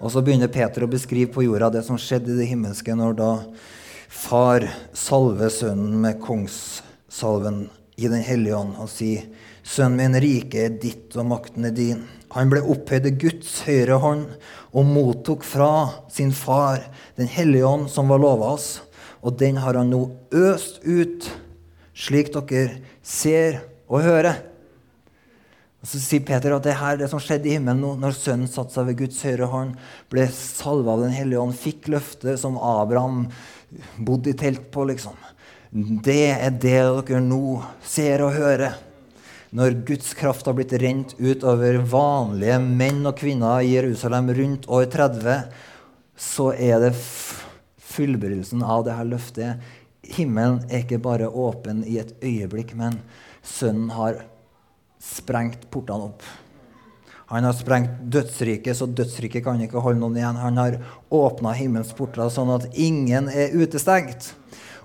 Og 0.00 0.12
så 0.12 0.22
begynner 0.24 0.48
Peter 0.48 0.84
å 0.84 0.90
beskrive 0.90 1.28
på 1.34 1.44
jorda 1.44 1.68
det 1.74 1.84
som 1.84 1.98
skjedde 2.00 2.32
i 2.32 2.38
det 2.40 2.48
himmelske 2.48 2.94
når 2.96 3.18
da 3.18 3.30
far 4.10 4.64
salver 4.96 5.52
sønnen 5.52 6.00
med 6.00 6.22
kongssalven 6.24 7.66
i 8.00 8.08
Den 8.08 8.24
hellige 8.24 8.56
ånd 8.56 8.78
og 8.80 8.88
sier, 8.88 9.26
'Sønnen 9.60 9.98
min, 10.00 10.20
riket 10.22 10.60
er 10.64 10.78
ditt, 10.80 11.16
og 11.20 11.26
makten 11.28 11.66
er 11.68 11.74
din.' 11.76 12.08
Han 12.32 12.48
ble 12.48 12.62
opphøyd 12.62 13.06
i 13.06 13.12
Guds 13.12 13.60
høyre 13.66 13.98
hånd 14.00 14.26
og 14.72 14.86
mottok 14.86 15.44
fra 15.44 16.00
sin 16.08 16.32
far 16.32 16.86
Den 17.18 17.28
hellige 17.28 17.66
ånd, 17.66 17.90
som 17.90 18.08
var 18.08 18.22
lova 18.22 18.54
oss. 18.54 18.80
Og 19.22 19.36
den 19.36 19.56
har 19.60 19.74
han 19.76 19.90
nå 19.90 20.10
øst 20.32 20.80
ut, 20.86 21.28
slik 21.92 22.32
dere 22.32 22.80
ser 23.02 23.60
og 23.86 24.00
hører. 24.00 24.49
Og 25.80 25.88
Så 25.88 26.00
sier 26.02 26.24
Peter 26.28 26.52
at 26.52 26.66
det 26.66 26.76
her, 26.76 26.98
det 27.00 27.08
som 27.08 27.22
skjedde 27.22 27.48
i 27.48 27.54
himmelen 27.56 27.80
nå, 27.80 27.94
når 28.02 28.16
sønnen 28.18 28.50
satte 28.50 28.76
seg 28.76 28.90
ved 28.90 28.98
Guds 29.00 29.22
høyre 29.24 29.48
hånd, 29.48 29.78
ble 30.12 30.26
salva 30.34 30.92
av 30.92 31.06
Den 31.06 31.16
hellige 31.16 31.40
ånd, 31.40 31.56
fikk 31.56 31.88
løftet 31.94 32.40
som 32.42 32.58
Abraham 32.60 33.24
bodde 33.96 34.34
i 34.34 34.36
telt 34.36 34.68
på, 34.74 34.84
liksom. 34.90 35.16
Det 35.70 36.22
er 36.34 36.50
det 36.52 36.78
dere 37.06 37.20
nå 37.24 37.60
ser 37.86 38.26
og 38.26 38.34
hører 38.36 38.76
når 39.56 39.80
Guds 39.86 40.12
kraft 40.14 40.46
har 40.46 40.54
blitt 40.54 40.74
rent 40.78 41.16
ut 41.18 41.42
over 41.46 41.80
vanlige 41.90 42.58
menn 42.62 43.00
og 43.08 43.16
kvinner 43.18 43.64
i 43.64 43.72
Jerusalem 43.72 44.30
rundt 44.36 44.68
år 44.70 44.86
30, 44.92 45.38
så 46.14 46.50
er 46.54 46.84
det 46.84 46.92
fullbyrdelsen 47.90 48.62
av 48.62 48.84
dette 48.86 49.06
løftet. 49.08 49.64
Himmelen 50.06 50.60
er 50.68 50.84
ikke 50.84 51.00
bare 51.02 51.30
åpen 51.30 51.82
i 51.82 51.98
et 52.02 52.12
øyeblikk, 52.22 52.76
men 52.78 53.00
Sønnen 53.46 53.90
har 53.96 54.20
sprengt 55.00 55.66
portene 55.72 56.10
opp. 56.10 56.24
Han 57.30 57.46
har 57.46 57.54
sprengt 57.54 58.00
dødsriket, 58.10 58.74
så 58.76 58.88
dødsriket 58.90 59.44
kan 59.46 59.60
ikke 59.62 59.82
holde 59.82 60.00
noen 60.02 60.18
igjen. 60.18 60.38
Han 60.42 60.58
har 60.58 60.80
åpna 61.14 61.54
himmelens 61.54 61.92
porter 61.94 62.26
sånn 62.32 62.50
at 62.56 62.66
ingen 62.74 63.30
er 63.30 63.54
utestengt. 63.54 64.32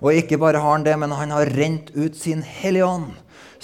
Og 0.03 0.13
ikke 0.13 0.37
bare 0.37 0.61
har 0.61 0.75
han 0.75 0.85
det, 0.85 0.93
men 1.01 1.15
han 1.15 1.33
har 1.33 1.49
rent 1.57 1.89
ut 1.95 2.17
sin 2.19 2.43
Hellige 2.45 2.85
Ånd 2.85 3.13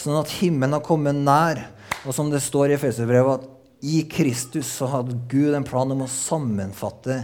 sånn 0.01 0.17
at 0.17 0.33
himmelen 0.39 0.73
har 0.73 0.85
kommet 0.85 1.17
nær. 1.17 1.61
Og 2.07 2.15
som 2.15 2.31
det 2.31 2.41
står 2.41 2.71
i 2.71 2.77
Efeserbrevet, 2.79 3.43
at 3.43 3.85
i 3.85 4.03
Kristus 4.09 4.69
så 4.79 4.89
hadde 4.89 5.19
Gud 5.29 5.53
en 5.57 5.65
plan 5.65 5.89
om 5.93 6.03
å 6.05 6.09
sammenfatte 6.09 7.19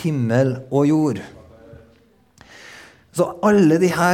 himmel 0.00 0.56
og 0.68 0.88
jord. 0.90 1.20
Så 3.14 3.26
alle 3.46 3.78
disse 3.82 4.08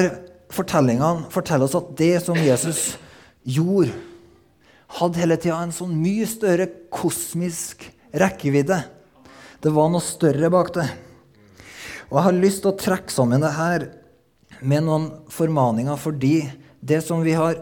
fortellingene 0.55 1.31
forteller 1.33 1.69
oss 1.69 1.77
at 1.77 1.93
det 1.99 2.15
som 2.25 2.39
Jesus 2.39 2.95
gjorde, 3.45 3.93
hadde 4.95 5.21
hele 5.23 5.39
tida 5.41 5.59
en 5.63 5.75
sånn 5.75 5.95
mye 5.99 6.27
større 6.31 6.69
kosmisk 6.93 7.83
rekkevidde. 8.15 8.79
Det 9.63 9.73
var 9.75 9.91
noe 9.91 10.05
større 10.05 10.51
bak 10.53 10.71
det. 10.77 10.87
Og 12.11 12.19
Jeg 12.19 12.27
har 12.27 12.37
lyst 12.37 12.63
til 12.63 12.71
å 12.71 12.79
trekke 12.79 13.11
sammen 13.11 13.43
det 13.43 13.55
her 13.57 13.89
med 14.65 14.85
noen 14.87 15.09
formaninger 15.33 15.99
fordi 15.99 16.37
det 16.85 17.01
som 17.05 17.25
vi 17.25 17.35
har 17.35 17.59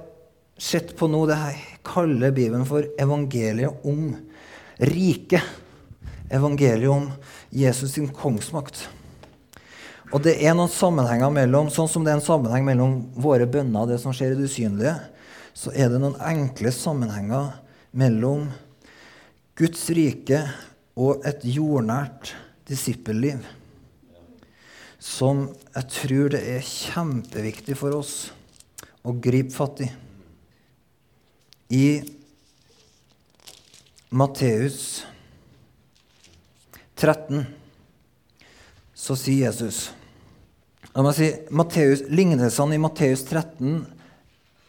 sett 0.58 0.92
på 0.98 1.08
nå, 1.10 1.24
det 1.26 1.38
her 1.38 1.60
kaller 1.86 2.34
Bibelen 2.34 2.66
for 2.68 2.86
evangeliet 3.00 3.86
om 3.88 4.12
riket. 4.82 5.46
Evangeliet 6.32 6.90
om 6.90 7.08
Jesus 7.54 7.94
sin 7.96 8.10
kongsmakt. 8.12 8.84
Og 10.12 10.20
det 10.20 10.36
er 10.44 10.52
noen 10.56 10.70
sammenhenger 10.70 11.32
mellom, 11.32 11.70
sånn 11.72 11.88
som 11.88 12.04
det 12.04 12.12
er 12.12 12.20
en 12.20 12.24
sammenheng 12.24 12.66
mellom 12.66 12.98
våre 13.16 13.46
bønner 13.48 13.86
og 13.86 13.94
det 13.94 14.00
som 14.02 14.12
skjer 14.12 14.34
i 14.34 14.38
det 14.38 14.50
usynlige, 14.50 14.98
så 15.54 15.72
er 15.76 15.90
det 15.92 16.00
noen 16.02 16.18
enkle 16.24 16.72
sammenhenger 16.74 17.52
mellom 17.96 18.48
Guds 19.58 19.84
rike 19.92 20.44
og 20.98 21.24
et 21.28 21.44
jordnært 21.44 22.32
disippelliv 22.68 23.42
som 25.02 25.48
jeg 25.74 25.88
tror 25.90 26.30
det 26.30 26.40
er 26.46 26.62
kjempeviktig 26.62 27.74
for 27.78 27.96
oss 27.96 28.30
å 29.02 29.14
gripe 29.18 29.50
fatt 29.50 29.82
i. 29.82 29.88
I 31.74 31.86
Matteus 34.14 35.02
13 37.00 37.42
så 38.94 39.16
sier 39.18 39.48
Jesus 39.48 39.88
si, 41.16 41.28
Matteus, 41.50 42.04
Lignelsene 42.12 42.76
i 42.76 42.82
Matteus 42.82 43.24
13 43.26 43.80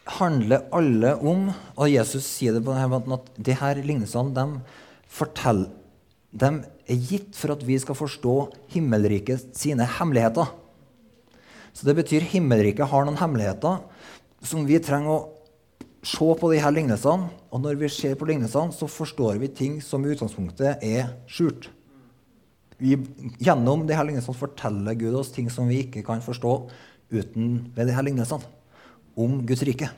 handler 0.10 0.66
alle 0.76 1.14
om 1.24 1.48
Og 1.78 1.88
Jesus 1.88 2.26
sier 2.28 2.56
det 2.56 2.64
på 2.66 2.74
denne 2.74 2.92
måten 2.92 3.16
at 3.16 3.30
de 3.38 3.56
her 3.56 3.80
lignelsene 3.80 4.34
de, 4.36 4.46
forteller, 5.14 5.70
de 6.34 6.50
er 6.90 7.06
gitt 7.08 7.38
for 7.38 7.54
at 7.54 7.64
vi 7.66 7.78
skal 7.80 7.98
forstå 7.98 8.34
himmelriket 8.74 9.54
sine 9.56 9.86
hemmeligheter. 10.00 10.50
Så 11.74 11.88
det 11.88 11.96
betyr 12.02 12.26
himmelriket 12.34 12.90
har 12.90 13.06
noen 13.06 13.20
hemmeligheter 13.22 13.84
som 14.44 14.66
vi 14.68 14.82
trenger 14.84 15.14
å 15.14 15.22
se 16.04 16.28
på 16.40 16.50
de 16.52 16.60
her 16.60 16.74
lignelsene, 16.76 17.30
og 17.54 17.62
når 17.64 17.78
vi 17.80 17.90
ser 17.94 18.18
på 18.20 18.28
lignelsene, 18.28 18.74
så 18.76 18.90
forstår 18.92 19.38
vi 19.40 19.48
ting 19.56 19.78
som 19.82 20.04
i 20.04 20.12
utgangspunktet 20.12 20.84
er 20.84 21.14
skjult. 21.32 21.70
Vi, 22.82 22.98
gjennom 23.40 23.86
de 23.88 23.96
her 23.96 24.04
lignelsene 24.10 24.36
forteller 24.36 24.98
Gud 25.00 25.16
oss 25.16 25.32
ting 25.32 25.48
som 25.54 25.70
vi 25.72 25.86
ikke 25.86 26.04
kan 26.04 26.26
forstå 26.26 26.58
uten 27.14 27.56
ved 27.78 27.88
de 27.88 27.96
her 27.96 28.04
lignelsene 28.04 28.44
om 29.20 29.42
Guds 29.48 29.64
rike. 29.68 29.90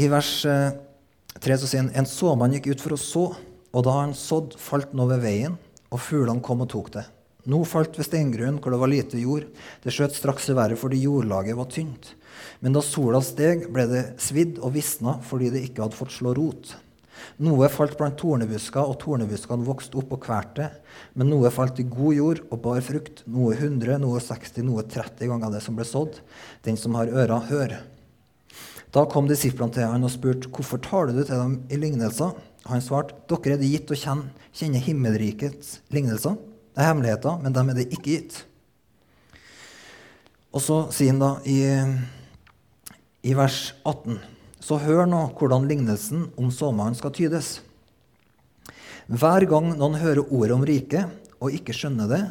I 0.00 0.08
vers 0.12 0.30
3 0.42 1.52
eh, 1.52 1.58
så 1.60 1.68
sier 1.68 1.82
han 1.82 1.92
en 1.96 2.08
såmann 2.08 2.54
gikk 2.56 2.72
ut 2.72 2.84
for 2.84 2.96
å 2.96 3.00
så, 3.00 3.24
og 3.72 3.84
da 3.86 3.98
han 4.00 4.14
sådd, 4.16 4.56
falt 4.60 4.94
nå 4.96 5.08
ved 5.10 5.24
veien, 5.24 5.58
og 5.92 6.00
fuglene 6.00 6.44
kom 6.44 6.64
og 6.64 6.70
tok 6.72 6.92
det. 6.96 7.04
Nå 7.50 7.64
falt 7.66 7.96
ved 7.98 8.06
steingrunnen, 8.06 8.60
hvor 8.62 8.74
det 8.74 8.80
var 8.80 8.90
lite 8.90 9.18
jord. 9.18 9.48
Det 9.82 9.92
skjøt 9.92 10.14
straks 10.14 10.46
i 10.52 10.54
været 10.54 10.78
fordi 10.78 11.00
jordlaget 11.02 11.58
var 11.58 11.70
tynt. 11.72 12.12
Men 12.62 12.76
da 12.76 12.82
sola 12.86 13.18
steg, 13.24 13.66
ble 13.74 13.88
det 13.90 14.02
svidd 14.22 14.60
og 14.62 14.76
visna 14.76 15.16
fordi 15.26 15.50
det 15.50 15.64
ikke 15.66 15.84
hadde 15.84 15.98
fått 15.98 16.14
slå 16.14 16.36
rot. 16.38 16.76
Noe 17.42 17.68
falt 17.72 17.96
blant 17.98 18.16
tornebusker, 18.20 18.82
og 18.82 18.98
tornebuskene 19.02 19.66
vokste 19.66 19.98
opp 20.00 20.14
og 20.16 20.22
kvalte. 20.24 20.68
Men 21.18 21.30
noe 21.32 21.50
falt 21.54 21.80
i 21.82 21.86
god 21.88 22.16
jord 22.16 22.42
og 22.48 22.60
bar 22.64 22.82
frukt, 22.84 23.24
noe 23.30 23.56
100, 23.56 23.98
noe 24.02 24.20
60, 24.22 24.62
noe 24.68 24.84
30 24.84 25.30
ganger 25.32 25.54
det 25.54 25.62
som 25.64 25.78
ble 25.78 25.86
sådd. 25.88 26.20
Den 26.66 26.78
som 26.80 26.96
har 26.98 27.12
ører, 27.12 27.48
hør. 27.50 27.74
Da 28.92 29.04
kom 29.08 29.28
disiplene 29.28 29.72
til 29.72 29.88
han 29.88 30.04
og 30.04 30.12
spurte, 30.12 30.50
hvorfor 30.52 30.80
taler 30.84 31.16
du 31.16 31.22
til 31.24 31.36
dem 31.36 31.58
i 31.72 31.80
lignelser? 31.80 32.34
Han 32.68 32.84
svarte, 32.84 33.16
dere 33.30 33.56
er 33.56 33.60
det 33.62 33.70
gitt 33.72 33.92
å 33.92 33.98
kjenne, 33.98 34.32
kjenne 34.54 34.82
himmelrikets 34.84 35.78
lignelser. 35.94 36.36
Det 36.72 36.80
er 36.80 36.90
hemmeligheter, 36.92 37.38
men 37.42 37.54
dem 37.56 37.72
er 37.72 37.80
det 37.80 37.88
ikke 37.90 38.08
gitt. 38.10 38.42
Og 40.52 40.60
så 40.60 40.82
sier 40.92 41.14
han 41.14 41.22
da 41.22 41.36
i 41.48 41.60
i 43.22 43.34
vers 43.38 43.72
18. 43.86 44.18
Så 44.62 44.78
hør 44.78 45.08
nå 45.10 45.24
hvordan 45.38 45.66
lignelsen 45.66 46.28
om 46.38 46.52
såmannen 46.54 46.94
skal 46.94 47.14
tydes. 47.16 47.56
Hver 49.10 49.42
gang 49.50 49.72
noen 49.74 49.98
hører 49.98 50.22
ordet 50.28 50.54
om 50.54 50.62
riket 50.66 51.10
og 51.42 51.56
ikke 51.56 51.74
skjønner 51.74 52.10
det, 52.10 52.22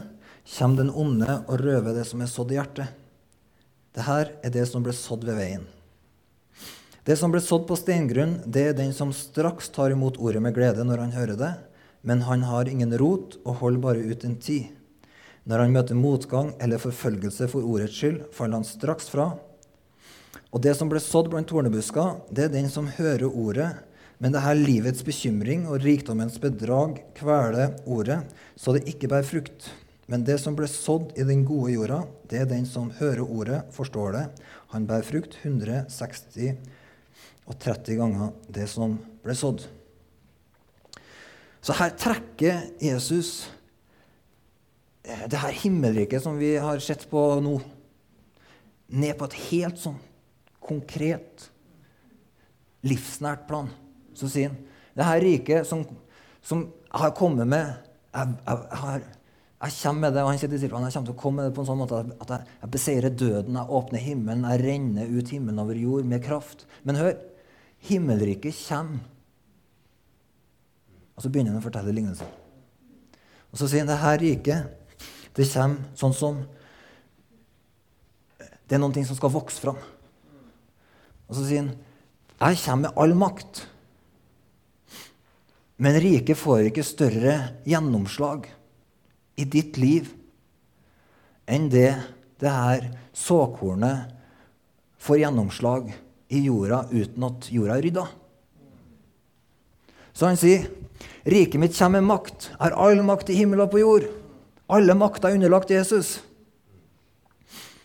kommer 0.56 0.80
den 0.80 0.94
onde 0.96 1.42
og 1.44 1.60
røver 1.60 1.98
det 1.98 2.06
som 2.08 2.24
er 2.24 2.32
sådd 2.32 2.54
i 2.54 2.58
hjertet. 2.58 2.96
Dette 3.92 4.18
er 4.48 4.56
det 4.56 4.64
som 4.70 4.84
ble 4.86 4.96
sådd 4.96 5.28
ved 5.28 5.36
veien. 5.42 5.68
Det 7.04 7.18
som 7.20 7.34
ble 7.34 7.42
sådd 7.44 7.66
på 7.68 7.76
steingrunn, 7.76 8.38
det 8.46 8.64
er 8.70 8.78
den 8.78 8.94
som 8.96 9.12
straks 9.12 9.68
tar 9.74 9.92
imot 9.92 10.20
ordet 10.22 10.40
med 10.46 10.56
glede 10.56 10.86
når 10.88 11.04
han 11.04 11.16
hører 11.18 11.38
det, 11.38 11.54
men 12.08 12.24
han 12.30 12.46
har 12.48 12.70
ingen 12.72 12.94
rot 12.98 13.36
og 13.44 13.60
holder 13.60 13.84
bare 13.84 14.08
ut 14.08 14.24
en 14.24 14.38
tid. 14.40 14.70
Når 15.44 15.66
han 15.66 15.74
møter 15.76 15.98
motgang 15.98 16.54
eller 16.62 16.80
forfølgelse 16.80 17.50
for 17.52 17.66
ordets 17.66 17.98
skyld, 17.98 18.22
faller 18.32 18.62
han 18.62 18.68
straks 18.68 19.10
fra 19.12 19.34
og 20.52 20.60
det 20.64 20.74
som 20.76 20.90
ble 20.92 21.00
sådd 21.00 21.30
blant 21.32 21.48
tornebusker, 21.48 22.18
det 22.28 22.48
er 22.48 22.56
den 22.58 22.68
som 22.72 22.90
hører 22.98 23.30
ordet, 23.30 23.70
men 24.22 24.34
det 24.36 24.44
her 24.44 24.58
livets 24.60 25.02
bekymring 25.08 25.64
og 25.66 25.80
rikdommens 25.82 26.36
bedrag 26.44 27.00
kveler 27.18 27.78
ordet, 27.90 28.20
så 28.60 28.76
det 28.76 28.84
ikke 28.92 29.10
bærer 29.10 29.26
frukt. 29.26 29.72
Men 30.12 30.26
det 30.28 30.36
som 30.44 30.58
ble 30.58 30.68
sådd 30.68 31.16
i 31.16 31.24
den 31.26 31.46
gode 31.48 31.72
jorda, 31.72 32.02
det 32.30 32.42
er 32.42 32.50
den 32.50 32.68
som 32.68 32.92
hører 33.00 33.24
ordet, 33.24 33.62
forstår 33.72 34.18
det. 34.18 34.26
Han 34.76 34.86
bærer 34.90 35.08
frukt 35.08 35.40
160 35.40 36.60
og 37.48 37.56
30 37.56 37.98
ganger 38.02 38.36
det 38.52 38.68
som 38.70 39.00
ble 39.24 39.38
sådd. 39.40 39.64
Så 41.64 41.78
her 41.80 41.96
trekker 41.96 42.68
Jesus 42.82 43.48
det 45.02 45.40
her 45.40 45.60
himmelriket 45.64 46.22
som 46.22 46.38
vi 46.38 46.58
har 46.62 46.84
sett 46.84 47.08
på 47.10 47.24
nå, 47.42 47.58
ned 48.92 49.18
på 49.18 49.32
et 49.32 49.42
helt 49.48 49.80
sånn 49.80 50.00
konkret, 50.62 51.48
livsnært 52.88 53.48
plan. 53.50 53.70
Så 54.18 54.30
sier 54.32 54.52
han 54.52 54.60
det 54.98 55.08
her 55.08 55.22
riket 55.24 55.68
som, 55.68 55.86
som 56.44 56.66
har 56.92 57.14
kommet 57.16 57.48
med 57.48 57.70
jeg, 58.12 58.34
jeg, 58.44 58.58
jeg, 58.76 59.04
Jeg 59.62 59.76
kommer 59.84 60.02
med 60.02 60.16
det, 60.16 60.24
og 60.24 60.30
han 60.32 60.40
sier 60.42 60.50
disiplene, 60.52 60.90
jeg 60.90 61.06
til 61.06 61.14
å 61.14 61.22
komme 61.22 61.44
med 61.44 61.52
det 61.52 61.56
på 61.56 61.62
en 61.62 61.68
sånn 61.70 61.80
måte 61.80 62.00
at 62.02 62.32
jeg, 62.34 62.54
jeg 62.64 62.72
beseirer 62.74 63.14
døden, 63.14 63.60
jeg 63.60 63.76
åpner 63.78 64.02
himmelen, 64.02 64.48
jeg 64.50 64.62
renner 64.64 65.12
ut 65.14 65.30
himmelen 65.30 65.62
over 65.62 65.78
jord 65.78 66.08
med 66.10 66.24
kraft. 66.26 66.66
Men 66.82 66.98
hør, 66.98 67.14
himmelriket 67.86 68.58
kommer. 68.68 69.04
Og 71.14 71.22
så 71.22 71.30
begynner 71.30 71.54
han 71.54 71.62
å 71.62 71.68
fortelle 71.68 71.94
lignelser. 71.94 72.30
Og 73.52 73.62
så 73.62 73.68
sier 73.70 73.84
han 73.84 73.92
det 73.92 74.02
her 74.02 74.18
riket, 74.18 74.98
det 75.38 75.46
kommer 75.54 75.94
sånn 75.96 76.18
som 76.18 76.42
Det 78.66 78.78
er 78.78 78.80
noen 78.82 78.94
ting 78.96 79.06
som 79.06 79.18
skal 79.20 79.34
vokse 79.34 79.60
fram. 79.60 79.78
Og 81.32 81.38
så 81.40 81.48
sier 81.48 81.64
han 81.64 81.76
jeg 82.42 82.58
kommer 82.64 82.90
med 82.90 82.98
all 83.00 83.12
makt. 83.16 83.60
Men 85.82 86.00
riket 86.02 86.38
får 86.38 86.68
ikke 86.70 86.86
større 86.86 87.36
gjennomslag 87.70 88.48
i 89.40 89.46
ditt 89.46 89.78
liv 89.82 90.10
enn 91.50 91.70
det 91.72 91.94
det 92.42 92.50
her 92.50 92.88
såkornet 93.14 94.10
får 95.02 95.22
gjennomslag 95.22 95.92
i 96.34 96.42
jorda 96.48 96.84
uten 96.90 97.28
at 97.28 97.50
jorda 97.54 97.78
er 97.78 97.86
rydda. 97.86 98.06
Så 100.14 100.26
han 100.28 100.38
sier, 100.38 100.68
'Riket 101.24 101.60
mitt 101.62 101.78
kommer 101.78 102.02
med 102.02 102.10
makt. 102.10 102.50
Jeg 102.50 102.58
har 102.60 102.74
all 102.74 103.02
makt 103.06 103.30
i 103.30 103.38
himmel 103.38 103.62
og 103.62 103.72
på 103.72 103.80
jord.' 103.80 104.10
Alle 104.70 104.94
makter 104.96 105.30
er 105.30 105.36
underlagt 105.36 105.70
Jesus. 105.70 106.22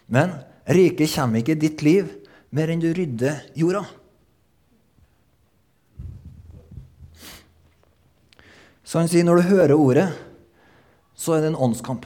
Men 0.06 0.38
riket 0.68 1.10
kommer 1.14 1.42
ikke 1.42 1.56
i 1.56 1.64
ditt 1.66 1.82
liv 1.82 2.25
mer 2.54 2.70
enn 2.70 2.82
du 2.82 2.90
rydder 2.94 3.46
jorda. 3.58 3.84
Så 8.86 9.00
han 9.00 9.10
sier, 9.10 9.26
når 9.26 9.40
du 9.40 9.48
hører 9.50 9.74
ordet, 9.74 10.06
så 11.18 11.34
er 11.34 11.42
det 11.42 11.50
en 11.50 11.62
åndskamp. 11.66 12.04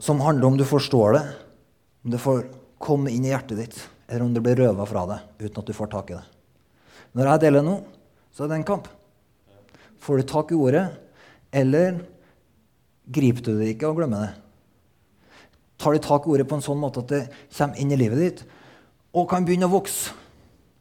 Som 0.00 0.22
handler 0.24 0.48
om 0.48 0.56
du 0.56 0.64
forstår 0.64 1.18
det, 1.18 1.24
om 2.06 2.14
det 2.14 2.22
får 2.22 2.46
komme 2.80 3.12
inn 3.12 3.26
i 3.26 3.32
hjertet 3.32 3.60
ditt, 3.60 3.76
eller 4.06 4.24
om 4.24 4.32
det 4.32 4.42
blir 4.44 4.56
røva 4.62 4.86
fra 4.88 5.04
deg 5.10 5.44
uten 5.44 5.60
at 5.60 5.68
du 5.68 5.76
får 5.76 5.90
tak 5.92 6.12
i 6.12 6.16
det. 6.16 6.24
Når 7.16 7.30
jeg 7.32 7.44
deler 7.44 7.66
nå, 7.66 7.76
så 8.32 8.44
er 8.44 8.52
det 8.52 8.60
en 8.60 8.68
kamp. 8.68 8.88
Får 10.00 10.20
du 10.20 10.28
tak 10.28 10.52
i 10.52 10.58
ordet, 10.58 10.86
eller 11.52 12.00
griper 13.06 13.44
du 13.44 13.52
det 13.60 13.74
ikke 13.74 13.90
og 13.90 14.00
glemmer 14.00 14.24
det? 14.24 14.45
Tar 15.76 15.96
de 15.96 16.02
tak 16.02 16.26
i 16.26 16.32
ordet 16.32 16.48
på 16.48 16.56
en 16.56 16.64
sånn 16.64 16.80
måte 16.80 17.02
at 17.04 17.12
det 17.12 17.22
kommer 17.56 17.80
inn 17.80 17.92
i 17.92 17.98
livet 18.00 18.22
ditt 18.22 18.44
og 19.16 19.28
kan 19.30 19.46
begynne 19.46 19.68
å 19.68 19.72
vokse 19.72 20.12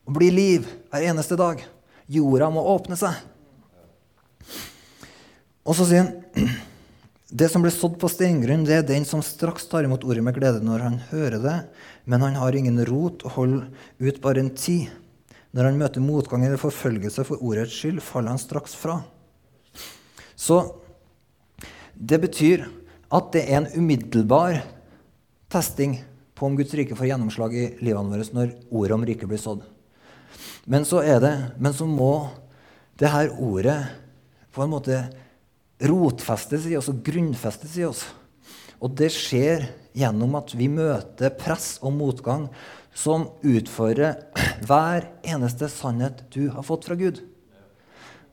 og 0.05 0.17
bli 0.17 0.29
liv 0.33 0.67
hver 0.91 1.07
eneste 1.09 1.37
dag? 1.39 1.61
Jorda 2.11 2.51
må 2.53 2.61
åpne 2.75 2.97
seg. 2.99 3.15
Og 5.65 5.73
så 5.77 5.87
sier 5.89 6.03
han 6.03 6.49
det 7.39 7.49
som 7.51 7.63
blir 7.63 7.73
sådd 7.73 7.97
på 8.01 8.09
steingrunn, 8.11 8.67
det 8.67 8.77
er 8.77 8.85
den 8.87 9.07
som 9.07 9.23
straks 9.25 9.65
tar 9.71 9.87
imot 9.87 10.05
ordet 10.05 10.23
med 10.23 10.37
glede 10.37 10.61
når 10.63 10.85
han 10.85 10.99
hører 11.09 11.41
det, 11.41 11.55
men 12.05 12.21
han 12.21 12.37
har 12.37 12.55
ingen 12.55 12.77
rot 12.87 13.25
og 13.25 13.37
holder 13.39 13.65
ut 14.03 14.21
bare 14.23 14.43
en 14.43 14.53
tid. 14.53 14.91
Når 15.55 15.69
han 15.69 15.79
møter 15.79 16.03
motgang 16.03 16.43
eller 16.45 16.59
forfølgelse 16.59 17.23
for 17.25 17.41
ordets 17.41 17.73
skyld, 17.73 18.01
faller 18.03 18.35
han 18.35 18.41
straks 18.41 18.75
fra. 18.77 18.99
Så 20.35 20.59
det 21.95 22.19
betyr 22.25 22.67
at 23.15 23.31
det 23.33 23.45
er 23.47 23.61
en 23.61 23.69
umiddelbar 23.79 24.59
testing 25.51 25.99
på 26.35 26.47
om 26.47 26.57
Guds 26.57 26.73
rike 26.75 26.95
får 26.97 27.09
gjennomslag 27.09 27.55
i 27.55 27.65
livene 27.83 28.11
våre 28.11 28.27
når 28.35 28.53
ordet 28.69 28.97
om 28.97 29.05
riket 29.07 29.29
blir 29.31 29.41
sådd. 29.41 29.63
Men 30.65 30.85
så 30.87 31.03
er 31.05 31.21
det, 31.23 31.35
men 31.61 31.75
så 31.75 31.87
må 31.87 32.27
det 32.99 33.11
her 33.13 33.31
ordet 33.39 33.77
på 34.55 34.63
en 34.63 34.73
måte 34.73 34.99
rotfestes 35.83 36.67
i 36.69 36.77
oss 36.79 36.89
og 36.91 37.03
grunnfestes 37.05 37.75
i 37.79 37.85
oss. 37.87 38.05
Og 38.83 38.95
det 38.97 39.11
skjer 39.13 39.67
gjennom 39.95 40.35
at 40.39 40.51
vi 40.57 40.67
møter 40.71 41.33
press 41.39 41.75
og 41.83 41.95
motgang 41.95 42.49
som 42.95 43.27
utfordrer 43.43 44.19
hver 44.65 45.09
eneste 45.27 45.69
sannhet 45.71 46.23
du 46.33 46.47
har 46.51 46.65
fått 46.67 46.87
fra 46.87 46.97
Gud. 46.99 47.21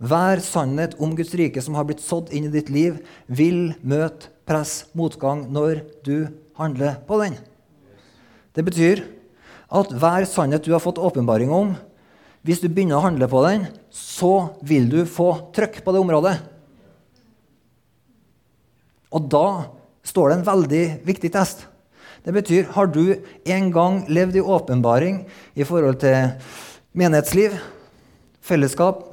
Hver 0.03 0.43
sannhet 0.43 0.97
om 1.03 1.15
Guds 1.19 1.35
rike 1.39 1.63
som 1.63 1.77
har 1.79 1.87
blitt 1.87 2.03
sådd 2.03 2.33
inn 2.35 2.49
i 2.49 2.55
ditt 2.55 2.71
liv, 2.75 2.99
vil 3.27 3.75
møte 3.87 4.33
press, 4.49 4.89
motgang, 4.99 5.45
når 5.55 5.85
du 6.07 6.27
handler 6.59 6.99
på 7.07 7.19
den. 7.23 7.37
Det 8.53 8.65
betyr 8.67 9.03
at 9.73 9.93
hver 9.97 10.27
sannhet 10.29 10.65
du 10.67 10.73
har 10.75 10.83
fått 10.85 11.01
åpenbaring 11.01 11.53
om, 11.53 11.75
hvis 12.43 12.61
du 12.61 12.69
begynner 12.69 12.99
å 12.99 13.05
handle 13.07 13.29
på 13.31 13.43
den, 13.47 13.69
så 13.95 14.53
vil 14.67 14.89
du 14.91 15.05
få 15.07 15.31
trøkk 15.55 15.81
på 15.85 15.95
det 15.95 16.03
området. 16.03 16.35
Og 19.13 19.29
da 19.31 19.47
står 20.07 20.29
det 20.29 20.39
en 20.39 20.49
veldig 20.49 20.85
viktig 21.07 21.31
test. 21.33 21.67
Det 22.23 22.35
betyr 22.35 22.69
har 22.75 22.91
du 22.91 23.15
en 23.51 23.71
gang 23.75 24.03
levd 24.11 24.39
i 24.39 24.45
åpenbaring 24.45 25.23
i 25.55 25.67
forhold 25.67 26.01
til 26.03 26.35
menighetsliv, 26.99 27.57
fellesskap 28.43 29.12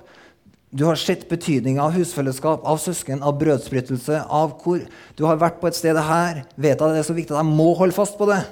Du 0.70 0.84
har 0.86 1.00
sett 1.02 1.26
betydninga 1.30 1.82
av 1.82 1.96
husfellesskap, 1.98 2.62
av 2.68 2.78
søsken, 2.78 3.24
av 3.26 3.40
brødsbrytelse, 3.42 4.22
av 4.30 4.54
hvor 4.62 4.84
du 5.18 5.24
har 5.26 5.40
vært 5.42 5.58
på 5.62 5.70
et 5.70 5.78
sted 5.78 5.98
her, 5.98 6.44
vet 6.62 6.78
at 6.78 6.94
det 6.94 7.02
er 7.02 7.08
så 7.08 7.16
viktig 7.18 7.34
at 7.34 7.42
jeg 7.42 7.58
må 7.58 7.72
holde 7.80 7.96
fast 7.96 8.20
på 8.20 8.28
det. 8.30 8.44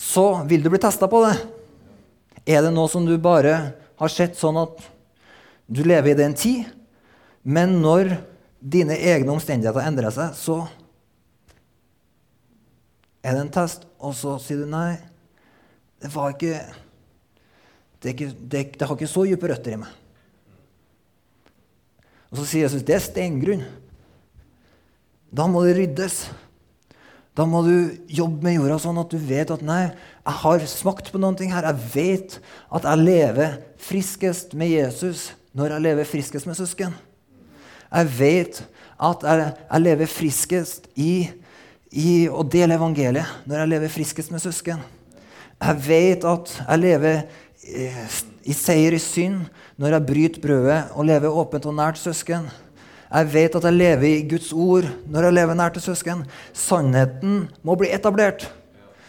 Så 0.00 0.46
vil 0.48 0.64
du 0.64 0.70
bli 0.72 0.80
testa 0.80 1.10
på 1.10 1.20
det. 1.26 1.34
Er 2.48 2.64
det 2.64 2.72
noe 2.72 2.88
som 2.88 3.04
du 3.04 3.12
bare 3.20 3.58
har 4.00 4.12
sett 4.12 4.38
sånn 4.40 4.56
at 4.62 4.80
du 5.68 5.82
lever 5.84 6.14
i 6.14 6.18
den 6.22 6.36
tid, 6.38 6.64
men 7.44 7.76
når 7.82 8.14
dine 8.58 8.96
egne 8.96 9.34
omstendigheter 9.34 9.84
endrer 9.84 10.14
seg, 10.14 10.32
så 10.40 10.62
er 13.20 13.36
det 13.36 13.44
en 13.44 13.52
test, 13.52 13.84
og 14.00 14.16
så 14.16 14.38
sier 14.40 14.64
du 14.64 14.72
nei. 14.72 14.96
Det 16.00 16.08
var 16.14 16.32
ikke 16.32 16.60
Det, 17.98 18.12
ikke, 18.12 18.26
det, 18.30 18.60
det 18.78 18.86
har 18.86 18.94
ikke 18.94 19.10
så 19.10 19.24
dype 19.26 19.48
røtter 19.50 19.72
i 19.74 19.78
meg. 19.80 19.90
Og 22.28 22.40
så 22.40 22.48
sier 22.48 22.66
Jesus 22.66 22.84
det 22.86 22.96
er 22.98 23.04
steingrunn. 23.04 23.64
Da 25.28 25.48
må 25.48 25.64
det 25.66 25.76
ryddes. 25.78 26.20
Da 27.38 27.44
må 27.46 27.60
du 27.62 27.74
jobbe 28.10 28.42
med 28.42 28.56
jorda 28.56 28.80
sånn 28.82 28.98
at 28.98 29.12
du 29.12 29.18
vet 29.22 29.50
at 29.54 29.60
nei, 29.62 29.82
jeg 30.26 30.38
har 30.40 30.64
smakt 30.66 31.12
på 31.12 31.20
noen 31.22 31.36
ting 31.38 31.52
her. 31.54 31.68
Jeg 31.70 31.90
vet 31.94 32.38
at 32.74 32.88
jeg 32.88 33.04
lever 33.04 33.60
friskest 33.78 34.56
med 34.58 34.72
Jesus 34.72 35.28
når 35.56 35.76
jeg 35.76 35.84
lever 35.86 36.08
friskest 36.08 36.48
med 36.48 36.58
søsken. 36.58 36.96
Jeg 37.88 38.10
vet 38.18 38.62
at 38.98 39.22
jeg, 39.24 39.52
jeg 39.70 39.84
lever 39.84 40.10
friskest 40.10 40.88
i, 40.98 41.12
i, 41.94 42.10
å 42.26 42.42
dele 42.42 42.76
evangeliet 42.76 43.46
når 43.46 43.62
jeg 43.62 43.72
lever 43.72 43.94
friskest 43.94 44.34
med 44.34 44.42
søsken. 44.42 44.82
Jeg 45.58 45.84
vet 45.86 46.26
at 46.28 46.56
jeg 46.58 46.82
lever 46.82 47.22
i, 48.48 48.56
seier 48.56 48.96
i 48.96 49.02
synd 49.02 49.46
når 49.78 49.96
jeg 49.96 50.08
bryter 50.08 50.42
brødet 50.44 50.80
og 50.94 51.06
lever 51.08 51.36
åpent 51.42 51.68
og 51.68 51.76
nært 51.76 52.00
søsken. 52.00 52.48
Jeg 53.08 53.28
vet 53.32 53.56
at 53.56 53.64
jeg 53.68 53.76
lever 53.76 54.08
i 54.08 54.26
Guds 54.28 54.50
ord 54.52 54.88
når 55.08 55.28
jeg 55.28 55.36
lever 55.38 55.58
nært 55.58 55.78
til 55.78 55.86
søsken. 55.90 56.24
Sannheten 56.56 57.46
må 57.64 57.76
bli 57.78 57.92
etablert. 57.92 58.48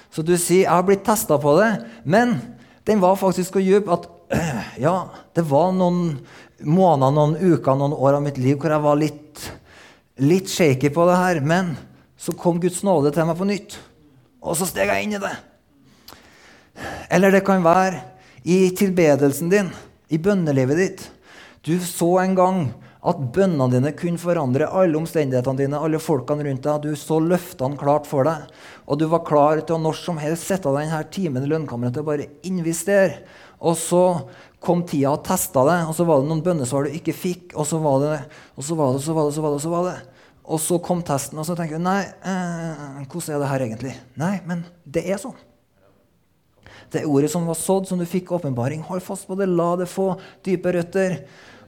Så 0.09 0.23
du 0.25 0.35
sier 0.37 0.65
'jeg 0.65 0.69
har 0.69 0.83
blitt 0.83 1.05
testa 1.05 1.37
på 1.37 1.59
det', 1.59 1.85
men 2.03 2.41
den 2.85 3.01
var 3.01 3.15
faktisk 3.15 3.53
så 3.53 3.61
djup 3.61 3.89
at 3.89 4.07
ja, 4.85 5.09
det 5.35 5.49
var 5.49 5.71
noen 5.71 6.19
måneder, 6.61 7.11
noen 7.11 7.35
uker, 7.37 7.75
noen 7.75 7.93
år 7.93 8.17
av 8.17 8.23
mitt 8.23 8.37
liv 8.37 8.57
hvor 8.57 8.71
jeg 8.71 8.81
var 8.81 8.95
litt, 8.95 9.51
litt 10.17 10.49
shaky 10.49 10.89
på 10.89 11.05
det 11.05 11.17
her. 11.17 11.39
Men 11.41 11.77
så 12.17 12.31
kom 12.31 12.59
Guds 12.59 12.83
nåde 12.83 13.11
til 13.11 13.25
meg 13.25 13.37
på 13.37 13.45
nytt, 13.45 13.77
og 14.41 14.57
så 14.57 14.65
steg 14.65 14.87
jeg 14.87 15.03
inn 15.03 15.13
i 15.13 15.21
det. 15.21 15.35
Eller 17.11 17.31
det 17.31 17.45
kan 17.45 17.63
være 17.63 18.01
i 18.43 18.69
tilbedelsen 18.75 19.49
din, 19.51 19.71
i 20.09 20.19
bønnelivet 20.21 20.79
ditt. 20.79 21.07
Du 21.65 21.75
så 21.83 22.19
en 22.23 22.37
gang 22.37 22.61
at 22.99 23.19
bønnene 23.35 23.71
dine 23.71 23.91
kunne 23.95 24.19
forandre 24.19 24.67
alle 24.75 24.97
omstendighetene 24.99 25.61
dine, 25.61 25.79
alle 25.79 26.01
folkene 26.03 26.43
rundt 26.47 26.65
deg. 26.65 26.83
Du 26.83 26.99
så 26.99 27.19
løftene 27.23 27.79
klart 27.79 28.07
for 28.09 28.27
deg, 28.27 28.49
og 28.87 28.99
du 28.99 29.07
var 29.11 29.25
klar 29.27 29.61
til 29.63 29.77
å 29.77 29.81
når 29.83 29.99
som 30.01 30.19
helst 30.19 30.49
sette 30.49 30.71
denne 30.75 30.99
timen 31.13 31.45
i 31.45 31.51
lønnkammeret 31.51 31.95
til 31.95 32.03
å 32.03 32.09
bare 32.09 32.29
investere. 32.47 33.23
Og 33.59 33.75
så 33.79 34.03
kom 34.63 34.83
tida 34.87 35.13
og 35.13 35.23
testa 35.27 35.63
det, 35.67 35.79
og 35.87 35.95
så 35.95 36.05
var 36.07 36.21
det 36.21 36.31
noen 36.31 36.43
bønnesvar 36.43 36.87
du 36.87 36.95
ikke 36.95 37.15
fikk. 37.15 37.53
Og 37.55 37.67
så 37.67 37.79
var 37.83 38.03
det, 38.03 38.15
og 38.55 38.67
så 38.67 38.79
var 38.79 38.95
det, 38.95 39.03
så 39.03 39.15
var 39.15 39.27
det, 39.27 39.35
så 39.35 39.43
var 39.45 39.55
det. 39.55 39.63
så 39.63 39.73
var 39.73 39.91
det. 39.91 39.99
Og 40.49 40.57
så 40.63 40.79
kom 40.81 41.03
testen, 41.05 41.37
og 41.37 41.45
så 41.45 41.53
tenker 41.55 41.77
du 41.77 41.85
nei, 41.85 42.01
eh, 42.25 43.03
hvordan 43.05 43.35
er 43.35 43.43
det 43.43 43.49
her 43.51 43.65
egentlig? 43.67 43.93
Nei, 44.17 44.33
men 44.49 44.65
det 44.83 45.05
er 45.05 45.21
sånn. 45.21 45.37
Det 46.89 47.05
ordet 47.05 47.29
som 47.31 47.45
var 47.45 47.57
sådd, 47.57 47.87
som 47.89 47.99
du 48.01 48.05
fikk 48.09 48.31
åpenbaring, 48.33 48.81
hold 48.87 49.03
fast 49.05 49.27
på 49.29 49.37
det. 49.37 49.49
La 49.51 49.75
det 49.77 49.89
få 49.91 50.13
dype 50.45 50.73
røtter. 50.73 51.19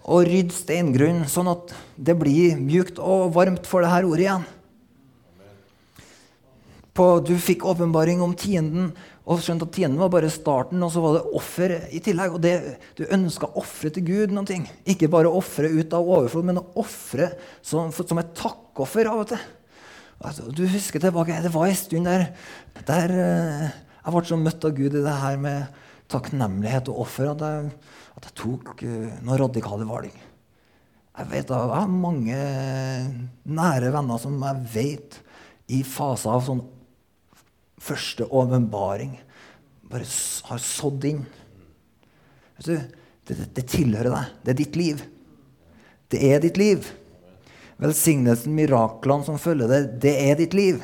Og 0.10 0.26
rydd 0.26 0.54
steingrunn, 0.56 1.28
sånn 1.30 1.52
at 1.52 1.76
det 1.94 2.16
blir 2.18 2.58
mjukt 2.58 2.98
og 2.98 3.36
varmt 3.36 3.68
for 3.70 3.86
det 3.86 3.92
her 3.92 4.08
ordet 4.10 4.26
igjen. 4.26 4.48
På, 6.98 7.06
du 7.24 7.36
fikk 7.40 7.64
åpenbaring 7.70 8.20
om 8.26 8.34
tienden, 8.36 8.90
og 9.30 9.40
skjønte 9.46 9.68
at 9.68 9.76
tienden 9.76 10.02
var 10.02 10.10
bare 10.12 10.32
starten, 10.34 10.82
og 10.84 10.90
så 10.92 11.04
var 11.04 11.20
det 11.20 11.36
offer 11.38 11.76
i 11.94 12.02
tillegg. 12.04 12.34
Og 12.36 12.42
det, 12.44 12.56
du 12.98 13.06
ønska 13.06 13.48
å 13.48 13.62
ofre 13.62 13.92
til 13.94 14.08
Gud 14.10 14.34
noen 14.34 14.50
ting. 14.50 14.66
Ikke 14.90 15.12
bare 15.12 15.30
ofre 15.30 15.70
ut 15.70 15.94
av 15.96 16.10
overflod, 16.18 16.50
men 16.50 16.60
å 16.60 16.66
ofre 16.82 17.30
som, 17.62 17.94
som, 17.94 18.20
et 18.20 18.34
takkoffer 18.38 19.08
av 19.12 19.24
og 19.24 19.30
til. 19.32 19.46
Altså, 20.22 20.50
du 20.54 20.66
husker 20.70 21.02
tilbake, 21.02 21.40
Det 21.42 21.54
var 21.54 21.70
en 21.70 21.78
stund 21.78 22.10
der, 22.10 22.28
der 22.90 23.16
uh, 23.16 23.80
jeg 24.02 24.14
ble 24.16 24.24
så 24.28 24.40
møtt 24.40 24.68
av 24.68 24.76
Gud 24.78 24.98
i 24.98 25.06
det 25.06 25.16
her 25.24 25.40
med 25.42 25.82
takknemlighet 26.12 26.90
og 26.92 27.04
offer 27.06 27.32
at 27.32 27.44
jeg, 27.46 27.72
at 28.18 28.28
jeg 28.28 28.38
tok 28.42 28.74
uh, 28.84 29.10
noen 29.22 29.42
radikale 29.46 29.88
valg. 29.88 30.14
Jeg 31.12 31.28
vet 31.28 31.50
Jeg 31.52 31.74
har 31.76 31.92
mange 31.92 32.38
nære 33.44 33.92
venner 33.94 34.22
som 34.22 34.38
jeg 34.42 34.70
vet 34.74 35.18
i 35.72 35.82
faser 35.88 36.32
av 36.34 36.46
sånn 36.46 36.64
første 37.82 38.28
åpenbaring 38.30 39.18
bare 39.92 40.08
har 40.48 40.62
sådd 40.64 41.06
inn. 41.10 41.24
Du, 42.62 42.76
det, 42.78 42.86
det, 43.28 43.48
det, 43.58 43.66
tilhører 43.68 44.14
deg. 44.14 44.34
Det 44.46 44.54
er 44.54 44.60
ditt 44.62 44.78
liv. 44.80 45.04
Det 46.12 46.22
er 46.30 46.44
ditt 46.44 46.60
liv. 46.62 46.88
Velsignelsen, 47.82 48.54
miraklene 48.56 49.26
som 49.28 49.40
følger 49.42 49.72
det, 49.72 49.82
det 50.04 50.14
er 50.30 50.38
ditt 50.40 50.56
liv. 50.56 50.84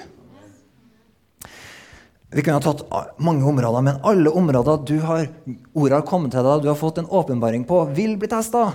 Vi 2.30 2.44
kunne 2.44 2.58
ha 2.60 2.64
tatt 2.64 2.84
mange 3.24 3.46
områder, 3.48 3.84
men 3.86 4.02
alle 4.04 4.32
områder 4.36 4.82
du 4.88 4.98
har, 5.06 5.30
ordet 5.72 5.96
har 5.96 6.08
kommet 6.08 6.34
til 6.36 6.44
deg, 6.44 6.66
du 6.66 6.68
har 6.68 6.80
fått 6.80 7.00
en 7.00 7.08
åpenbaring 7.08 7.64
på, 7.68 7.86
vil 7.96 8.18
bli 8.20 8.28
testa. 8.32 8.66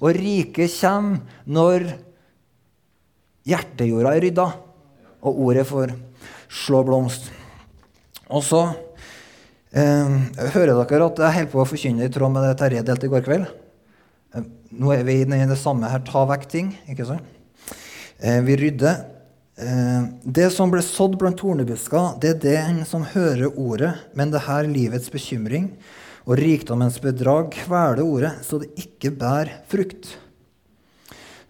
Og 0.00 0.16
riket 0.16 0.72
kommer 0.80 1.20
når 1.44 1.90
hjertejorda 3.50 4.14
er 4.16 4.24
rydda, 4.24 4.46
og 5.20 5.42
ordet 5.44 5.66
får 5.68 5.92
slå 6.62 6.80
blomst. 6.88 7.28
Og 8.30 8.44
så 8.46 8.62
eh, 9.76 10.16
hører 10.54 10.72
dere 10.72 11.10
at 11.10 11.20
jeg 11.20 11.36
holder 11.36 11.52
på 11.52 11.60
å 11.60 11.68
forkynne 11.68 12.06
i 12.06 12.12
tråd 12.12 12.32
med 12.32 12.46
det 12.48 12.56
Terje 12.62 12.86
delte 12.86 13.10
i 13.10 13.12
går 13.12 13.26
kveld. 13.26 13.48
Eh, 14.38 14.50
nå 14.80 14.94
er 14.94 15.04
vi 15.04 15.20
i 15.20 15.28
det 15.28 15.60
samme 15.60 15.90
her. 15.90 16.00
Ta 16.06 16.24
vekk 16.32 16.48
ting. 16.48 16.72
ikke 16.88 17.08
sant? 17.12 17.28
Eh, 18.20 18.40
vi 18.46 18.56
rydder. 18.56 19.19
Eh, 19.60 20.04
det 20.24 20.46
som 20.54 20.70
ble 20.72 20.80
sådd 20.80 21.18
blant 21.20 21.36
tornebusker, 21.36 22.14
det 22.22 22.30
er 22.30 22.44
den 22.44 22.78
som 22.88 23.02
hører 23.04 23.58
ordet, 23.60 23.92
men 24.16 24.32
det 24.32 24.46
her 24.46 24.64
livets 24.64 25.10
bekymring 25.12 25.66
og 26.24 26.38
rikdommens 26.40 26.96
bedrag 27.02 27.50
kveler 27.52 28.00
ordet, 28.00 28.32
så 28.46 28.62
det 28.62 28.70
ikke 28.80 29.12
bærer 29.20 29.58
frukt. 29.68 30.14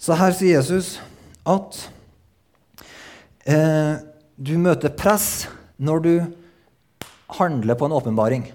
Så 0.00 0.16
her 0.18 0.34
sier 0.34 0.58
Jesus 0.58 0.96
at 1.46 1.78
eh, 3.46 4.02
du 4.34 4.56
møter 4.58 4.90
press 4.90 5.46
når 5.78 6.02
du 6.02 6.14
handler 7.36 7.78
på 7.78 7.86
en 7.86 7.94
åpenbaring. 7.94 8.48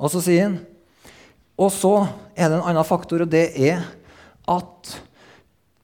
Og 0.00 0.14
så 0.14 0.22
sier 0.24 0.46
han 0.46 0.58
Og 1.58 1.72
så 1.74 2.06
er 2.38 2.48
det 2.48 2.60
en 2.60 2.68
annen 2.70 2.86
faktor, 2.86 3.26
og 3.26 3.32
det 3.32 3.50
er 3.58 3.82
at 4.48 4.94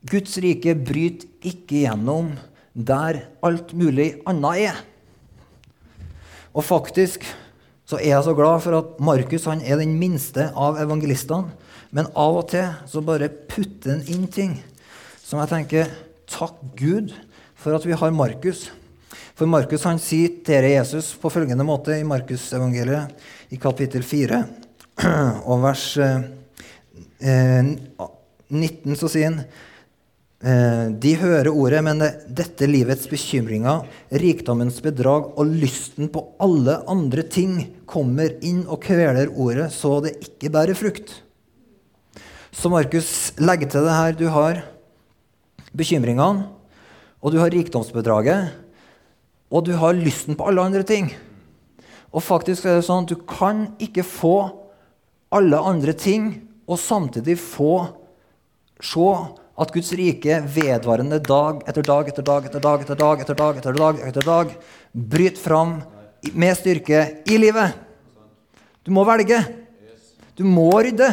Guds 0.05 0.36
rike 0.42 0.74
bryter 0.76 1.30
ikke 1.44 1.84
gjennom 1.86 2.34
der 2.74 3.22
alt 3.44 3.72
mulig 3.76 4.18
annet 4.28 4.68
er. 4.68 4.82
Og 6.55 6.66
faktisk 6.66 7.24
så 7.88 7.98
er 8.00 8.14
jeg 8.14 8.26
så 8.26 8.34
glad 8.36 8.62
for 8.64 8.76
at 8.78 9.00
Markus 9.05 9.46
han 9.48 9.62
er 9.64 9.80
den 9.80 9.96
minste 10.00 10.50
av 10.57 10.78
evangelistene. 10.80 11.52
Men 11.94 12.09
av 12.18 12.40
og 12.40 12.48
til 12.50 12.68
så 12.90 13.02
bare 13.05 13.30
putter 13.30 13.94
han 13.94 14.07
inn 14.11 14.26
ting 14.28 14.57
som 15.24 15.40
jeg 15.40 15.52
tenker 15.52 15.92
Takk 16.28 16.57
Gud 16.76 17.12
for 17.61 17.76
at 17.76 17.84
vi 17.86 17.96
har 17.96 18.14
Markus. 18.14 18.66
For 19.34 19.48
Markus 19.50 19.84
han 19.88 20.00
sier 20.02 20.40
til 20.46 20.68
Jesus 20.68 21.12
på 21.20 21.30
følgende 21.32 21.66
måte 21.66 21.96
i 21.96 22.07
Markusevangeliet 22.07 23.52
i 23.55 23.61
kapittel 23.61 24.05
4 24.07 24.40
og 25.50 25.62
vers 25.64 25.84
eh, 26.00 26.24
19 27.24 28.98
så 28.98 29.11
sier 29.11 29.30
han 29.30 29.40
eh, 29.42 29.62
de 30.45 31.11
hører 31.16 31.49
ordet, 31.49 31.80
men 31.86 32.03
dette 32.28 32.66
livets 32.68 33.07
bekymringer, 33.09 33.86
rikdommens 34.20 34.76
bedrag 34.84 35.30
og 35.40 35.55
lysten 35.62 36.11
på 36.12 36.20
alle 36.45 36.74
andre 36.90 37.24
ting 37.24 37.55
kommer 37.88 38.34
inn 38.45 38.66
og 38.68 38.82
kveler 38.84 39.30
ordet, 39.32 39.70
så 39.72 40.03
det 40.05 40.18
ikke 40.20 40.53
bærer 40.53 40.76
frukt. 40.76 41.14
Så 42.55 42.68
Markus 42.70 43.32
legger 43.40 43.72
til 43.72 43.86
det 43.88 43.95
her. 43.97 44.12
Du 44.14 44.26
har 44.30 44.61
bekymringene, 45.74 46.47
og 47.24 47.32
du 47.32 47.40
har 47.40 47.51
rikdomsbedraget. 47.51 48.53
Og 49.51 49.64
du 49.66 49.72
har 49.78 49.97
lysten 49.97 50.36
på 50.36 50.47
alle 50.49 50.62
andre 50.62 50.84
ting. 50.86 51.09
Og 52.14 52.22
faktisk 52.22 52.66
er 52.66 52.78
det 52.78 52.86
sånn 52.86 53.05
at 53.05 53.11
du 53.11 53.18
kan 53.26 53.66
ikke 53.82 54.05
få 54.07 54.36
alle 55.34 55.59
andre 55.59 55.95
ting 55.99 56.28
og 56.70 56.78
samtidig 56.78 57.36
få 57.40 57.86
se 58.82 59.09
at 59.55 59.70
Guds 59.74 59.92
rike 59.94 60.40
vedvarende 60.50 61.20
dag 61.22 61.62
etter 61.68 61.86
dag 61.86 62.09
etter 62.11 62.26
dag 62.26 62.46
etter 62.48 62.62
dag 62.62 62.82
etter 62.82 62.98
dag 62.98 63.20
etter 63.22 63.38
dag 63.38 63.59
etter 63.61 63.76
dag 63.78 64.00
etter 64.09 64.26
dag 64.26 64.55
bryter 64.92 65.42
fram 65.42 65.76
med 66.32 66.57
styrke 66.59 67.05
i 67.30 67.38
livet. 67.38 67.76
Du 68.82 68.90
må 68.94 69.05
velge. 69.07 69.38
Du 70.34 70.42
må 70.48 70.70
rydde. 70.82 71.11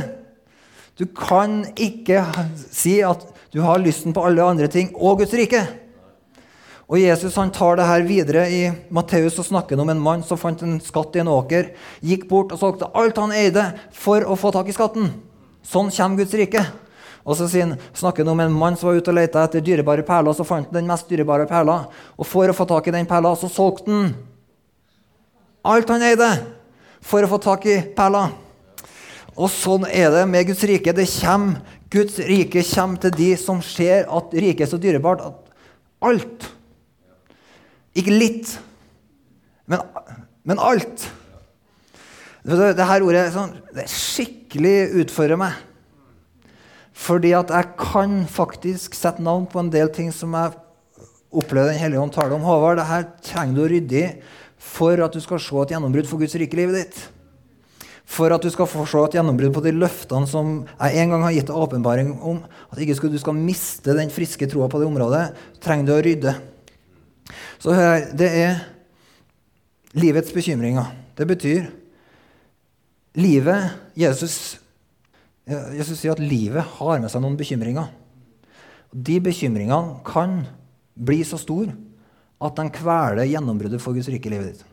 Du 0.98 1.06
kan 1.06 1.62
ikke 1.78 2.24
si 2.72 2.98
at 3.06 3.28
du 3.54 3.62
har 3.62 3.82
lysten 3.84 4.16
på 4.16 4.24
alle 4.26 4.44
andre 4.44 4.70
ting 4.72 4.92
og 4.96 5.22
Guds 5.22 5.36
rike. 5.38 5.62
Og 6.92 7.00
Jesus 7.00 7.38
han 7.40 7.54
tar 7.56 7.78
det 7.80 7.88
her 7.88 8.04
videre 8.04 8.42
i 8.52 8.62
Matteus 8.92 9.38
og 9.40 9.48
snakker 9.48 9.80
om 9.80 9.94
en 9.94 10.02
mann 10.04 10.26
som 10.28 10.40
fant 10.40 10.60
en 10.66 10.80
skatt 10.84 11.16
i 11.16 11.22
en 11.22 11.32
åker, 11.32 11.70
gikk 12.04 12.26
bort 12.28 12.52
og 12.52 12.60
solgte 12.60 12.90
alt 12.98 13.22
han 13.22 13.32
eide, 13.32 13.64
for 13.96 14.26
å 14.28 14.36
få 14.36 14.52
tak 14.52 14.68
i 14.68 14.76
skatten. 14.76 15.08
Sånn 15.64 15.92
kommer 15.94 16.20
Guds 16.20 16.36
rike. 16.36 16.66
Og 17.22 17.38
så 17.38 17.48
snakker 17.48 18.24
han 18.24 18.32
om 18.34 18.40
en 18.42 18.56
mann 18.56 18.78
som 18.78 18.90
var 18.90 18.98
ute 18.98 19.12
og 19.14 19.18
lette 19.20 19.42
etter 19.42 19.64
dyrebare 19.66 20.06
perler, 20.06 20.34
så 20.34 20.46
fant 20.48 20.70
han 20.70 20.80
den 20.80 20.90
mest 20.90 21.10
dyrebare 21.12 21.46
perla. 21.50 21.84
Og 22.18 22.28
for 22.28 22.50
å 22.50 22.56
få 22.58 22.66
tak 22.70 22.90
i 22.90 22.96
den 22.96 23.10
perla, 23.10 23.36
så 23.38 23.50
solgte 23.52 23.92
han 23.92 24.14
alt 25.62 25.94
han 25.94 26.06
eide, 26.06 26.30
for 27.06 27.22
å 27.22 27.30
få 27.30 27.38
tak 27.42 27.68
i 27.70 27.78
perla. 27.98 28.28
Og 29.38 29.52
sånn 29.54 29.86
er 29.88 30.10
det 30.14 30.26
med 30.30 30.50
Guds 30.50 30.64
rike. 30.68 30.94
Det 30.98 31.06
kommer, 31.20 31.62
Guds 31.92 32.18
rike 32.26 32.64
kommer 32.72 33.06
til 33.06 33.16
de 33.20 33.30
som 33.40 33.62
ser 33.66 34.10
at 34.10 34.34
riket 34.34 34.66
er 34.66 34.72
så 34.74 34.82
dyrebart 34.82 35.24
at 35.28 35.56
alt 36.02 36.50
ikke 37.98 38.14
litt, 38.16 38.54
men, 39.68 39.82
men 40.48 40.62
alt. 40.64 41.04
her 42.48 43.04
ordet 43.04 43.26
sånn, 43.36 43.58
det 43.76 43.90
skikkelig 43.92 45.04
utfordrer 45.04 45.40
meg. 45.40 45.60
Fordi 46.92 47.32
at 47.38 47.52
jeg 47.54 47.72
kan 47.80 48.22
faktisk 48.30 48.96
sette 48.98 49.24
navn 49.24 49.48
på 49.50 49.62
en 49.62 49.72
del 49.72 49.90
ting 49.94 50.12
som 50.16 50.36
jeg 50.36 50.58
opplever 51.32 51.72
Den 51.72 51.80
hellige 51.80 52.02
ånd 52.02 52.12
taler 52.12 52.36
om. 52.36 52.44
Håvard, 52.44 52.78
det 52.82 52.90
her 52.90 53.08
trenger 53.24 53.56
du 53.56 53.64
å 53.64 53.72
rydde 53.72 54.00
i 54.02 54.08
for 54.62 55.00
at 55.02 55.16
du 55.16 55.22
skal 55.24 55.40
se 55.42 55.58
et 55.64 55.74
gjennombrudd 55.74 56.06
for 56.10 56.22
Guds 56.22 56.36
rike 56.38 56.54
i 56.54 56.60
livet 56.60 56.78
ditt. 56.78 57.00
For 58.12 58.34
at 58.36 58.44
du 58.44 58.52
skal 58.52 58.68
få 58.70 58.84
se 58.90 59.00
et 59.08 59.16
gjennombrudd 59.18 59.56
på 59.56 59.64
de 59.66 59.74
løftene 59.74 60.28
som 60.30 60.52
jeg 60.68 61.02
en 61.02 61.16
gang 61.16 61.24
har 61.26 61.34
gitt 61.34 61.48
deg 61.50 61.64
åpenbaring 61.64 62.12
om. 62.20 62.42
At 62.70 62.82
ikke 62.84 63.10
du 63.10 63.18
skal 63.22 63.38
miste 63.40 63.96
den 63.98 64.12
friske 64.14 64.50
troa 64.52 64.68
på 64.70 64.82
det 64.82 64.90
området, 64.92 65.24
trenger 65.64 65.88
du 65.88 65.94
å 65.96 66.02
rydde. 66.06 66.36
Så 67.64 67.74
hør, 67.78 68.10
det 68.18 68.30
er 68.36 68.60
livets 69.98 70.34
bekymringer. 70.36 70.92
Det 71.16 71.28
betyr 71.30 71.70
livet 73.18 73.96
Jesus, 73.98 74.61
Jesus 75.78 76.00
sier 76.00 76.16
at 76.16 76.24
livet 76.24 76.66
har 76.78 77.00
med 77.02 77.12
seg 77.12 77.24
noen 77.24 77.38
bekymringer. 77.40 77.90
De 78.92 79.18
bekymringene 79.24 80.02
kan 80.08 80.42
bli 80.96 81.22
så 81.28 81.40
store 81.40 81.74
at 82.42 82.58
de 82.58 82.66
kveler 82.74 83.30
gjennombruddet 83.30 83.82
for 83.84 83.96
Guds 83.96 84.10
rike 84.12 84.30
i 84.30 84.34
livet 84.34 84.54
ditt. 84.54 84.66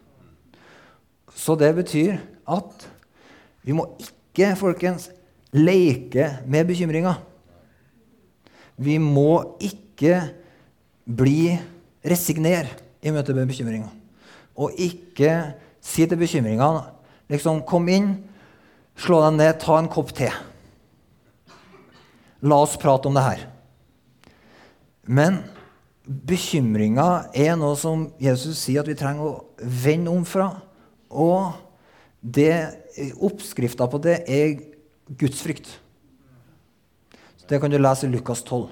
Så 1.36 1.54
det 1.58 1.70
betyr 1.76 2.18
at 2.48 2.86
vi 3.62 3.74
må 3.76 3.84
ikke, 4.00 4.54
folkens, 4.58 5.10
leke 5.52 6.30
med 6.48 6.66
bekymringer. 6.68 7.18
Vi 8.78 8.96
må 9.02 9.58
ikke 9.60 10.22
bli 11.04 11.58
Resigner 12.08 12.68
i 13.02 13.10
møte 13.12 13.34
med 13.34 13.48
bekymringer. 13.50 13.90
Og 14.58 14.74
ikke 14.78 15.32
si 15.84 16.06
til 16.06 16.20
bekymringene 16.20 16.86
liksom, 17.30 17.64
Kom 17.68 17.88
inn, 17.92 18.12
slå 18.98 19.20
deg 19.26 19.36
ned, 19.38 19.58
ta 19.62 19.78
en 19.78 19.90
kopp 19.90 20.14
te. 20.16 20.30
La 22.40 22.60
oss 22.62 22.76
prate 22.78 23.08
om 23.08 23.16
det 23.16 23.24
her. 23.24 23.46
Men 25.08 25.42
bekymringa 26.04 27.28
er 27.36 27.56
noe 27.58 27.76
som 27.80 28.06
Jesus 28.22 28.60
sier 28.62 28.82
at 28.82 28.90
vi 28.90 28.96
trenger 28.98 29.24
å 29.24 29.32
vende 29.58 30.12
om 30.12 30.24
fra. 30.28 30.50
Og 31.08 31.56
oppskrifta 33.28 33.88
på 33.90 34.00
det 34.02 34.20
er 34.28 34.58
gudsfrykt. 35.18 35.68
Det 37.48 37.60
kan 37.60 37.72
du 37.72 37.78
lese 37.80 38.06
i 38.06 38.12
Lukas 38.12 38.42
12. 38.44 38.68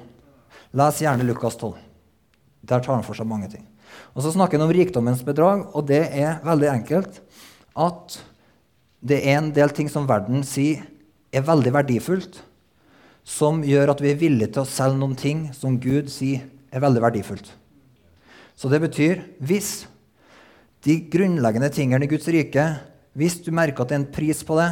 Les 0.76 1.00
gjerne 1.00 1.24
Lukas 1.24 1.56
12. 1.56 1.76
Der 2.66 2.82
tar 2.84 2.98
han 2.98 3.06
for 3.06 3.16
seg 3.16 3.28
mange 3.28 3.48
ting. 3.52 3.64
Og 4.12 4.24
så 4.24 4.32
snakker 4.34 4.58
han 4.58 4.66
om 4.66 4.74
rikdommens 4.74 5.22
bedrag, 5.24 5.64
og 5.72 5.86
det 5.88 6.02
er 6.12 6.42
veldig 6.44 6.68
enkelt 6.72 7.20
at 7.76 8.18
det 9.06 9.22
er 9.22 9.38
en 9.38 9.52
del 9.54 9.72
ting 9.72 9.88
som 9.92 10.08
verden 10.08 10.44
sier 10.44 10.82
er 11.32 11.44
veldig 11.46 11.72
verdifullt, 11.74 12.40
som 13.26 13.64
gjør 13.66 13.90
at 13.90 14.00
vi 14.02 14.12
er 14.12 14.20
villige 14.20 14.54
til 14.54 14.62
å 14.62 14.70
selge 14.70 15.00
noen 15.00 15.16
ting 15.18 15.46
som 15.56 15.80
Gud 15.82 16.08
sier 16.12 16.46
er 16.70 16.82
veldig 16.82 17.02
verdifullt. 17.02 17.50
Så 18.56 18.70
det 18.72 18.80
betyr 18.84 19.24
hvis 19.42 19.84
de 20.86 21.00
grunnleggende 21.10 21.72
tingene 21.74 22.06
i 22.06 22.10
Guds 22.10 22.28
rike 22.30 22.68
Hvis 23.16 23.40
du 23.42 23.48
merker 23.50 23.82
at 23.82 23.90
det 23.90 23.96
er 23.96 24.00
en 24.02 24.10
pris 24.12 24.42
på 24.44 24.58
det, 24.58 24.68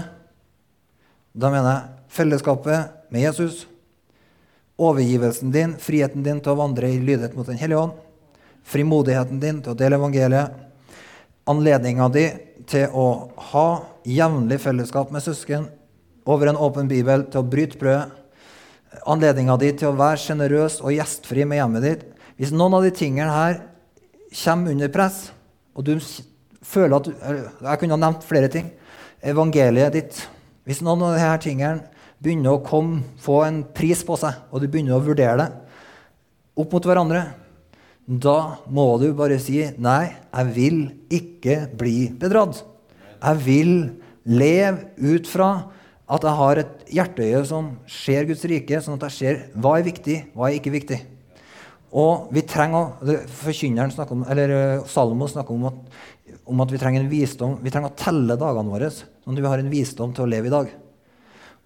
da 1.32 1.48
mener 1.48 1.70
jeg 1.70 2.10
fellesskapet 2.12 2.90
med 3.08 3.22
Jesus, 3.24 3.62
overgivelsen 4.76 5.48
din, 5.54 5.72
friheten 5.80 6.20
din 6.26 6.42
til 6.44 6.52
å 6.52 6.58
vandre 6.58 6.90
i 6.92 6.98
lydighet 7.00 7.32
mot 7.32 7.48
Den 7.48 7.56
hellige 7.56 7.80
ånd, 7.86 7.94
frimodigheten 8.68 9.40
din 9.40 9.62
til 9.64 9.72
å 9.72 9.78
dele 9.80 9.96
evangeliet, 9.96 10.52
anledninga 11.48 12.10
di 12.12 12.26
til 12.68 12.92
å 12.92 13.06
ha 13.52 13.66
jevnlig 14.04 14.60
fellesskap 14.60 15.08
med 15.08 15.24
søsken, 15.24 15.64
over 16.28 16.52
en 16.52 16.60
åpen 16.60 16.88
bibel 16.92 17.24
til 17.32 17.40
å 17.40 17.48
bryte 17.48 17.80
brødet, 17.80 18.12
anledninga 19.06 19.56
di 19.60 19.70
til 19.76 19.90
å 19.90 19.98
være 19.98 20.20
sjenerøs 20.22 20.80
og 20.82 20.94
gjestfri 20.94 21.46
med 21.48 21.60
hjemmet 21.60 21.84
ditt 21.84 22.04
Hvis 22.38 22.52
noen 22.54 22.76
av 22.78 22.84
de 22.84 22.92
tingene 22.94 23.30
her 23.30 23.60
kommer 24.34 24.74
under 24.74 24.90
press, 24.90 25.30
og 25.74 25.86
du 25.86 25.92
føler 26.64 26.96
at 26.96 27.06
du, 27.06 27.12
Jeg 27.14 27.78
kunne 27.78 27.94
ha 27.94 28.00
nevnt 28.02 28.24
flere 28.26 28.48
ting. 28.50 28.72
Evangeliet 29.22 29.94
ditt. 29.94 30.16
Hvis 30.66 30.82
noen 30.82 31.04
av 31.06 31.14
disse 31.14 31.36
tingene 31.44 31.84
begynner 32.18 32.56
å 32.56 32.64
komme, 32.64 33.04
få 33.20 33.44
en 33.46 33.62
pris 33.76 34.02
på 34.06 34.16
seg, 34.18 34.34
og 34.50 34.62
du 34.62 34.66
begynner 34.66 34.96
å 34.96 35.04
vurdere 35.04 35.36
det 35.38 35.48
opp 36.54 36.74
mot 36.74 36.86
hverandre, 36.86 37.22
da 38.04 38.60
må 38.70 38.86
du 39.00 39.08
bare 39.16 39.40
si 39.42 39.62
nei, 39.80 40.12
jeg 40.28 40.50
vil 40.54 40.80
ikke 41.12 41.64
bli 41.78 42.10
bedratt. 42.20 42.60
Jeg 43.18 43.40
vil 43.46 43.72
leve 44.28 44.90
ut 45.00 45.28
fra 45.28 45.48
at 46.04 46.24
jeg 46.26 46.36
har 46.36 46.60
et 46.60 46.88
hjerteøye 46.92 47.40
som 47.48 47.70
ser 47.88 48.26
Guds 48.28 48.44
rike, 48.50 48.80
sånn 48.84 48.98
at 48.98 49.06
jeg 49.08 49.16
ser 49.16 49.42
hva 49.56 49.78
er 49.78 49.86
viktig, 49.86 50.18
hva 50.36 50.50
er 50.50 50.58
ikke 50.58 50.74
viktig. 50.74 50.98
Og 51.94 52.28
vi 52.34 52.42
trenger, 52.48 52.98
Forkynneren 53.38 53.92
snakker 53.94 54.16
om, 54.16 54.24
eller 54.28 54.52
eh, 54.52 54.86
Salomo 54.90 55.28
snakker 55.30 55.54
om 55.54 55.68
at, 55.70 55.78
om 56.50 56.60
at 56.64 56.72
vi 56.74 56.80
trenger 56.82 57.04
en 57.04 57.12
visdom, 57.12 57.56
vi 57.62 57.72
trenger 57.72 57.92
å 57.92 57.98
telle 57.98 58.36
dagene 58.40 58.74
våre, 58.74 58.90
sånn 58.92 59.36
at 59.36 59.44
vi 59.44 59.52
har 59.52 59.62
en 59.62 59.72
visdom 59.72 60.14
til 60.16 60.26
å 60.26 60.30
leve 60.32 60.50
i 60.50 60.54
dag. 60.54 60.72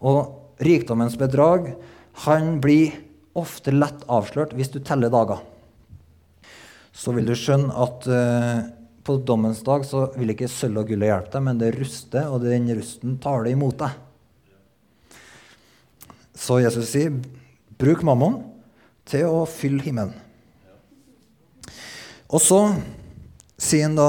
Og 0.07 0.63
rikdommens 0.63 1.17
bedrag 1.19 1.73
han 2.27 2.59
blir 2.63 2.95
ofte 3.39 3.73
lett 3.75 4.05
avslørt 4.11 4.55
hvis 4.59 4.71
du 4.75 4.81
teller 4.85 5.11
dager. 5.11 5.41
Så 6.95 7.15
vil 7.15 7.27
du 7.29 7.35
skjønne 7.39 7.75
at 7.79 8.07
uh, 8.11 8.67
på 9.07 9.21
dommens 9.23 9.63
dag 9.67 9.85
så 9.87 10.09
vil 10.19 10.35
ikke 10.35 10.51
sølv 10.51 10.83
og 10.83 10.91
gullet 10.91 11.13
hjelpe 11.13 11.33
deg, 11.37 11.45
men 11.47 11.61
det 11.61 11.73
ruster, 11.77 12.27
og 12.27 12.43
den 12.43 12.67
rusten 12.75 13.17
tar 13.23 13.47
det 13.47 13.55
imot 13.55 13.79
deg. 13.81 14.08
Så 16.49 16.63
Jesus 16.63 16.87
sier, 16.89 17.13
bruk 17.77 18.01
mammon 18.09 18.39
til 19.05 19.27
å 19.29 19.43
fylle 19.45 19.83
himmelen. 19.85 20.15
Og 22.33 22.41
så 22.41 22.61
sier 23.61 23.85
han 23.85 23.99
da 23.99 24.07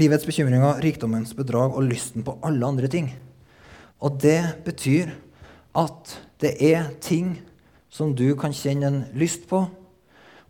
livets 0.00 0.24
bekymringer, 0.24 0.80
rikdommens 0.80 1.34
bedrag 1.36 1.76
og 1.76 1.90
lysten 1.90 2.24
på 2.24 2.38
alle 2.40 2.64
andre 2.64 2.88
ting. 2.88 3.10
Og 4.00 4.16
det 4.24 4.40
betyr 4.64 5.12
at 5.76 6.16
det 6.40 6.54
er 6.70 6.88
ting 7.04 7.34
som 7.92 8.16
du 8.16 8.30
kan 8.40 8.56
kjenne 8.56 8.88
en 8.88 8.98
lyst 9.20 9.44
på, 9.52 9.60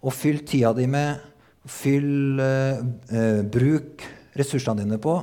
og 0.07 0.15
fylle 0.15 0.47
tida 0.47 0.71
di 0.77 0.87
med, 0.87 1.19
fylle 1.67 2.51
eh, 3.11 3.43
bruk 3.43 4.07
ressursene 4.39 4.85
dine 4.85 5.03
på, 5.03 5.19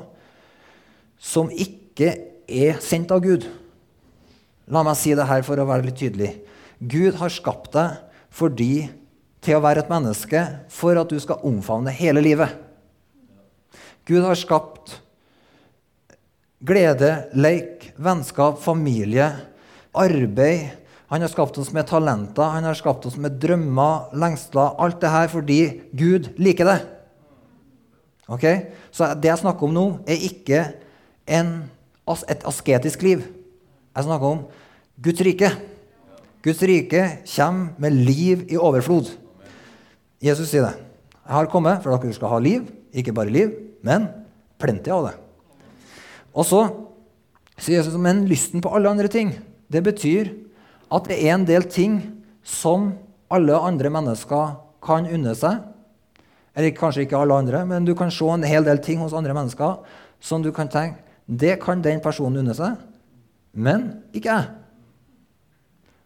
som 1.23 1.47
ikke 1.55 2.17
er 2.51 2.83
sendt 2.83 3.15
av 3.15 3.23
Gud. 3.23 3.47
La 4.71 4.83
meg 4.85 4.97
si 4.99 5.13
det 5.17 5.27
her 5.27 5.43
for 5.45 5.59
å 5.59 5.67
være 5.67 5.87
litt 5.87 5.99
tydelig. 5.99 6.33
Gud 6.79 7.17
har 7.19 7.31
skapt 7.33 7.73
deg 7.75 7.99
fordi, 8.33 8.87
til 9.43 9.57
å 9.57 9.63
være 9.63 9.83
et 9.83 9.89
menneske 9.91 10.41
for 10.71 10.97
at 10.97 11.09
du 11.11 11.17
skal 11.19 11.43
omfavne 11.45 11.91
hele 11.91 12.21
livet. 12.23 12.53
Gud 14.07 14.23
har 14.23 14.39
skapt 14.39 14.97
glede, 16.63 17.11
leik, 17.35 17.89
vennskap, 17.99 18.61
familie, 18.63 19.27
arbeid. 19.95 20.71
Han 21.11 21.21
har 21.21 21.31
skapt 21.31 21.59
oss 21.61 21.73
med 21.75 21.85
talenter, 21.91 22.55
han 22.55 22.65
har 22.65 22.79
skapt 22.79 23.05
oss 23.05 23.19
med 23.19 23.35
drømmer, 23.43 24.15
lengsler. 24.17 24.73
Alt 24.81 25.01
det 25.03 25.11
her 25.13 25.29
fordi 25.31 25.59
Gud 25.91 26.31
liker 26.41 26.71
det. 26.71 26.79
Ok? 28.31 28.47
Så 28.95 29.11
det 29.19 29.29
jeg 29.29 29.43
snakker 29.43 29.67
om 29.67 29.75
nå, 29.75 29.85
er 30.07 30.23
ikke 30.25 30.65
en, 31.27 31.55
et 32.31 32.47
asketisk 32.47 33.03
liv. 33.05 33.27
Jeg 33.93 34.07
snakker 34.07 34.25
om 34.25 34.45
Guds 35.03 35.21
rike. 35.25 35.49
Guds 36.43 36.61
rike 36.65 37.03
kommer 37.35 37.77
med 37.81 37.99
liv 38.07 38.47
i 38.49 38.57
overflod. 38.59 39.11
Jesus 40.23 40.49
sier 40.49 40.65
det. 40.65 40.73
Jeg 41.23 41.35
har 41.37 41.49
kommet 41.51 41.83
for 41.83 41.95
at 41.95 42.03
dere 42.03 42.15
skal 42.15 42.33
ha 42.33 42.39
liv, 42.43 42.65
ikke 42.91 43.13
bare 43.15 43.31
liv, 43.31 43.53
men 43.85 44.09
plenty 44.59 44.91
av 44.91 45.07
det. 45.07 45.13
Og 46.33 46.47
så 46.47 46.63
sier 47.55 47.79
Jesus 47.79 47.95
men 48.01 48.25
lysten 48.27 48.63
på 48.63 48.71
alle 48.73 48.91
andre 48.91 49.11
ting. 49.11 49.31
Det 49.71 49.83
betyr 49.85 50.33
at 50.93 51.07
det 51.09 51.19
er 51.21 51.35
en 51.35 51.47
del 51.47 51.67
ting 51.69 52.01
som 52.43 52.91
alle 53.33 53.55
andre 53.55 53.91
mennesker 53.93 54.57
kan 54.83 55.07
unne 55.07 55.35
seg. 55.37 55.61
Eller 56.53 56.75
kanskje 56.75 57.05
ikke 57.05 57.17
alle 57.17 57.37
andre, 57.39 57.63
men 57.65 57.85
du 57.85 57.95
kan 57.97 58.11
se 58.13 58.27
en 58.29 58.45
hel 58.45 58.65
del 58.65 58.81
ting 58.83 58.99
hos 59.01 59.15
andre 59.17 59.33
mennesker 59.37 59.79
som 60.23 60.43
du 60.43 60.51
kan 60.55 60.69
tenke 60.71 60.99
det 61.25 61.55
kan 61.61 61.81
den 61.81 62.01
personen 62.03 62.41
unne 62.41 62.55
seg, 62.55 62.75
men 63.53 63.87
ikke 64.13 64.33
jeg. 64.33 64.51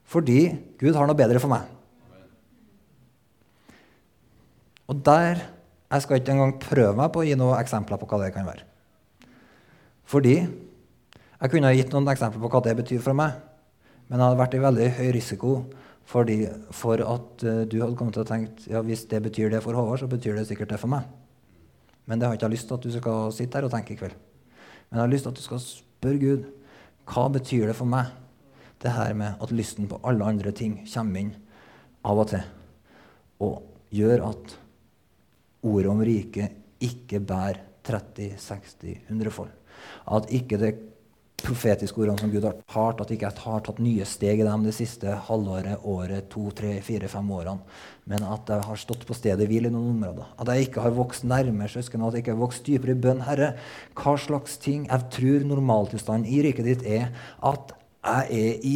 Fordi 0.07 0.39
Gud 0.79 0.95
har 0.95 1.07
noe 1.07 1.19
bedre 1.19 1.39
for 1.43 1.51
meg. 1.51 1.67
Og 4.87 5.03
der 5.03 5.45
Jeg 5.87 6.03
skal 6.03 6.19
ikke 6.19 6.33
engang 6.33 6.57
prøve 6.59 6.95
meg 6.99 7.13
på 7.15 7.21
å 7.21 7.23
gi 7.23 7.35
noen 7.39 7.61
eksempler 7.61 7.95
på 7.95 8.09
hva 8.11 8.17
det 8.19 8.33
kan 8.35 8.43
være. 8.43 8.65
Fordi 10.03 10.33
jeg 10.35 11.51
kunne 11.53 11.69
ha 11.69 11.77
gitt 11.77 11.93
noen 11.95 12.09
eksempler 12.11 12.43
på 12.43 12.49
hva 12.51 12.59
det 12.65 12.73
betyr 12.75 12.99
for 13.05 13.15
meg, 13.15 13.37
men 14.09 14.19
det 14.19 14.25
hadde 14.25 14.41
vært 14.41 14.57
i 14.57 14.59
veldig 14.65 14.89
høy 14.97 15.07
risiko 15.15 15.53
fordi, 16.11 16.35
for 16.75 16.99
at 17.03 17.45
uh, 17.47 17.63
du 17.63 17.77
hadde 17.79 17.95
kommet 17.99 18.15
til 18.15 18.25
å 18.25 18.27
tenke 18.27 18.67
ja, 18.67 18.83
hvis 18.83 19.05
det 19.07 19.19
betyr 19.29 19.51
det 19.51 19.63
for 19.63 19.79
Håvard, 19.79 19.99
så 20.03 20.11
betyr 20.11 20.35
det 20.35 20.45
sikkert 20.51 20.75
det 20.75 20.81
for 20.83 20.91
meg. 20.91 21.07
Men 22.03 22.19
det 22.19 22.27
har 22.27 22.35
ikke 22.35 22.51
lyst 22.51 22.67
til 22.67 22.75
at 22.75 22.83
du 22.83 22.91
skal 22.95 23.31
sitte 23.35 23.59
her 23.59 23.67
og 23.67 23.71
tenke 23.71 23.95
i 23.95 23.99
kveld. 23.99 24.15
Men 24.87 24.99
jeg 24.99 25.03
har 25.05 25.11
lyst 25.11 25.27
til 25.27 25.31
at 25.31 25.39
du 25.39 25.43
skal 25.43 25.63
spørre 25.63 26.19
Gud 26.19 26.45
hva 27.07 27.27
betyr 27.33 27.69
det 27.69 27.77
for 27.77 27.89
meg 27.89 28.11
det 28.83 28.93
her 28.93 29.15
med 29.17 29.41
at 29.41 29.53
lysten 29.55 29.87
på 29.89 29.99
alle 30.05 30.25
andre 30.27 30.53
ting 30.55 30.79
kommer 30.85 31.23
inn 31.23 31.33
av 32.07 32.21
og 32.21 32.29
til 32.31 32.43
og 33.43 33.93
gjør 33.93 34.25
at 34.27 34.53
ordet 35.67 35.91
om 35.91 36.03
riket 36.05 36.83
ikke 36.83 37.21
bærer 37.25 37.61
30, 37.87 38.35
60, 38.41 38.75
100 39.07 39.33
fold. 39.33 39.51
At 40.11 40.29
ikke 40.33 40.59
det 40.59 40.73
profetiske 41.37 42.01
ordene 42.01 42.17
som 42.19 42.31
Gud 42.33 42.45
har 42.47 42.55
talt, 42.65 43.01
at 43.03 43.11
ikke 43.13 43.27
jeg 43.27 43.43
har 43.43 43.61
tatt 43.65 43.79
nye 43.83 44.05
steg 44.09 44.41
i 44.41 44.45
dem 44.47 44.63
det 44.65 44.73
siste 44.73 45.13
halvåret, 45.27 45.83
året, 45.85 46.25
to, 46.33 46.47
tre, 46.57 46.73
fire, 46.85 47.09
fem 47.11 47.29
årene. 47.31 47.61
Men 48.09 48.25
at 48.25 48.49
jeg 48.49 48.65
har 48.65 48.79
stått 48.81 49.05
på 49.05 49.15
stedet 49.15 49.45
hvil 49.49 49.69
i 49.69 49.71
noen 49.73 49.91
områder. 49.93 50.31
At 50.41 50.49
jeg 50.49 50.67
ikke 50.67 50.85
har 50.85 50.95
vokst 50.97 51.27
nærmere 51.27 51.69
søsknene, 51.71 52.07
at 52.07 52.17
jeg 52.17 52.25
ikke 52.25 52.33
har 52.33 52.41
vokst 52.41 52.65
dypere 52.65 52.95
i 52.95 53.01
bønn. 53.03 53.21
Herre, 53.27 53.51
hva 53.99 54.15
slags 54.21 54.57
ting 54.63 54.87
jeg 54.87 55.11
tror 55.13 55.45
normaltilstanden 55.51 56.29
i 56.31 56.41
riket 56.47 56.69
ditt 56.71 56.87
er 56.87 57.11
at 57.45 57.75
jeg 58.07 58.39
er 58.39 58.65
i 58.65 58.75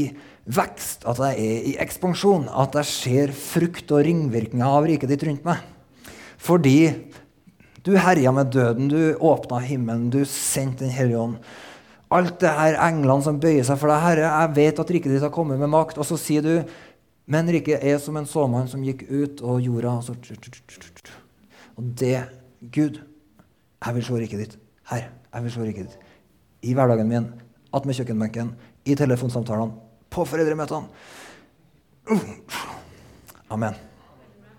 vekst, 0.51 1.05
at 1.07 1.22
jeg 1.24 1.41
er 1.41 1.68
i 1.72 1.74
ekspansjon, 1.82 2.49
at 2.49 2.78
jeg 2.82 2.89
ser 2.91 3.34
frukt 3.38 3.93
og 3.95 4.03
ringvirkninger 4.05 4.78
av 4.78 4.86
riket 4.89 5.12
ditt 5.14 5.26
rundt 5.28 5.47
meg. 5.47 5.64
Fordi 6.41 6.78
du 7.86 7.95
herja 7.97 8.34
med 8.36 8.53
døden, 8.53 8.89
du 8.91 9.18
åpna 9.18 9.62
himmelen, 9.66 10.09
du 10.14 10.22
sendte 10.26 10.86
Den 10.86 10.93
hellige 10.93 11.18
ånd. 11.18 11.38
Alt 12.12 12.41
det 12.43 12.51
her 12.51 12.78
englene 12.89 13.24
som 13.24 13.39
bøyer 13.39 13.64
seg 13.64 13.80
for 13.80 13.91
deg, 13.91 14.01
Herre, 14.03 14.32
jeg 14.32 14.55
vet 14.57 14.82
at 14.84 14.89
riket 14.91 15.14
ditt 15.14 15.24
har 15.24 15.32
kommet 15.34 15.62
med 15.62 15.72
makt. 15.72 15.99
Og 16.01 16.07
så 16.07 16.18
sier 16.20 16.43
du, 16.43 16.74
men 17.32 17.51
riket 17.53 17.84
er 17.88 18.01
som 18.03 18.18
en 18.20 18.28
såmann 18.28 18.68
som 18.72 18.84
gikk 18.84 19.05
ut, 19.07 19.43
og 19.45 19.62
jorda 19.64 19.95
så 20.03 20.18
Og 21.78 21.84
det, 22.01 22.18
Gud, 22.76 22.99
jeg 23.86 23.95
vil 23.95 24.05
se 24.05 24.20
riket 24.20 24.43
ditt 24.43 24.57
her. 24.91 25.07
Jeg 25.32 25.45
vil 25.45 25.53
se 25.53 25.68
riket 25.68 25.88
ditt 25.88 26.09
i 26.62 26.76
hverdagen 26.78 27.09
min, 27.09 27.30
attmed 27.74 27.97
kjøkkenbenken, 27.97 28.51
i 28.86 28.97
telefonsamtalene, 28.97 29.74
på 30.12 30.26
foreldremøtene. 30.30 30.91
Amen. 33.49 33.90